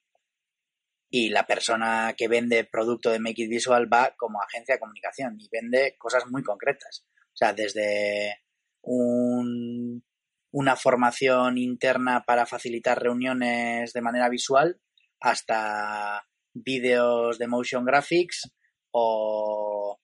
y 1.09 1.29
la 1.29 1.45
persona 1.45 2.15
que 2.17 2.27
vende 2.27 2.63
producto 2.63 3.11
de 3.11 3.19
Make 3.19 3.43
It 3.43 3.49
Visual 3.49 3.91
va 3.91 4.15
como 4.17 4.41
agencia 4.41 4.75
de 4.75 4.79
comunicación 4.79 5.37
y 5.39 5.49
vende 5.51 5.95
cosas 5.97 6.25
muy 6.27 6.41
concretas. 6.41 7.05
O 7.33 7.35
sea, 7.35 7.53
desde 7.53 8.39
un 8.81 10.03
una 10.51 10.75
formación 10.75 11.57
interna 11.57 12.23
para 12.25 12.45
facilitar 12.45 13.01
reuniones 13.01 13.93
de 13.93 14.01
manera 14.01 14.29
visual 14.29 14.79
hasta 15.19 16.27
vídeos 16.53 17.37
de 17.37 17.47
motion 17.47 17.85
graphics 17.85 18.51
o 18.91 19.99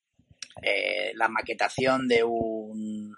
eh, 0.61 1.11
la 1.15 1.27
maquetación 1.27 2.07
de 2.07 2.23
un, 2.23 3.13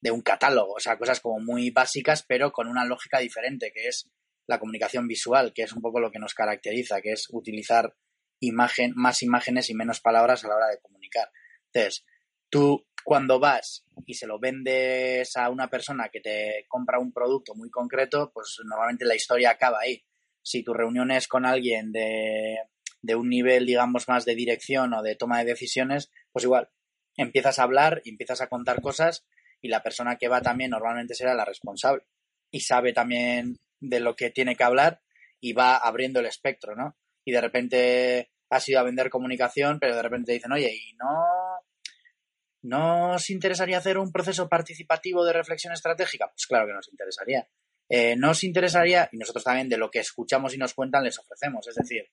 de 0.00 0.10
un 0.10 0.22
catálogo, 0.22 0.74
o 0.74 0.80
sea, 0.80 0.96
cosas 0.96 1.20
como 1.20 1.38
muy 1.40 1.70
básicas, 1.70 2.24
pero 2.26 2.52
con 2.52 2.68
una 2.68 2.84
lógica 2.84 3.18
diferente, 3.18 3.72
que 3.72 3.88
es 3.88 4.10
la 4.46 4.58
comunicación 4.58 5.06
visual, 5.06 5.52
que 5.52 5.62
es 5.62 5.72
un 5.72 5.82
poco 5.82 6.00
lo 6.00 6.10
que 6.10 6.18
nos 6.18 6.34
caracteriza, 6.34 7.00
que 7.00 7.12
es 7.12 7.28
utilizar 7.30 7.94
imagen, 8.40 8.92
más 8.96 9.22
imágenes 9.22 9.70
y 9.70 9.74
menos 9.74 10.00
palabras 10.00 10.44
a 10.44 10.48
la 10.48 10.56
hora 10.56 10.68
de 10.68 10.80
comunicar. 10.80 11.30
Entonces, 11.72 12.04
tú 12.48 12.86
cuando 13.04 13.38
vas 13.38 13.84
y 14.06 14.14
se 14.14 14.26
lo 14.26 14.38
vendes 14.38 15.36
a 15.36 15.50
una 15.50 15.68
persona 15.68 16.08
que 16.08 16.20
te 16.20 16.64
compra 16.68 16.98
un 16.98 17.12
producto 17.12 17.54
muy 17.54 17.70
concreto, 17.70 18.30
pues 18.32 18.58
normalmente 18.64 19.04
la 19.04 19.14
historia 19.14 19.50
acaba 19.50 19.80
ahí. 19.80 20.04
Si 20.42 20.62
tu 20.62 20.72
reunión 20.72 21.10
es 21.10 21.28
con 21.28 21.44
alguien 21.44 21.92
de, 21.92 22.58
de 23.02 23.14
un 23.14 23.28
nivel, 23.28 23.66
digamos, 23.66 24.08
más 24.08 24.24
de 24.24 24.34
dirección 24.34 24.94
o 24.94 25.02
de 25.02 25.16
toma 25.16 25.38
de 25.38 25.44
decisiones, 25.46 26.10
pues 26.32 26.44
igual, 26.44 26.70
empiezas 27.16 27.58
a 27.58 27.64
hablar 27.64 28.02
y 28.04 28.10
empiezas 28.10 28.40
a 28.40 28.48
contar 28.48 28.80
cosas 28.80 29.26
y 29.60 29.68
la 29.68 29.82
persona 29.82 30.16
que 30.16 30.28
va 30.28 30.40
también 30.40 30.70
normalmente 30.70 31.14
será 31.14 31.34
la 31.34 31.44
responsable 31.44 32.04
y 32.50 32.60
sabe 32.60 32.92
también 32.92 33.58
de 33.80 34.00
lo 34.00 34.16
que 34.16 34.30
tiene 34.30 34.56
que 34.56 34.64
hablar 34.64 35.02
y 35.40 35.52
va 35.52 35.76
abriendo 35.76 36.20
el 36.20 36.26
espectro, 36.26 36.74
¿no? 36.74 36.96
Y 37.24 37.32
de 37.32 37.40
repente 37.40 38.30
has 38.50 38.68
ido 38.68 38.80
a 38.80 38.84
vender 38.84 39.10
comunicación, 39.10 39.78
pero 39.78 39.94
de 39.94 40.02
repente 40.02 40.26
te 40.26 40.32
dicen, 40.32 40.52
oye, 40.52 40.72
¿y 40.74 40.94
no, 40.94 41.49
no 42.62 43.16
interesaría 43.28 43.78
hacer 43.78 43.98
un 43.98 44.12
proceso 44.12 44.48
participativo 44.48 45.24
de 45.24 45.32
reflexión 45.32 45.72
estratégica? 45.72 46.28
Pues 46.28 46.46
claro 46.46 46.66
que 46.66 46.74
nos 46.74 46.88
interesaría. 46.88 47.48
Eh, 47.88 48.14
no 48.16 48.30
os 48.30 48.44
interesaría, 48.44 49.08
y 49.10 49.16
nosotros 49.16 49.44
también 49.44 49.68
de 49.68 49.76
lo 49.76 49.90
que 49.90 49.98
escuchamos 49.98 50.54
y 50.54 50.58
nos 50.58 50.74
cuentan 50.74 51.02
les 51.02 51.18
ofrecemos, 51.18 51.66
es 51.66 51.74
decir, 51.74 52.08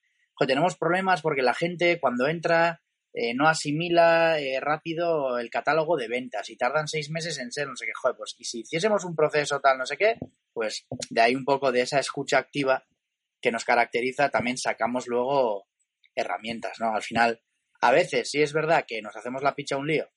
tenemos 0.46 0.76
problemas 0.76 1.22
porque 1.22 1.42
la 1.42 1.54
gente 1.54 1.98
cuando 2.00 2.28
entra 2.28 2.82
eh, 3.12 3.34
no 3.34 3.48
asimila 3.48 4.38
eh, 4.38 4.60
rápido 4.60 5.38
el 5.38 5.50
catálogo 5.50 5.96
de 5.96 6.08
ventas 6.08 6.50
y 6.50 6.56
tardan 6.56 6.88
seis 6.88 7.10
meses 7.10 7.38
en 7.38 7.50
ser 7.50 7.68
no 7.68 7.76
sé 7.76 7.86
qué, 7.86 7.92
joder, 7.94 8.16
pues 8.16 8.34
y 8.38 8.44
si 8.44 8.60
hiciésemos 8.60 9.04
un 9.04 9.16
proceso 9.16 9.60
tal 9.60 9.78
no 9.78 9.86
sé 9.86 9.96
qué, 9.96 10.18
pues 10.52 10.86
de 11.10 11.20
ahí 11.20 11.34
un 11.34 11.44
poco 11.44 11.72
de 11.72 11.80
esa 11.80 11.98
escucha 11.98 12.38
activa 12.38 12.84
que 13.40 13.50
nos 13.50 13.64
caracteriza 13.64 14.30
también 14.30 14.58
sacamos 14.58 15.06
luego 15.06 15.66
herramientas, 16.14 16.78
¿no? 16.80 16.94
Al 16.94 17.02
final, 17.02 17.40
a 17.80 17.92
veces 17.92 18.30
sí 18.30 18.42
es 18.42 18.52
verdad 18.52 18.84
que 18.86 19.00
nos 19.00 19.16
hacemos 19.16 19.42
la 19.42 19.54
picha 19.54 19.76
un 19.76 19.86
lío 19.86 20.08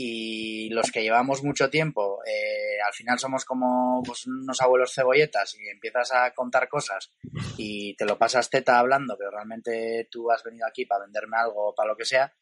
y 0.00 0.68
los 0.70 0.92
que 0.92 1.02
llevamos 1.02 1.42
mucho 1.42 1.70
tiempo, 1.70 2.20
eh, 2.24 2.80
al 2.86 2.92
final 2.92 3.18
somos 3.18 3.44
como 3.44 4.00
pues, 4.06 4.28
unos 4.28 4.60
abuelos 4.60 4.92
cebolletas 4.94 5.56
y 5.58 5.68
empiezas 5.68 6.12
a 6.12 6.32
contar 6.34 6.68
cosas 6.68 7.12
y 7.56 7.96
te 7.96 8.04
lo 8.04 8.16
pasas 8.16 8.48
teta 8.48 8.78
hablando, 8.78 9.16
pero 9.18 9.32
realmente 9.32 10.06
tú 10.08 10.30
has 10.30 10.44
venido 10.44 10.68
aquí 10.68 10.86
para 10.86 11.04
venderme 11.04 11.38
algo 11.38 11.70
o 11.70 11.74
para 11.74 11.88
lo 11.88 11.96
que 11.96 12.04
sea. 12.04 12.32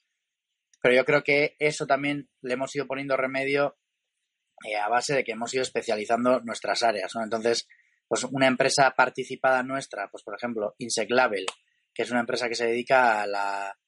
Pero 0.83 0.97
yo 0.97 1.07
creo 1.07 1.25
que 1.25 1.57
eso 1.59 1.87
también 1.87 2.29
le 2.43 2.53
hemos 2.53 2.77
ido 2.77 2.87
poniendo 2.87 3.17
remedio 3.17 3.79
eh, 4.69 4.77
a 4.77 4.91
base 4.91 5.15
de 5.15 5.25
que 5.25 5.33
hemos 5.33 5.55
ido 5.55 5.63
especializando 5.63 6.41
nuestras 6.41 6.83
áreas. 6.83 7.11
Entonces, 7.15 7.67
pues 8.07 8.25
una 8.25 8.49
empresa 8.49 8.93
participada 8.95 9.63
nuestra, 9.63 10.11
pues 10.11 10.23
por 10.23 10.35
ejemplo, 10.35 10.75
Insect 10.77 11.11
Label, 11.11 11.47
que 11.95 12.03
es 12.03 12.11
una 12.11 12.21
empresa 12.21 12.51
que 12.51 12.55
se 12.55 12.67
dedica 12.67 13.23
a 13.23 13.27
la, 13.27 13.79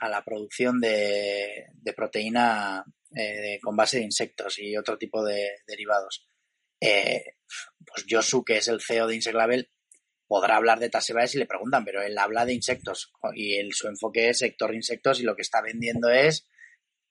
a 0.00 0.08
la 0.08 0.24
producción 0.24 0.80
de, 0.80 1.66
de 1.74 1.92
proteína 1.92 2.84
eh, 3.16 3.58
con 3.62 3.76
base 3.76 3.98
de 3.98 4.04
insectos 4.04 4.58
y 4.58 4.76
otro 4.76 4.98
tipo 4.98 5.24
de 5.24 5.58
derivados. 5.66 6.26
Eh, 6.80 7.36
pues 7.86 8.06
Josu, 8.08 8.44
que 8.44 8.56
es 8.58 8.68
el 8.68 8.80
CEO 8.80 9.06
de 9.06 9.16
Insect 9.16 9.36
Label, 9.36 9.70
podrá 10.26 10.56
hablar 10.56 10.78
de 10.80 10.90
Tasebaes 10.90 11.34
y 11.34 11.38
le 11.38 11.46
preguntan, 11.46 11.84
pero 11.84 12.02
él 12.02 12.16
habla 12.18 12.44
de 12.44 12.54
insectos 12.54 13.12
y 13.34 13.70
su 13.72 13.88
enfoque 13.88 14.30
es 14.30 14.38
sector 14.38 14.74
insectos 14.74 15.20
y 15.20 15.24
lo 15.24 15.36
que 15.36 15.42
está 15.42 15.60
vendiendo 15.60 16.10
es 16.10 16.48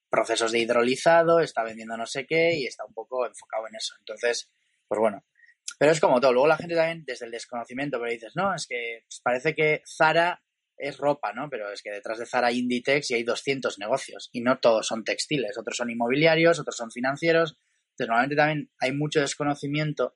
procesos 0.09 0.51
de 0.51 0.59
hidrolizado, 0.59 1.39
está 1.39 1.63
vendiendo 1.63 1.97
no 1.97 2.05
sé 2.05 2.25
qué 2.27 2.53
y 2.55 2.65
está 2.65 2.85
un 2.85 2.93
poco 2.93 3.25
enfocado 3.25 3.67
en 3.67 3.75
eso. 3.75 3.95
Entonces, 3.99 4.51
pues 4.87 4.99
bueno, 4.99 5.25
pero 5.79 5.91
es 5.91 5.99
como 5.99 6.21
todo. 6.21 6.33
Luego 6.33 6.47
la 6.47 6.57
gente 6.57 6.75
también, 6.75 7.03
desde 7.05 7.25
el 7.25 7.31
desconocimiento, 7.31 7.99
pero 7.99 8.11
dices, 8.11 8.33
no, 8.35 8.53
es 8.53 8.67
que 8.67 9.05
parece 9.23 9.55
que 9.55 9.81
Zara 9.85 10.43
es 10.84 10.97
ropa, 10.97 11.34
¿no? 11.34 11.49
Pero 11.49 11.71
es 11.71 11.81
que 11.81 11.91
detrás 11.91 12.19
de 12.19 12.25
Zara 12.25 12.51
Inditex 12.51 13.11
y 13.11 13.15
hay 13.15 13.23
200 13.23 13.79
negocios 13.79 14.29
y 14.31 14.41
no 14.41 14.59
todos 14.59 14.88
son 14.88 15.03
textiles, 15.03 15.57
otros 15.57 15.77
son 15.77 15.89
inmobiliarios, 15.89 16.59
otros 16.59 16.75
son 16.75 16.91
financieros. 16.91 17.57
Entonces, 17.91 18.07
normalmente 18.07 18.36
también 18.36 18.71
hay 18.79 18.91
mucho 18.91 19.21
desconocimiento 19.21 20.15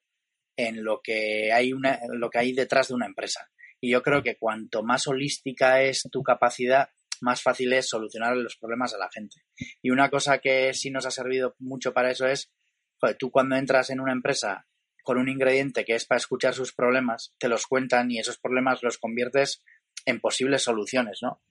en 0.58 0.84
lo 0.84 1.02
que 1.02 1.54
hay 1.54 1.74
una, 1.74 2.00
lo 2.10 2.30
que 2.30 2.40
hay 2.40 2.54
detrás 2.54 2.90
de 2.90 2.96
una 2.96 3.06
empresa. 3.06 3.50
Y 3.80 3.92
yo 3.92 4.02
creo 4.02 4.24
que 4.24 4.38
cuanto 4.38 4.84
más 4.84 5.08
holística 5.08 5.82
es 5.82 6.04
tu 6.12 6.24
capacidad, 6.24 6.90
más 7.22 7.42
fácil 7.42 7.74
es 7.74 7.88
solucionar 7.88 8.36
los 8.36 8.58
problemas 8.58 8.94
a 8.94 8.98
la 8.98 9.10
gente. 9.12 9.38
Y 9.82 9.92
una 9.92 10.10
cosa 10.10 10.40
que 10.40 10.74
sí 10.74 10.90
nos 10.92 11.06
ha 11.06 11.12
servido 11.12 11.56
mucho 11.60 11.94
para 11.94 12.12
eso 12.12 12.28
es, 12.28 12.52
joder, 13.00 13.18
tú 13.18 13.32
cuando 13.32 13.56
entras 13.56 13.90
en 13.90 14.00
una 14.00 14.12
empresa 14.12 14.68
con 15.04 15.18
un 15.18 15.30
ingrediente 15.30 15.86
que 15.86 15.96
es 15.96 16.06
para 16.06 16.18
escuchar 16.18 16.54
sus 16.54 16.74
problemas, 16.74 17.34
te 17.38 17.48
los 17.48 17.66
cuentan 17.66 18.12
y 18.12 18.20
esos 18.20 18.40
problemas 18.40 18.84
los 18.84 18.98
conviertes 18.98 19.64
en 20.08 20.22
posibles 20.22 20.64
soluciones, 20.64 21.20
¿no? 21.22 21.42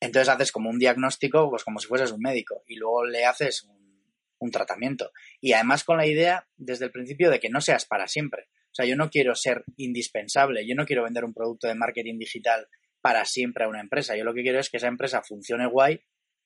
Entonces 0.00 0.30
haces 0.30 0.50
como 0.50 0.70
un 0.70 0.78
diagnóstico, 0.78 1.50
pues 1.50 1.62
como 1.62 1.78
si 1.78 1.86
fueses 1.86 2.10
un 2.10 2.20
médico, 2.20 2.64
y 2.66 2.76
luego 2.76 3.04
le 3.04 3.26
haces 3.26 3.62
un, 3.64 4.50
tratamiento. 4.50 5.12
Y 5.42 5.52
además 5.52 5.84
con 5.84 5.98
la 5.98 6.06
idea 6.06 6.48
desde 6.56 6.86
el 6.86 6.90
principio 6.90 7.30
de 7.30 7.38
que 7.38 7.50
no 7.50 7.60
seas 7.60 7.84
para 7.84 8.08
siempre. 8.08 8.48
O 8.70 8.74
sea, 8.74 8.86
yo 8.86 8.96
no 8.96 9.10
quiero 9.10 9.34
ser 9.34 9.64
indispensable, 9.76 10.66
yo 10.66 10.74
no 10.74 10.86
quiero 10.86 11.04
vender 11.04 11.26
un 11.26 11.34
producto 11.34 11.68
de 11.68 11.74
marketing 11.74 12.18
digital 12.18 12.66
para 13.02 13.26
siempre 13.26 13.64
a 13.64 13.68
una 13.68 13.82
empresa. 13.82 14.16
Yo 14.16 14.24
lo 14.24 14.32
que 14.32 14.40
quiero 14.40 14.58
es 14.58 14.70
que 14.70 14.78
esa 14.78 14.86
empresa 14.86 15.22
funcione 15.22 15.66
guay 15.66 16.00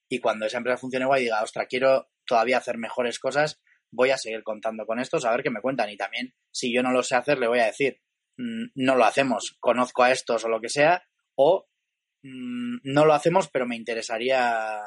y 0.09 0.19
cuando 0.19 0.45
esa 0.45 0.59
empresa 0.59 0.77
funcione 0.77 1.07
guay 1.07 1.23
diga, 1.23 1.41
ostra, 1.41 1.67
quiero 1.67 2.09
todavía 2.27 2.59
hacer 2.59 2.79
mejores 2.79 3.21
cosas, 3.21 3.63
voy 3.93 4.11
a 4.11 4.19
seguir 4.19 4.43
contando 4.43 4.87
con 4.87 4.99
estos 4.99 5.25
a 5.25 5.31
ver 5.31 5.45
qué 5.45 5.51
me 5.51 5.61
cuentan. 5.61 5.89
Y 5.89 5.97
también, 5.97 6.35
si 6.51 6.75
yo 6.75 6.83
no 6.83 6.91
lo 6.91 7.05
sé 7.05 7.15
hacer, 7.15 7.39
le 7.39 7.47
voy 7.47 7.61
a 7.61 7.67
decir, 7.67 8.01
mm, 8.39 8.73
no 8.75 8.97
lo 8.97 9.05
hacemos, 9.05 9.57
conozco 9.61 10.03
a 10.03 10.11
estos 10.11 10.45
o 10.45 10.49
lo 10.49 10.61
que 10.61 10.69
sea, 10.69 11.05
o 11.37 11.67
mm, 12.23 12.79
no 12.85 13.05
lo 13.05 13.15
hacemos, 13.15 13.49
pero 13.49 13.67
me 13.67 13.77
interesaría 13.77 14.83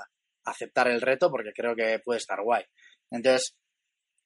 aceptar 0.45 0.87
el 0.87 1.01
reto 1.01 1.29
porque 1.29 1.53
creo 1.53 1.75
que 1.75 1.99
puede 1.99 2.19
estar 2.19 2.41
guay. 2.41 2.63
Entonces, 3.11 3.55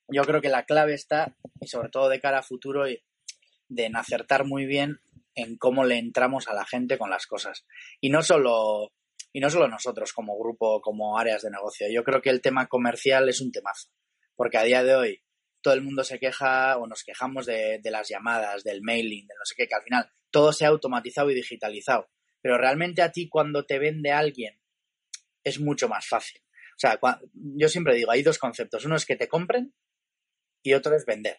yo 0.07 0.23
creo 0.23 0.41
que 0.41 0.49
la 0.49 0.65
clave 0.65 0.93
está, 0.93 1.35
y 1.59 1.67
sobre 1.67 1.89
todo 1.89 2.09
de 2.09 2.19
cara 2.19 2.39
a 2.39 2.43
futuro, 2.43 2.85
de 2.85 3.91
acertar 3.95 4.45
muy 4.45 4.65
bien 4.65 4.99
en 5.35 5.57
cómo 5.57 5.85
le 5.85 5.97
entramos 5.97 6.47
a 6.47 6.53
la 6.53 6.65
gente 6.65 6.97
con 6.97 7.09
las 7.09 7.25
cosas. 7.25 7.65
Y 8.01 8.09
no 8.09 8.21
solo, 8.21 8.91
y 9.31 9.39
no 9.39 9.49
solo 9.49 9.67
nosotros 9.67 10.11
como 10.13 10.37
grupo, 10.37 10.81
como 10.81 11.17
áreas 11.17 11.43
de 11.43 11.51
negocio. 11.51 11.87
Yo 11.89 12.03
creo 12.03 12.21
que 12.21 12.29
el 12.29 12.41
tema 12.41 12.67
comercial 12.67 13.29
es 13.29 13.39
un 13.39 13.51
temazo 13.51 13.89
porque 14.41 14.57
a 14.57 14.63
día 14.63 14.83
de 14.83 14.95
hoy 14.95 15.23
todo 15.61 15.75
el 15.75 15.83
mundo 15.83 16.03
se 16.03 16.17
queja 16.17 16.75
o 16.79 16.87
nos 16.87 17.03
quejamos 17.03 17.45
de, 17.45 17.79
las 17.83 18.09
llamadas, 18.09 18.63
del 18.63 18.81
mailing, 18.81 19.27
de 19.27 19.35
no 19.35 19.45
sé 19.45 19.53
qué, 19.55 19.67
que 19.67 19.75
al 19.75 19.83
final 19.83 20.11
todo 20.31 20.53
se 20.53 20.65
ha 20.65 20.69
automatizado 20.69 21.29
y 21.29 21.35
digitalizado. 21.35 22.09
Pero 22.41 22.57
realmente 22.57 23.01
a 23.01 23.11
ti 23.11 23.29
cuando 23.29 23.65
te 23.65 23.79
vende 23.79 24.11
alguien 24.11 24.59
es 25.43 25.59
mucho 25.59 25.87
más 25.87 26.07
fácil. 26.07 26.41
O 26.75 26.79
sea, 26.81 26.99
yo 27.33 27.69
siempre 27.69 27.95
digo, 27.95 28.11
hay 28.11 28.23
dos 28.23 28.39
conceptos. 28.39 28.85
Uno 28.85 28.95
es 28.95 29.05
que 29.05 29.15
te 29.15 29.27
compren 29.27 29.73
y 30.63 30.73
otro 30.73 30.95
es 30.95 31.05
vender. 31.05 31.37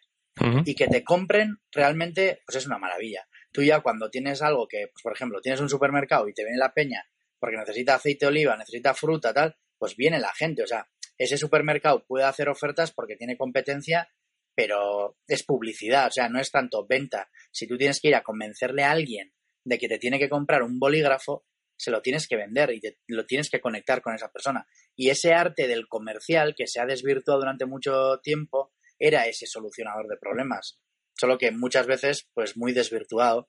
Y 0.64 0.74
que 0.74 0.88
te 0.88 1.05
compren 1.05 1.59
realmente, 1.70 2.43
pues 2.47 2.57
es 2.57 2.66
una 2.66 2.78
maravilla. 2.78 3.28
Tú 3.53 3.62
ya 3.62 3.80
cuando 3.80 4.11
tienes 4.11 4.40
algo 4.40 4.66
que, 4.66 4.88
pues 4.93 5.03
por 5.03 5.12
ejemplo, 5.12 5.40
tienes 5.40 5.61
un 5.61 5.68
supermercado 5.68 6.26
y 6.28 6.32
te 6.32 6.43
viene 6.43 6.59
la 6.59 6.72
peña 6.72 7.05
porque 7.43 7.57
necesita 7.57 7.97
aceite 7.97 8.24
de 8.24 8.28
oliva, 8.28 8.57
necesita 8.57 8.95
fruta, 8.95 9.34
tal, 9.34 9.57
pues 9.76 9.97
viene 9.97 10.20
la 10.20 10.32
gente. 10.32 10.62
O 10.62 10.66
sea, 10.66 10.88
ese 11.18 11.36
supermercado 11.36 12.05
puede 12.07 12.24
hacer 12.24 12.49
ofertas 12.49 12.93
porque 12.93 13.16
tiene 13.16 13.36
competencia, 13.36 14.09
pero 14.55 15.16
es 15.26 15.44
publicidad, 15.44 16.09
o 16.09 16.11
sea, 16.11 16.28
no 16.28 16.40
es 16.40 16.50
tanto 16.50 16.86
venta. 16.86 17.30
Si 17.50 17.66
tú 17.66 17.76
tienes 17.76 18.00
que 18.00 18.09
ir 18.09 18.14
a 18.14 18.22
convencerle 18.22 18.84
a 18.84 18.90
alguien 18.90 19.32
de 19.64 19.78
que 19.78 19.88
te 19.88 19.98
tiene 19.98 20.18
que 20.18 20.28
comprar 20.28 20.62
un 20.62 20.78
bolígrafo, 20.78 21.44
se 21.76 21.90
lo 21.90 22.03
tienes 22.03 22.28
que 22.28 22.36
vender 22.36 22.70
y 22.72 22.80
te, 22.80 22.98
lo 23.09 23.26
tienes 23.26 23.50
que 23.50 23.61
conectar 23.61 24.03
con 24.03 24.14
esa 24.14 24.30
persona. 24.30 24.66
Y 24.94 25.11
ese 25.11 25.32
arte 25.32 25.66
del 25.66 25.88
comercial 25.88 26.55
que 26.57 26.66
se 26.66 26.80
ha 26.80 26.86
desvirtuado 26.86 27.40
durante 27.40 27.66
mucho 27.66 28.20
tiempo 28.22 28.72
era 28.98 29.26
ese 29.26 29.46
solucionador 29.46 30.07
de 30.09 30.16
problemas. 30.16 30.78
Solo 31.18 31.38
que 31.38 31.50
muchas 31.50 31.86
veces, 31.86 32.28
pues 32.34 32.57
muy 32.57 32.72
desvirtuado, 32.72 33.48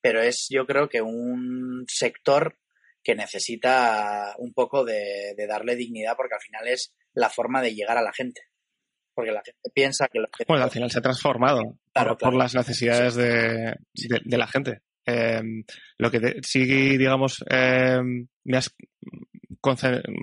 pero 0.00 0.20
es 0.22 0.46
yo 0.50 0.66
creo 0.66 0.88
que 0.88 1.02
un 1.02 1.84
sector 1.88 2.58
que 3.02 3.14
necesita 3.14 4.34
un 4.38 4.52
poco 4.52 4.84
de, 4.84 5.34
darle 5.48 5.76
dignidad 5.76 6.16
porque 6.16 6.34
al 6.34 6.40
final 6.40 6.68
es 6.68 6.94
la 7.14 7.30
forma 7.30 7.62
de 7.62 7.74
llegar 7.74 7.98
a 7.98 8.02
la 8.02 8.12
gente. 8.12 8.42
Porque 9.14 9.32
la 9.32 9.42
gente 9.44 9.70
piensa 9.74 10.08
que... 10.08 10.20
Bueno, 10.48 10.64
al 10.64 10.70
final 10.70 10.90
se 10.90 10.98
ha 10.98 11.02
transformado 11.02 11.78
por, 12.18 12.34
las 12.34 12.54
necesidades 12.54 13.14
de, 13.14 13.76
la 14.24 14.46
gente. 14.46 14.82
Em, 15.04 15.64
lo 15.98 16.10
que 16.10 16.40
sí, 16.42 16.64
digamos, 16.96 17.44
em, 17.48 18.26
me 18.44 18.56
has 18.56 18.74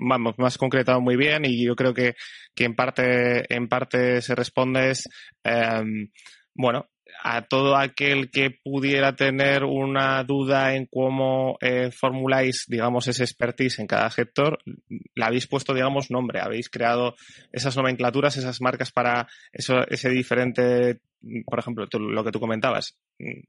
vamos, 0.02 0.34
me 0.38 0.46
has 0.46 0.58
concretado 0.58 1.00
muy 1.00 1.16
bien 1.16 1.44
y 1.44 1.64
yo 1.64 1.74
creo 1.74 1.94
que, 1.94 2.14
que 2.54 2.64
en 2.64 2.74
parte 2.74 3.54
en 3.54 3.68
parte 3.68 4.20
se 4.20 4.34
responde 4.34 4.90
es 4.90 5.08
em, 5.44 6.10
bueno 6.54 6.90
a 7.22 7.42
todo 7.42 7.76
aquel 7.76 8.30
que 8.30 8.50
pudiera 8.50 9.14
tener 9.14 9.64
una 9.64 10.22
duda 10.24 10.74
en 10.74 10.86
cómo 10.86 11.56
eh, 11.60 11.90
formuláis, 11.90 12.64
digamos, 12.68 13.08
ese 13.08 13.24
expertise 13.24 13.78
en 13.78 13.86
cada 13.86 14.10
sector, 14.10 14.58
le 14.88 15.24
habéis 15.24 15.46
puesto, 15.46 15.74
digamos, 15.74 16.10
nombre, 16.10 16.40
habéis 16.40 16.68
creado 16.68 17.14
esas 17.52 17.76
nomenclaturas, 17.76 18.36
esas 18.36 18.60
marcas 18.60 18.92
para 18.92 19.28
eso, 19.52 19.86
ese 19.88 20.10
diferente, 20.10 21.00
por 21.44 21.58
ejemplo, 21.58 21.86
lo 21.92 22.24
que 22.24 22.32
tú 22.32 22.40
comentabas, 22.40 22.98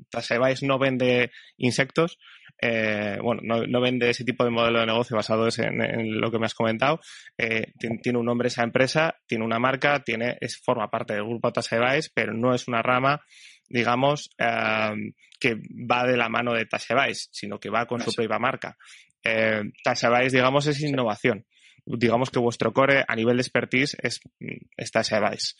Tasebais 0.10 0.64
no 0.64 0.78
vende 0.78 1.32
insectos, 1.58 2.18
eh, 2.62 3.18
bueno, 3.22 3.42
no, 3.68 3.82
vende 3.82 4.10
ese 4.10 4.26
tipo 4.26 4.44
de 4.44 4.50
modelo 4.50 4.80
de 4.80 4.86
negocio 4.86 5.16
basado 5.16 5.48
en, 5.58 6.20
lo 6.20 6.32
que 6.32 6.40
me 6.40 6.46
has 6.46 6.54
comentado, 6.54 7.00
eh, 7.38 7.74
tiene, 7.80 8.20
un 8.20 8.26
nombre 8.26 8.50
esa 8.50 8.64
empresa, 8.64 9.16
tiene 9.26 9.46
una 9.46 9.60
marca, 9.60 10.04
tiene, 10.04 10.38
es, 10.42 10.58
forma 10.58 10.90
parte 10.90 11.14
del 11.14 11.24
grupo 11.24 11.52
Tasebais, 11.52 12.10
pero 12.10 12.34
no 12.34 12.54
es 12.54 12.68
una 12.68 12.82
rama 12.82 13.22
digamos, 13.72 14.30
em, 14.38 15.14
que 15.40 15.56
va 15.56 16.06
de 16.06 16.18
la 16.18 16.30
mano 16.30 16.54
de 16.54 16.66
Tasebais, 16.66 17.30
sino 17.32 17.60
que 17.60 17.70
va 17.70 17.86
con 17.86 18.02
su 18.02 18.14
propia 18.14 18.38
marca. 18.38 18.78
Eh, 19.24 19.64
digamos, 20.32 20.68
es 20.68 20.82
innovación. 20.82 21.46
Digamos 21.86 22.30
que 22.30 22.40
vuestro 22.40 22.74
core 22.74 23.04
a 23.08 23.16
nivel 23.16 23.38
de 23.38 23.42
expertise 23.42 23.98
es, 24.02 24.20
es 24.78 24.92
Tasebais. 24.92 25.56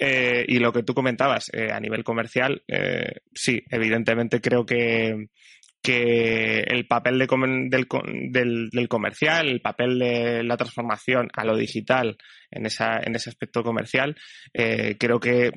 Eh, 0.00 0.44
y 0.46 0.60
lo 0.60 0.72
que 0.72 0.84
tú 0.84 0.94
comentabas, 0.94 1.50
eh, 1.52 1.72
a 1.72 1.80
nivel 1.80 2.04
comercial, 2.04 2.62
eh, 2.68 3.16
sí, 3.34 3.64
evidentemente 3.68 4.40
creo 4.40 4.64
que, 4.64 5.28
que 5.82 6.60
el 6.60 6.86
papel 6.86 7.18
del, 7.18 8.70
del, 8.70 8.88
comercial, 8.88 9.48
el 9.48 9.60
papel 9.60 9.98
de 9.98 10.44
la 10.44 10.56
transformación 10.56 11.28
a 11.34 11.44
lo 11.44 11.56
digital 11.56 12.16
en, 12.48 12.66
esa, 12.66 13.00
en 13.02 13.16
ese 13.16 13.30
aspecto 13.30 13.64
comercial, 13.64 14.16
creo 14.52 15.18
que 15.18 15.50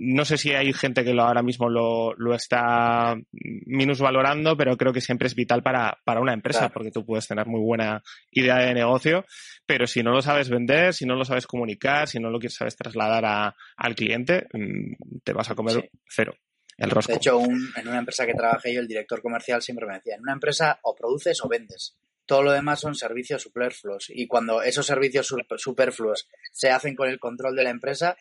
no 0.00 0.24
sé 0.24 0.38
si 0.38 0.52
hay 0.52 0.72
gente 0.72 1.04
que 1.04 1.12
lo, 1.12 1.24
ahora 1.24 1.42
mismo 1.42 1.68
lo, 1.68 2.14
lo 2.14 2.32
está 2.32 3.16
minusvalorando, 3.32 4.56
pero 4.56 4.76
creo 4.76 4.92
que 4.92 5.00
siempre 5.00 5.26
es 5.26 5.34
vital 5.34 5.60
para, 5.64 5.98
para 6.04 6.20
una 6.20 6.32
empresa, 6.32 6.68
porque 6.68 6.92
tú 6.92 7.04
puedes 7.04 7.26
tener 7.26 7.46
muy 7.46 7.60
buena 7.60 8.00
idea 8.30 8.58
de 8.58 8.74
negocio, 8.74 9.24
pero 9.66 9.88
si 9.88 10.04
no 10.04 10.12
lo 10.12 10.22
sabes 10.22 10.50
vender, 10.50 10.94
si 10.94 11.04
no 11.04 11.16
lo 11.16 11.24
sabes 11.24 11.48
comunicar, 11.48 12.06
si 12.06 12.20
no 12.20 12.30
lo 12.30 12.38
quieres 12.38 12.54
sabes 12.54 12.76
trasladar 12.76 13.24
a, 13.24 13.56
al 13.76 13.96
cliente, 13.96 14.46
mm, 14.52 15.20
te 15.24 15.32
vas 15.32 15.50
a 15.50 15.56
comer 15.56 15.90
cero. 16.08 16.32
El 16.76 16.90
rosco. 16.90 17.10
De 17.10 17.16
hecho, 17.16 17.40
en 17.42 17.88
una 17.88 17.98
empresa 17.98 18.24
que 18.24 18.34
trabajé 18.34 18.72
yo, 18.72 18.80
el 18.80 18.86
director 18.86 19.20
comercial 19.20 19.60
siempre 19.62 19.84
me 19.84 19.94
decía, 19.94 20.14
en 20.14 20.22
una 20.22 20.34
empresa 20.34 20.78
o 20.84 20.94
produces 20.94 21.42
o 21.42 21.48
vendes 21.48 21.98
todo 22.28 22.42
lo 22.42 22.52
demás 22.52 22.80
son 22.80 22.94
servicios 22.94 23.40
superfluos. 23.40 24.10
Y 24.10 24.26
cuando 24.28 24.60
esos 24.60 24.84
servicios 24.84 25.34
superfluos 25.56 26.28
se 26.52 26.70
hacen 26.70 26.94
con 26.94 27.08
el 27.08 27.18
control 27.18 27.56
de 27.56 27.64
la 27.64 27.70
empresa, 27.70 28.18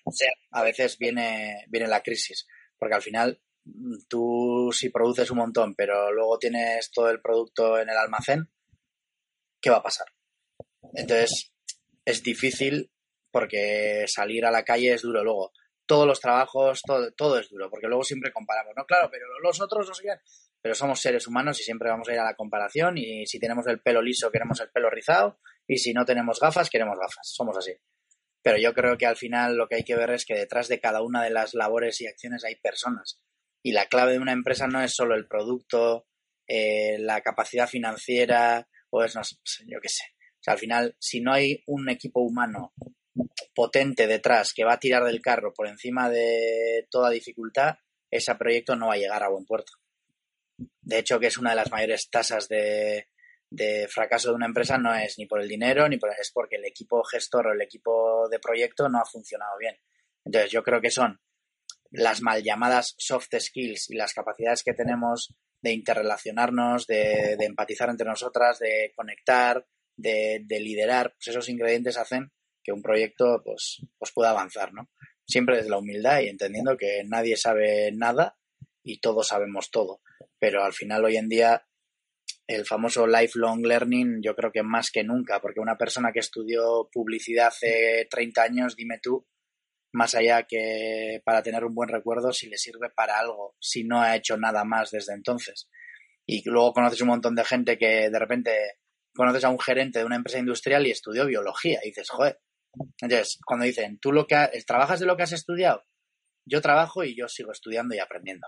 a 0.52 0.64
veces 0.64 0.98
viene, 0.98 1.66
viene 1.68 1.88
la 1.88 2.02
crisis. 2.02 2.48
Porque 2.80 2.96
al 2.96 3.02
final 3.02 3.42
mm, 3.66 4.06
tú 4.08 4.70
si 4.72 4.90
produces 4.90 5.30
un 5.30 5.40
montón, 5.40 5.76
pero 5.76 6.14
luego 6.14 6.40
tienes 6.40 6.90
todo 6.90 7.10
el 7.10 7.20
producto 7.20 7.78
en 7.80 7.90
el 7.90 7.98
almacén, 7.98 8.50
¿qué 9.60 9.72
va 9.72 9.78
a 9.78 9.84
pasar? 9.84 10.08
Entonces, 10.94 11.52
es 12.06 12.24
difícil 12.24 12.90
porque 13.30 14.06
salir 14.08 14.46
a 14.46 14.52
la 14.52 14.64
calle 14.64 14.94
es 14.94 15.02
duro 15.02 15.22
luego. 15.22 15.52
Todos 15.86 16.08
los 16.08 16.22
trabajos, 16.22 16.82
todo, 16.86 17.12
todo 17.12 17.40
es 17.40 17.50
duro, 17.50 17.70
porque 17.70 17.88
luego 17.88 18.06
siempre 18.06 18.32
comparamos, 18.32 18.74
¿no? 18.78 18.86
Claro, 18.86 19.10
pero 19.12 19.26
los 19.44 19.60
otros 19.60 19.86
no 19.86 19.94
sé 19.94 20.04
qué 20.04 20.12
pero 20.68 20.76
somos 20.76 21.00
seres 21.00 21.26
humanos 21.28 21.62
y 21.62 21.64
siempre 21.64 21.90
vamos 21.90 22.10
a 22.10 22.14
ir 22.14 22.20
a 22.20 22.26
la 22.26 22.36
comparación 22.36 22.98
y 22.98 23.26
si 23.26 23.40
tenemos 23.40 23.66
el 23.68 23.80
pelo 23.80 24.02
liso 24.02 24.30
queremos 24.30 24.60
el 24.60 24.70
pelo 24.70 24.90
rizado 24.90 25.40
y 25.66 25.78
si 25.78 25.94
no 25.94 26.04
tenemos 26.04 26.42
gafas 26.42 26.70
queremos 26.70 27.00
gafas, 27.00 27.22
somos 27.24 27.58
así. 27.58 27.72
Pero 28.44 28.58
yo 28.58 28.74
creo 28.74 28.98
que 28.98 29.06
al 29.06 29.16
final 29.16 29.56
lo 29.56 29.70
que 29.70 29.76
hay 29.76 29.84
que 29.86 29.96
ver 29.96 30.10
es 30.10 30.26
que 30.26 30.34
detrás 30.34 30.68
de 30.68 30.82
cada 30.82 31.02
una 31.02 31.24
de 31.24 31.30
las 31.30 31.54
labores 31.54 32.02
y 32.02 32.08
acciones 32.08 32.44
hay 32.44 32.56
personas 32.58 33.22
y 33.64 33.72
la 33.72 33.86
clave 33.86 34.12
de 34.12 34.20
una 34.20 34.34
empresa 34.34 34.68
no 34.68 34.84
es 34.84 34.94
solo 34.94 35.16
el 35.16 35.26
producto, 35.26 36.06
eh, 36.50 36.98
la 37.00 37.22
capacidad 37.22 37.70
financiera 37.70 38.68
o 38.90 39.06
es, 39.06 39.16
no 39.16 39.24
sé, 39.24 39.38
yo 39.68 39.80
qué 39.82 39.88
sé. 39.88 40.04
O 40.20 40.44
sea, 40.44 40.56
al 40.56 40.60
final, 40.60 40.98
si 41.00 41.22
no 41.22 41.32
hay 41.32 41.64
un 41.68 41.88
equipo 41.88 42.20
humano 42.20 42.74
potente 43.56 44.06
detrás 44.06 44.52
que 44.54 44.66
va 44.66 44.74
a 44.74 44.80
tirar 44.80 45.06
del 45.06 45.22
carro 45.22 45.54
por 45.54 45.70
encima 45.70 46.10
de 46.10 46.86
toda 46.92 47.10
dificultad, 47.10 47.78
ese 48.12 48.36
proyecto 48.36 48.76
no 48.76 48.88
va 48.88 48.96
a 48.96 48.98
llegar 48.98 49.24
a 49.24 49.30
buen 49.30 49.46
puerto. 49.46 49.72
De 50.58 51.00
hecho, 51.00 51.20
que 51.20 51.28
es 51.28 51.38
una 51.38 51.52
de 51.52 51.58
las 51.58 51.72
mayores 51.72 52.10
tasas 52.10 52.48
de, 52.48 53.08
fracaso 53.90 54.30
de 54.30 54.36
una 54.36 54.46
empresa 54.46 54.78
no 54.78 54.94
es 54.96 55.18
ni 55.18 55.26
por 55.26 55.42
el 55.42 55.48
dinero, 55.48 55.88
ni 55.88 55.98
por, 55.98 56.10
es 56.12 56.32
porque 56.32 56.56
el 56.56 56.66
equipo 56.66 57.04
gestor 57.04 57.48
o 57.48 57.54
el 57.54 57.62
equipo 57.62 58.28
de 58.30 58.40
proyecto 58.40 58.90
no 58.90 59.00
ha 59.00 59.06
funcionado 59.06 59.58
bien. 59.60 59.76
Entonces, 60.26 60.52
yo 60.52 60.64
creo 60.64 60.82
que 60.82 60.90
son 60.90 61.20
las 61.92 62.22
mal 62.22 62.44
llamadas 62.44 62.96
soft 62.98 63.36
skills 63.40 63.90
y 63.90 63.96
las 63.96 64.14
capacidades 64.14 64.64
que 64.64 64.74
tenemos 64.74 65.34
de 65.62 65.74
interrelacionarnos, 65.74 66.86
de, 66.88 67.34
empatizar 67.40 67.90
entre 67.90 68.08
nosotras, 68.08 68.60
de 68.60 68.94
conectar, 68.96 69.66
de, 69.96 70.46
liderar, 70.50 71.14
pues 71.14 71.28
esos 71.28 71.50
ingredientes 71.50 71.98
hacen 71.98 72.32
que 72.64 72.72
un 72.72 72.82
proyecto 72.82 73.42
pues, 73.44 73.82
pues 73.98 74.12
pueda 74.12 74.32
avanzar, 74.32 74.74
¿no? 74.74 74.90
Siempre 75.26 75.58
desde 75.58 75.70
la 75.70 75.80
humildad 75.80 76.22
y 76.22 76.30
entendiendo 76.30 76.78
que 76.78 77.04
nadie 77.06 77.38
sabe 77.38 77.92
nada 77.94 78.38
y 78.84 79.00
todos 79.00 79.28
sabemos 79.28 79.72
todo 79.72 80.02
pero 80.40 80.64
al 80.64 80.74
final 80.74 81.06
hoy 81.06 81.18
en 81.18 81.30
día 81.30 81.64
el 82.48 82.66
famoso 82.66 83.06
lifelong 83.06 83.66
learning 83.66 84.22
yo 84.22 84.36
creo 84.36 84.52
que 84.52 84.64
más 84.64 84.90
que 84.90 85.04
nunca, 85.04 85.42
porque 85.42 85.60
una 85.60 85.78
persona 85.78 86.12
que 86.14 86.20
estudió 86.20 86.90
publicidad 86.92 87.48
hace 87.48 88.08
30 88.10 88.42
años, 88.42 88.76
dime 88.76 89.00
tú, 89.02 89.28
más 89.94 90.16
allá 90.16 90.44
que 90.44 91.22
para 91.26 91.44
tener 91.44 91.66
un 91.66 91.76
buen 91.76 91.90
recuerdo, 91.90 92.32
si 92.32 92.48
le 92.48 92.58
sirve 92.58 92.90
para 92.90 93.20
algo, 93.20 93.56
si 93.60 93.84
no 93.84 94.02
ha 94.02 94.16
hecho 94.16 94.38
nada 94.38 94.64
más 94.64 94.92
desde 94.92 95.14
entonces. 95.14 95.70
Y 96.26 96.48
luego 96.50 96.74
conoces 96.74 97.02
un 97.02 97.10
montón 97.10 97.36
de 97.36 97.46
gente 97.46 97.78
que 97.78 98.10
de 98.10 98.20
repente 98.20 98.52
conoces 99.16 99.44
a 99.44 99.50
un 99.50 99.60
gerente 99.60 100.00
de 100.00 100.06
una 100.06 100.18
empresa 100.18 100.40
industrial 100.40 100.86
y 100.88 100.92
estudió 100.92 101.26
biología 101.26 101.80
y 101.84 101.88
dices, 101.88 102.10
joder. 102.10 102.40
Entonces, 103.02 103.40
cuando 103.46 103.66
dicen, 103.66 103.98
¿tú 104.00 104.12
lo 104.12 104.28
que 104.28 104.36
trabajas 104.66 105.00
de 105.00 105.06
lo 105.06 105.18
que 105.18 105.24
has 105.24 105.32
estudiado? 105.32 105.84
Yo 106.46 106.62
trabajo 106.62 107.04
y 107.04 107.16
yo 107.18 107.28
sigo 107.28 107.52
estudiando 107.52 107.96
y 107.96 108.00
aprendiendo 108.00 108.48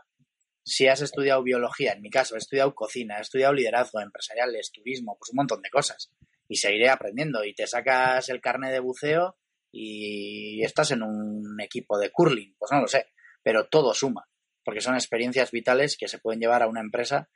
si 0.69 0.87
has 0.87 1.01
estudiado 1.01 1.43
biología, 1.43 1.93
en 1.93 2.01
mi 2.01 2.09
caso, 2.09 2.35
he 2.35 2.37
estudiado 2.37 2.75
cocina, 2.75 3.17
he 3.17 3.21
estudiado 3.21 3.53
liderazgo 3.53 3.99
empresariales, 3.99 4.71
turismo, 4.71 5.17
pues 5.19 5.31
un 5.31 5.37
montón 5.37 5.61
de 5.61 5.69
cosas. 5.69 6.11
Y 6.47 6.57
seguiré 6.57 6.89
aprendiendo. 6.89 7.43
Y 7.43 7.53
te 7.53 7.67
sacas 7.67 8.29
el 8.29 8.39
carnet 8.39 8.71
de 8.71 8.79
buceo 8.79 9.37
y 9.71 10.63
estás 10.63 10.91
en 10.91 11.03
un 11.03 11.59
equipo 11.59 11.97
de 11.97 12.11
curling, 12.11 12.55
pues 12.57 12.71
no 12.71 12.81
lo 12.81 12.87
sé. 12.87 13.07
Pero 13.43 13.67
todo 13.67 13.93
suma, 13.93 14.27
porque 14.63 14.81
son 14.81 14.95
experiencias 14.95 15.51
vitales 15.51 15.97
que 15.97 16.07
se 16.07 16.19
pueden 16.19 16.39
llevar 16.39 16.63
a 16.63 16.67
una 16.67 16.81
empresa 16.81 17.29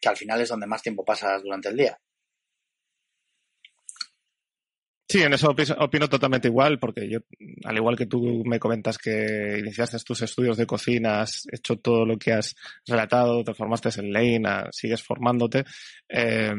que 0.00 0.08
al 0.08 0.16
final 0.16 0.40
es 0.40 0.48
donde 0.48 0.66
más 0.66 0.82
tiempo 0.82 1.04
pasas 1.04 1.42
durante 1.42 1.68
el 1.68 1.76
día. 1.76 2.00
Sí, 5.10 5.22
en 5.22 5.32
eso 5.32 5.54
opino 5.78 6.08
totalmente 6.08 6.48
igual, 6.48 6.78
porque 6.78 7.08
yo, 7.08 7.20
al 7.64 7.76
igual 7.76 7.96
que 7.96 8.04
tú 8.04 8.42
me 8.44 8.58
comentas 8.58 8.98
que 8.98 9.58
iniciaste 9.58 9.96
tus 10.04 10.20
estudios 10.20 10.58
de 10.58 10.66
cocina, 10.66 11.22
has 11.22 11.46
hecho 11.50 11.76
todo 11.76 12.04
lo 12.04 12.18
que 12.18 12.32
has 12.34 12.54
relatado, 12.86 13.42
te 13.42 13.54
formaste 13.54 13.88
en 14.00 14.12
Lane, 14.12 14.66
sigues 14.70 15.02
formándote. 15.02 15.64
Eh, 16.10 16.52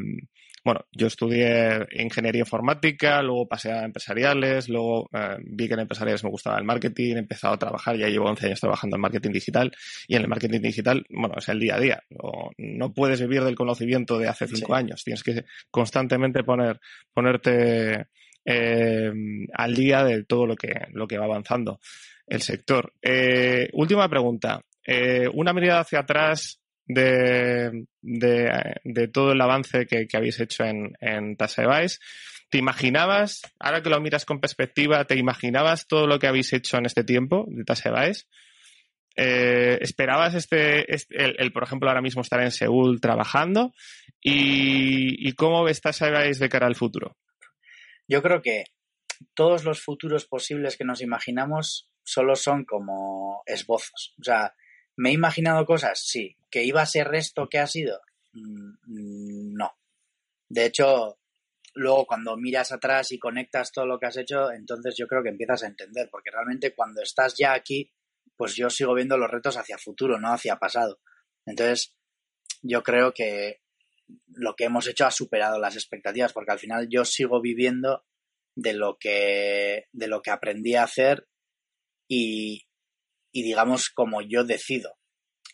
bueno, 0.63 0.85
yo 0.91 1.07
estudié 1.07 1.87
ingeniería 1.91 2.41
informática, 2.41 3.21
luego 3.21 3.47
pasé 3.47 3.71
a 3.71 3.85
empresariales, 3.85 4.67
luego 4.67 5.09
eh, 5.13 5.37
vi 5.41 5.67
que 5.67 5.75
en 5.75 5.81
empresariales 5.81 6.23
me 6.23 6.29
gustaba 6.29 6.57
el 6.57 6.65
marketing, 6.65 7.15
he 7.15 7.19
empezado 7.19 7.53
a 7.53 7.59
trabajar, 7.59 7.97
ya 7.97 8.07
llevo 8.07 8.29
11 8.29 8.47
años 8.47 8.59
trabajando 8.59 8.95
en 8.95 9.01
marketing 9.01 9.31
digital 9.31 9.71
y 10.07 10.15
en 10.15 10.23
el 10.23 10.27
marketing 10.27 10.59
digital, 10.59 11.05
bueno, 11.09 11.35
es 11.37 11.47
el 11.49 11.59
día 11.59 11.75
a 11.75 11.79
día. 11.79 12.03
No, 12.57 12.93
puedes 12.93 13.21
vivir 13.21 13.43
del 13.43 13.55
conocimiento 13.55 14.17
de 14.17 14.27
hace 14.27 14.47
cinco 14.47 14.73
años, 14.73 15.03
tienes 15.03 15.23
que 15.23 15.45
constantemente 15.71 16.43
poner, 16.43 16.79
ponerte 17.13 18.07
eh, 18.45 19.11
al 19.53 19.75
día 19.75 20.03
de 20.03 20.23
todo 20.23 20.45
lo 20.45 20.55
que, 20.55 20.73
lo 20.91 21.07
que 21.07 21.17
va 21.17 21.25
avanzando 21.25 21.79
el 22.27 22.41
sector. 22.41 22.93
Eh, 23.01 23.69
última 23.73 24.07
pregunta. 24.07 24.61
Eh, 24.85 25.27
una 25.33 25.53
mirada 25.53 25.81
hacia 25.81 25.99
atrás 25.99 26.59
de, 26.85 27.85
de, 28.01 29.07
todo 29.09 29.33
el 29.33 29.41
avance 29.41 29.85
que, 29.85 30.07
habéis 30.13 30.39
hecho 30.39 30.63
en, 30.63 30.93
en. 30.99 31.37
¿Te 31.37 32.57
imaginabas, 32.57 33.41
ahora 33.59 33.83
que 33.83 33.91
lo 33.91 34.01
miras 34.01 34.25
con 34.25 34.39
perspectiva, 34.39 35.05
te 35.05 35.15
imaginabas 35.15 35.85
todo 35.87 36.07
lo 36.07 36.17
que 36.17 36.25
habéis 36.25 36.51
hecho 36.53 36.77
en 36.77 36.87
este 36.87 37.03
tiempo 37.03 37.45
de 37.47 37.63
Tasevice? 37.63 38.25
Eh, 39.15 39.77
¿Esperabas 39.81 40.33
este, 40.33 40.91
este 40.93 41.15
el, 41.41 41.51
por 41.51 41.63
ejemplo, 41.63 41.89
ahora 41.89 42.01
mismo 42.01 42.21
estar 42.21 42.41
en 42.41 42.51
Seúl 42.51 42.99
trabajando? 42.99 43.73
¿Y, 44.19 45.27
y 45.27 45.33
cómo 45.33 45.63
ves 45.63 45.81
Tasevice 45.81 46.39
de 46.39 46.49
cara 46.49 46.65
al 46.65 46.75
futuro? 46.75 47.17
Yo 48.09 48.23
creo 48.23 48.41
que 48.41 48.65
todos 49.35 49.63
los 49.63 49.81
futuros 49.81 50.25
posibles 50.25 50.75
que 50.75 50.83
nos 50.83 51.01
imaginamos 51.01 51.91
solo 52.03 52.35
son 52.35 52.65
como 52.65 53.43
esbozos. 53.45 54.15
O 54.19 54.23
sea, 54.23 54.55
¿me 54.97 55.11
he 55.11 55.13
imaginado 55.13 55.65
cosas? 55.65 56.01
Sí. 56.03 56.35
¿Que 56.49 56.63
iba 56.63 56.81
a 56.81 56.87
ser 56.87 57.13
esto 57.13 57.47
que 57.47 57.59
ha 57.59 57.67
sido? 57.67 58.01
Mm, 58.33 59.53
no. 59.55 59.71
De 60.49 60.65
hecho, 60.65 61.19
luego 61.75 62.07
cuando 62.07 62.35
miras 62.35 62.71
atrás 62.71 63.11
y 63.11 63.19
conectas 63.19 63.71
todo 63.71 63.85
lo 63.85 63.99
que 63.99 64.07
has 64.07 64.17
hecho, 64.17 64.51
entonces 64.51 64.95
yo 64.97 65.05
creo 65.05 65.21
que 65.21 65.29
empiezas 65.29 65.61
a 65.63 65.67
entender, 65.67 66.09
porque 66.09 66.31
realmente 66.31 66.73
cuando 66.73 67.03
estás 67.03 67.35
ya 67.37 67.53
aquí, 67.53 67.91
pues 68.35 68.55
yo 68.55 68.71
sigo 68.71 68.95
viendo 68.95 69.17
los 69.17 69.29
retos 69.29 69.55
hacia 69.57 69.77
futuro, 69.77 70.19
no 70.19 70.33
hacia 70.33 70.55
pasado. 70.55 70.99
Entonces, 71.45 71.95
yo 72.63 72.81
creo 72.81 73.13
que 73.13 73.61
lo 74.39 74.55
que 74.55 74.65
hemos 74.65 74.87
hecho 74.87 75.05
ha 75.05 75.11
superado 75.11 75.59
las 75.59 75.75
expectativas, 75.75 76.33
porque 76.33 76.51
al 76.51 76.59
final 76.59 76.87
yo 76.89 77.05
sigo 77.05 77.41
viviendo 77.41 78.05
de 78.55 78.73
lo 78.73 78.97
que, 78.97 79.87
de 79.91 80.07
lo 80.07 80.21
que 80.21 80.31
aprendí 80.31 80.75
a 80.75 80.83
hacer 80.83 81.27
y, 82.09 82.67
y 83.31 83.43
digamos 83.43 83.89
como 83.89 84.21
yo 84.21 84.43
decido, 84.43 84.97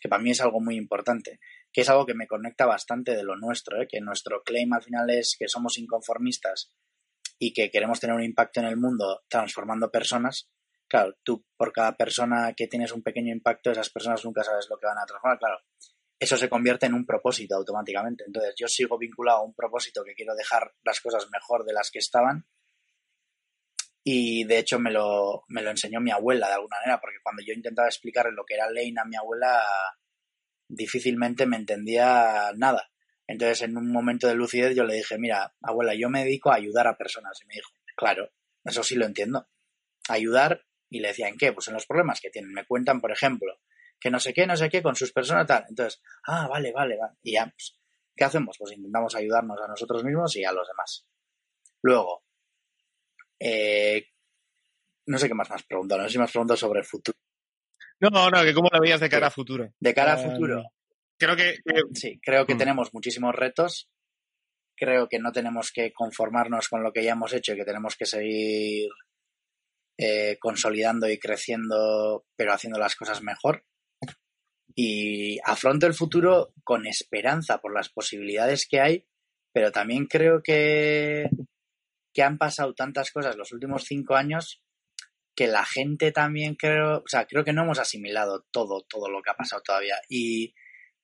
que 0.00 0.08
para 0.08 0.22
mí 0.22 0.30
es 0.30 0.40
algo 0.40 0.60
muy 0.60 0.76
importante, 0.76 1.40
que 1.72 1.80
es 1.80 1.88
algo 1.88 2.06
que 2.06 2.14
me 2.14 2.26
conecta 2.26 2.64
bastante 2.64 3.14
de 3.16 3.24
lo 3.24 3.36
nuestro, 3.36 3.80
¿eh? 3.82 3.88
que 3.88 4.00
nuestro 4.00 4.42
claim 4.42 4.72
al 4.72 4.82
final 4.82 5.10
es 5.10 5.36
que 5.38 5.48
somos 5.48 5.78
inconformistas 5.78 6.72
y 7.38 7.52
que 7.52 7.70
queremos 7.70 8.00
tener 8.00 8.16
un 8.16 8.24
impacto 8.24 8.60
en 8.60 8.66
el 8.66 8.76
mundo 8.76 9.22
transformando 9.28 9.90
personas. 9.90 10.48
Claro, 10.88 11.16
tú 11.24 11.44
por 11.56 11.72
cada 11.72 11.96
persona 11.96 12.52
que 12.56 12.68
tienes 12.68 12.92
un 12.92 13.02
pequeño 13.02 13.32
impacto, 13.32 13.72
esas 13.72 13.90
personas 13.90 14.24
nunca 14.24 14.44
sabes 14.44 14.68
lo 14.70 14.78
que 14.78 14.86
van 14.86 14.98
a 14.98 15.06
transformar. 15.06 15.38
Claro, 15.38 15.58
eso 16.18 16.36
se 16.36 16.48
convierte 16.48 16.86
en 16.86 16.94
un 16.94 17.04
propósito 17.04 17.56
automáticamente. 17.56 18.24
Entonces 18.26 18.54
yo 18.56 18.68
sigo 18.68 18.98
vinculado 18.98 19.38
a 19.38 19.44
un 19.44 19.54
propósito 19.54 20.02
que 20.04 20.14
quiero 20.14 20.34
dejar 20.34 20.72
las 20.84 21.00
cosas 21.00 21.28
mejor 21.30 21.64
de 21.64 21.72
las 21.72 21.90
que 21.90 21.98
estaban. 21.98 22.46
Y 24.02 24.44
de 24.44 24.58
hecho 24.58 24.78
me 24.78 24.92
lo, 24.92 25.44
me 25.48 25.62
lo 25.62 25.70
enseñó 25.70 26.00
mi 26.00 26.12
abuela 26.12 26.46
de 26.46 26.54
alguna 26.54 26.76
manera, 26.76 27.00
porque 27.00 27.18
cuando 27.22 27.42
yo 27.44 27.52
intentaba 27.52 27.88
explicarle 27.88 28.32
lo 28.32 28.44
que 28.44 28.54
era 28.54 28.70
Lane 28.70 28.94
a 29.00 29.04
mi 29.04 29.16
abuela, 29.16 29.60
difícilmente 30.68 31.44
me 31.44 31.56
entendía 31.56 32.52
nada. 32.56 32.88
Entonces, 33.26 33.62
en 33.62 33.76
un 33.76 33.90
momento 33.90 34.28
de 34.28 34.36
lucidez, 34.36 34.76
yo 34.76 34.84
le 34.84 34.94
dije, 34.94 35.18
mira, 35.18 35.54
abuela, 35.60 35.94
yo 35.94 36.08
me 36.08 36.24
dedico 36.24 36.50
a 36.50 36.56
ayudar 36.56 36.86
a 36.86 36.96
personas. 36.96 37.40
Y 37.42 37.46
me 37.46 37.54
dijo, 37.54 37.70
claro, 37.96 38.30
eso 38.64 38.84
sí 38.84 38.94
lo 38.94 39.04
entiendo. 39.04 39.48
Ayudar, 40.08 40.64
y 40.88 41.00
le 41.00 41.08
decía, 41.08 41.28
¿en 41.28 41.36
qué? 41.36 41.52
Pues 41.52 41.66
en 41.66 41.74
los 41.74 41.86
problemas 41.86 42.20
que 42.20 42.30
tienen. 42.30 42.52
Me 42.52 42.64
cuentan, 42.64 43.00
por 43.00 43.10
ejemplo, 43.10 43.58
que 44.00 44.10
no 44.10 44.20
sé 44.20 44.32
qué, 44.34 44.46
no 44.46 44.56
sé 44.56 44.68
qué, 44.68 44.82
con 44.82 44.94
sus 44.96 45.12
personas, 45.12 45.46
tal. 45.46 45.64
Entonces, 45.68 46.00
ah, 46.26 46.46
vale, 46.48 46.72
vale, 46.72 46.96
vale. 46.96 47.14
Y 47.22 47.32
ya, 47.32 47.44
pues, 47.46 47.78
¿qué 48.14 48.24
hacemos? 48.24 48.56
Pues 48.58 48.72
intentamos 48.72 49.14
ayudarnos 49.14 49.58
a 49.60 49.68
nosotros 49.68 50.04
mismos 50.04 50.36
y 50.36 50.44
a 50.44 50.52
los 50.52 50.66
demás. 50.68 51.06
Luego, 51.82 52.24
eh, 53.38 54.06
no 55.06 55.18
sé 55.18 55.28
qué 55.28 55.34
más 55.34 55.48
me 55.50 55.56
has 55.56 55.62
preguntado, 55.64 56.00
no 56.02 56.08
sé 56.08 56.12
si 56.12 56.18
me 56.18 56.24
has 56.24 56.32
preguntado 56.32 56.56
sobre 56.56 56.80
el 56.80 56.86
futuro. 56.86 57.16
No, 58.00 58.30
no, 58.30 58.42
que 58.42 58.52
cómo 58.54 58.68
lo 58.72 58.80
veías 58.80 59.00
de 59.00 59.08
cara 59.08 59.28
a 59.28 59.30
futuro. 59.30 59.72
De 59.80 59.94
cara 59.94 60.14
a 60.14 60.16
futuro. 60.18 60.62
Creo 61.18 61.34
que... 61.34 61.56
Sí, 61.94 62.20
creo 62.22 62.44
que 62.44 62.54
Mm. 62.54 62.58
tenemos 62.58 62.92
muchísimos 62.92 63.34
retos. 63.34 63.88
Creo 64.76 65.08
que 65.08 65.18
no 65.18 65.32
tenemos 65.32 65.72
que 65.72 65.92
conformarnos 65.94 66.68
con 66.68 66.82
lo 66.82 66.92
que 66.92 67.02
ya 67.02 67.12
hemos 67.12 67.32
hecho 67.32 67.54
y 67.54 67.56
que 67.56 67.64
tenemos 67.64 67.96
que 67.96 68.04
seguir 68.04 68.90
eh, 69.96 70.36
consolidando 70.38 71.08
y 71.08 71.18
creciendo, 71.18 72.26
pero 72.36 72.52
haciendo 72.52 72.78
las 72.78 72.96
cosas 72.96 73.22
mejor. 73.22 73.64
Y 74.78 75.38
afronto 75.42 75.86
el 75.86 75.94
futuro 75.94 76.52
con 76.62 76.86
esperanza 76.86 77.58
por 77.58 77.74
las 77.74 77.88
posibilidades 77.88 78.68
que 78.68 78.80
hay, 78.80 79.06
pero 79.50 79.72
también 79.72 80.04
creo 80.04 80.42
que, 80.42 81.30
que 82.12 82.22
han 82.22 82.36
pasado 82.36 82.74
tantas 82.74 83.10
cosas 83.10 83.36
los 83.36 83.52
últimos 83.52 83.84
cinco 83.84 84.16
años 84.16 84.62
que 85.34 85.46
la 85.46 85.64
gente 85.64 86.12
también 86.12 86.56
creo, 86.56 86.98
o 86.98 87.08
sea, 87.08 87.26
creo 87.26 87.42
que 87.42 87.54
no 87.54 87.62
hemos 87.62 87.78
asimilado 87.78 88.46
todo, 88.50 88.82
todo 88.88 89.08
lo 89.08 89.22
que 89.22 89.30
ha 89.30 89.34
pasado 89.36 89.62
todavía. 89.62 89.96
Y 90.10 90.54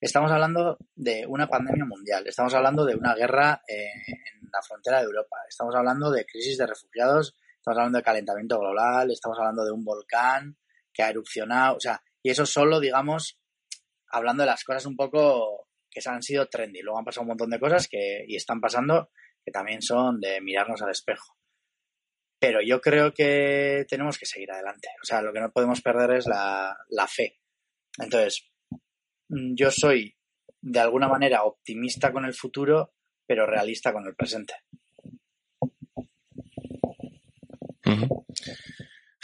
estamos 0.00 0.30
hablando 0.30 0.78
de 0.94 1.26
una 1.26 1.48
pandemia 1.48 1.86
mundial, 1.86 2.26
estamos 2.26 2.52
hablando 2.54 2.84
de 2.84 2.94
una 2.94 3.14
guerra 3.14 3.62
eh, 3.68 3.90
en 4.06 4.48
la 4.52 4.62
frontera 4.62 4.98
de 4.98 5.04
Europa, 5.04 5.36
estamos 5.48 5.74
hablando 5.74 6.10
de 6.10 6.26
crisis 6.26 6.58
de 6.58 6.66
refugiados, 6.66 7.34
estamos 7.56 7.78
hablando 7.78 7.98
de 7.98 8.04
calentamiento 8.04 8.58
global, 8.58 9.10
estamos 9.10 9.38
hablando 9.38 9.64
de 9.64 9.72
un 9.72 9.84
volcán 9.84 10.58
que 10.92 11.02
ha 11.02 11.10
erupcionado, 11.10 11.76
o 11.76 11.80
sea, 11.80 12.02
y 12.22 12.30
eso 12.30 12.46
solo, 12.46 12.80
digamos, 12.80 13.38
hablando 14.12 14.42
de 14.42 14.48
las 14.48 14.62
cosas 14.64 14.86
un 14.86 14.96
poco 14.96 15.68
que 15.90 16.00
se 16.00 16.10
han 16.10 16.22
sido 16.22 16.46
trendy. 16.46 16.80
Luego 16.80 16.98
han 16.98 17.04
pasado 17.04 17.22
un 17.22 17.28
montón 17.28 17.50
de 17.50 17.60
cosas 17.60 17.88
que, 17.88 18.24
y 18.26 18.36
están 18.36 18.60
pasando 18.60 19.10
que 19.44 19.50
también 19.50 19.82
son 19.82 20.20
de 20.20 20.40
mirarnos 20.40 20.82
al 20.82 20.90
espejo. 20.90 21.36
Pero 22.38 22.60
yo 22.60 22.80
creo 22.80 23.12
que 23.12 23.84
tenemos 23.88 24.18
que 24.18 24.26
seguir 24.26 24.50
adelante. 24.52 24.88
O 25.02 25.04
sea, 25.04 25.22
lo 25.22 25.32
que 25.32 25.40
no 25.40 25.52
podemos 25.52 25.80
perder 25.80 26.16
es 26.16 26.26
la, 26.26 26.76
la 26.88 27.06
fe. 27.06 27.40
Entonces, 27.98 28.50
mm, 29.28 29.54
yo 29.54 29.70
soy 29.70 30.16
de 30.60 30.80
alguna 30.80 31.08
manera 31.08 31.44
optimista 31.44 32.12
con 32.12 32.24
el 32.24 32.34
futuro, 32.34 32.94
pero 33.26 33.46
realista 33.46 33.92
con 33.92 34.06
el 34.06 34.14
presente. 34.14 34.54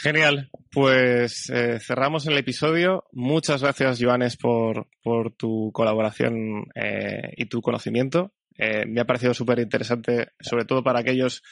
Genial. 0.01 0.49
Pues 0.71 1.49
eh, 1.49 1.79
cerramos 1.81 2.25
el 2.25 2.37
episodio. 2.37 3.03
Muchas 3.11 3.61
gracias, 3.61 3.99
Joanes, 4.01 4.37
por, 4.37 4.87
por 5.03 5.33
tu 5.33 5.71
colaboración 5.73 6.67
eh, 6.73 7.33
y 7.35 7.47
tu 7.47 7.61
conocimiento. 7.61 8.31
Eh, 8.57 8.85
me 8.85 9.01
ha 9.01 9.05
parecido 9.05 9.33
súper 9.33 9.59
interesante, 9.59 10.29
sobre 10.39 10.63
todo 10.63 10.83
para 10.83 10.99
aquellos 10.99 11.43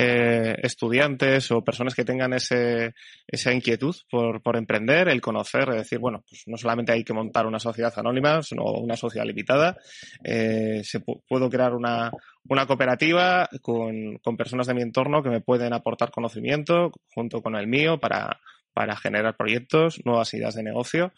eh, 0.00 0.54
estudiantes 0.62 1.50
o 1.50 1.64
personas 1.64 1.92
que 1.96 2.04
tengan 2.04 2.32
ese, 2.32 2.94
esa 3.26 3.52
inquietud 3.52 3.96
por, 4.08 4.40
por 4.40 4.56
emprender, 4.56 5.08
el 5.08 5.20
conocer, 5.20 5.68
es 5.70 5.76
decir, 5.76 5.98
bueno, 5.98 6.22
pues 6.28 6.44
no 6.46 6.56
solamente 6.56 6.92
hay 6.92 7.02
que 7.02 7.12
montar 7.12 7.46
una 7.46 7.58
sociedad 7.58 7.92
anónima, 7.96 8.40
sino 8.44 8.62
una 8.64 8.96
sociedad 8.96 9.26
limitada. 9.26 9.76
Eh, 10.22 10.82
se 10.84 11.00
pu- 11.04 11.20
puedo 11.26 11.50
crear 11.50 11.74
una, 11.74 12.12
una 12.48 12.66
cooperativa 12.66 13.48
con, 13.60 14.18
con 14.22 14.36
personas 14.36 14.68
de 14.68 14.74
mi 14.74 14.82
entorno 14.82 15.20
que 15.20 15.30
me 15.30 15.40
pueden 15.40 15.72
aportar 15.72 16.12
conocimiento 16.12 16.92
junto 17.12 17.42
con 17.42 17.56
el 17.56 17.66
mío 17.66 17.98
para, 17.98 18.38
para 18.72 18.94
generar 18.94 19.36
proyectos, 19.36 20.00
nuevas 20.04 20.32
ideas 20.34 20.54
de 20.54 20.62
negocio 20.62 21.12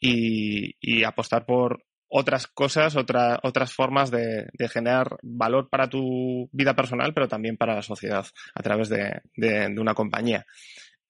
y, 0.00 0.74
y 0.80 1.04
apostar 1.04 1.46
por 1.46 1.84
otras 2.16 2.46
cosas, 2.46 2.94
otra, 2.94 3.40
otras 3.42 3.72
formas 3.72 4.10
de, 4.12 4.46
de 4.52 4.68
generar 4.68 5.16
valor 5.22 5.68
para 5.68 5.88
tu 5.88 6.48
vida 6.52 6.74
personal, 6.76 7.12
pero 7.12 7.26
también 7.26 7.56
para 7.56 7.74
la 7.74 7.82
sociedad 7.82 8.24
a 8.54 8.62
través 8.62 8.88
de, 8.88 9.20
de- 9.36 9.68
de 9.68 9.80
una 9.80 9.94
compañía. 9.94 10.46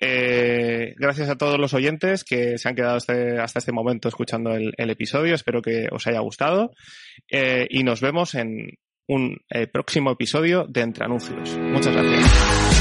Eh, 0.01 0.95
gracias 0.97 1.29
a 1.29 1.37
todos 1.37 1.59
los 1.59 1.75
oyentes 1.75 2.25
que 2.25 2.57
se 2.59 2.69
han 2.69 2.75
quedado 2.75 2.97
este- 2.97 3.39
hasta 3.39 3.59
este 3.59 3.73
momento 3.73 4.09
escuchando 4.09 4.55
el, 4.55 4.73
el 4.79 4.91
episodio. 4.91 5.35
Espero 5.35 5.61
que 5.61 5.89
os 5.93 6.07
haya 6.07 6.21
gustado 6.21 6.71
eh, 7.31 7.67
y 7.69 7.83
nos 7.85 8.01
vemos 8.01 8.35
en 8.35 8.71
un 9.07 9.37
eh, 9.51 9.67
próximo 9.67 10.11
episodio 10.11 10.65
de 10.69 10.81
Entre 10.81 11.05
Anuncios. 11.05 11.59
Muchas 11.59 11.93
gracias. 11.95 12.74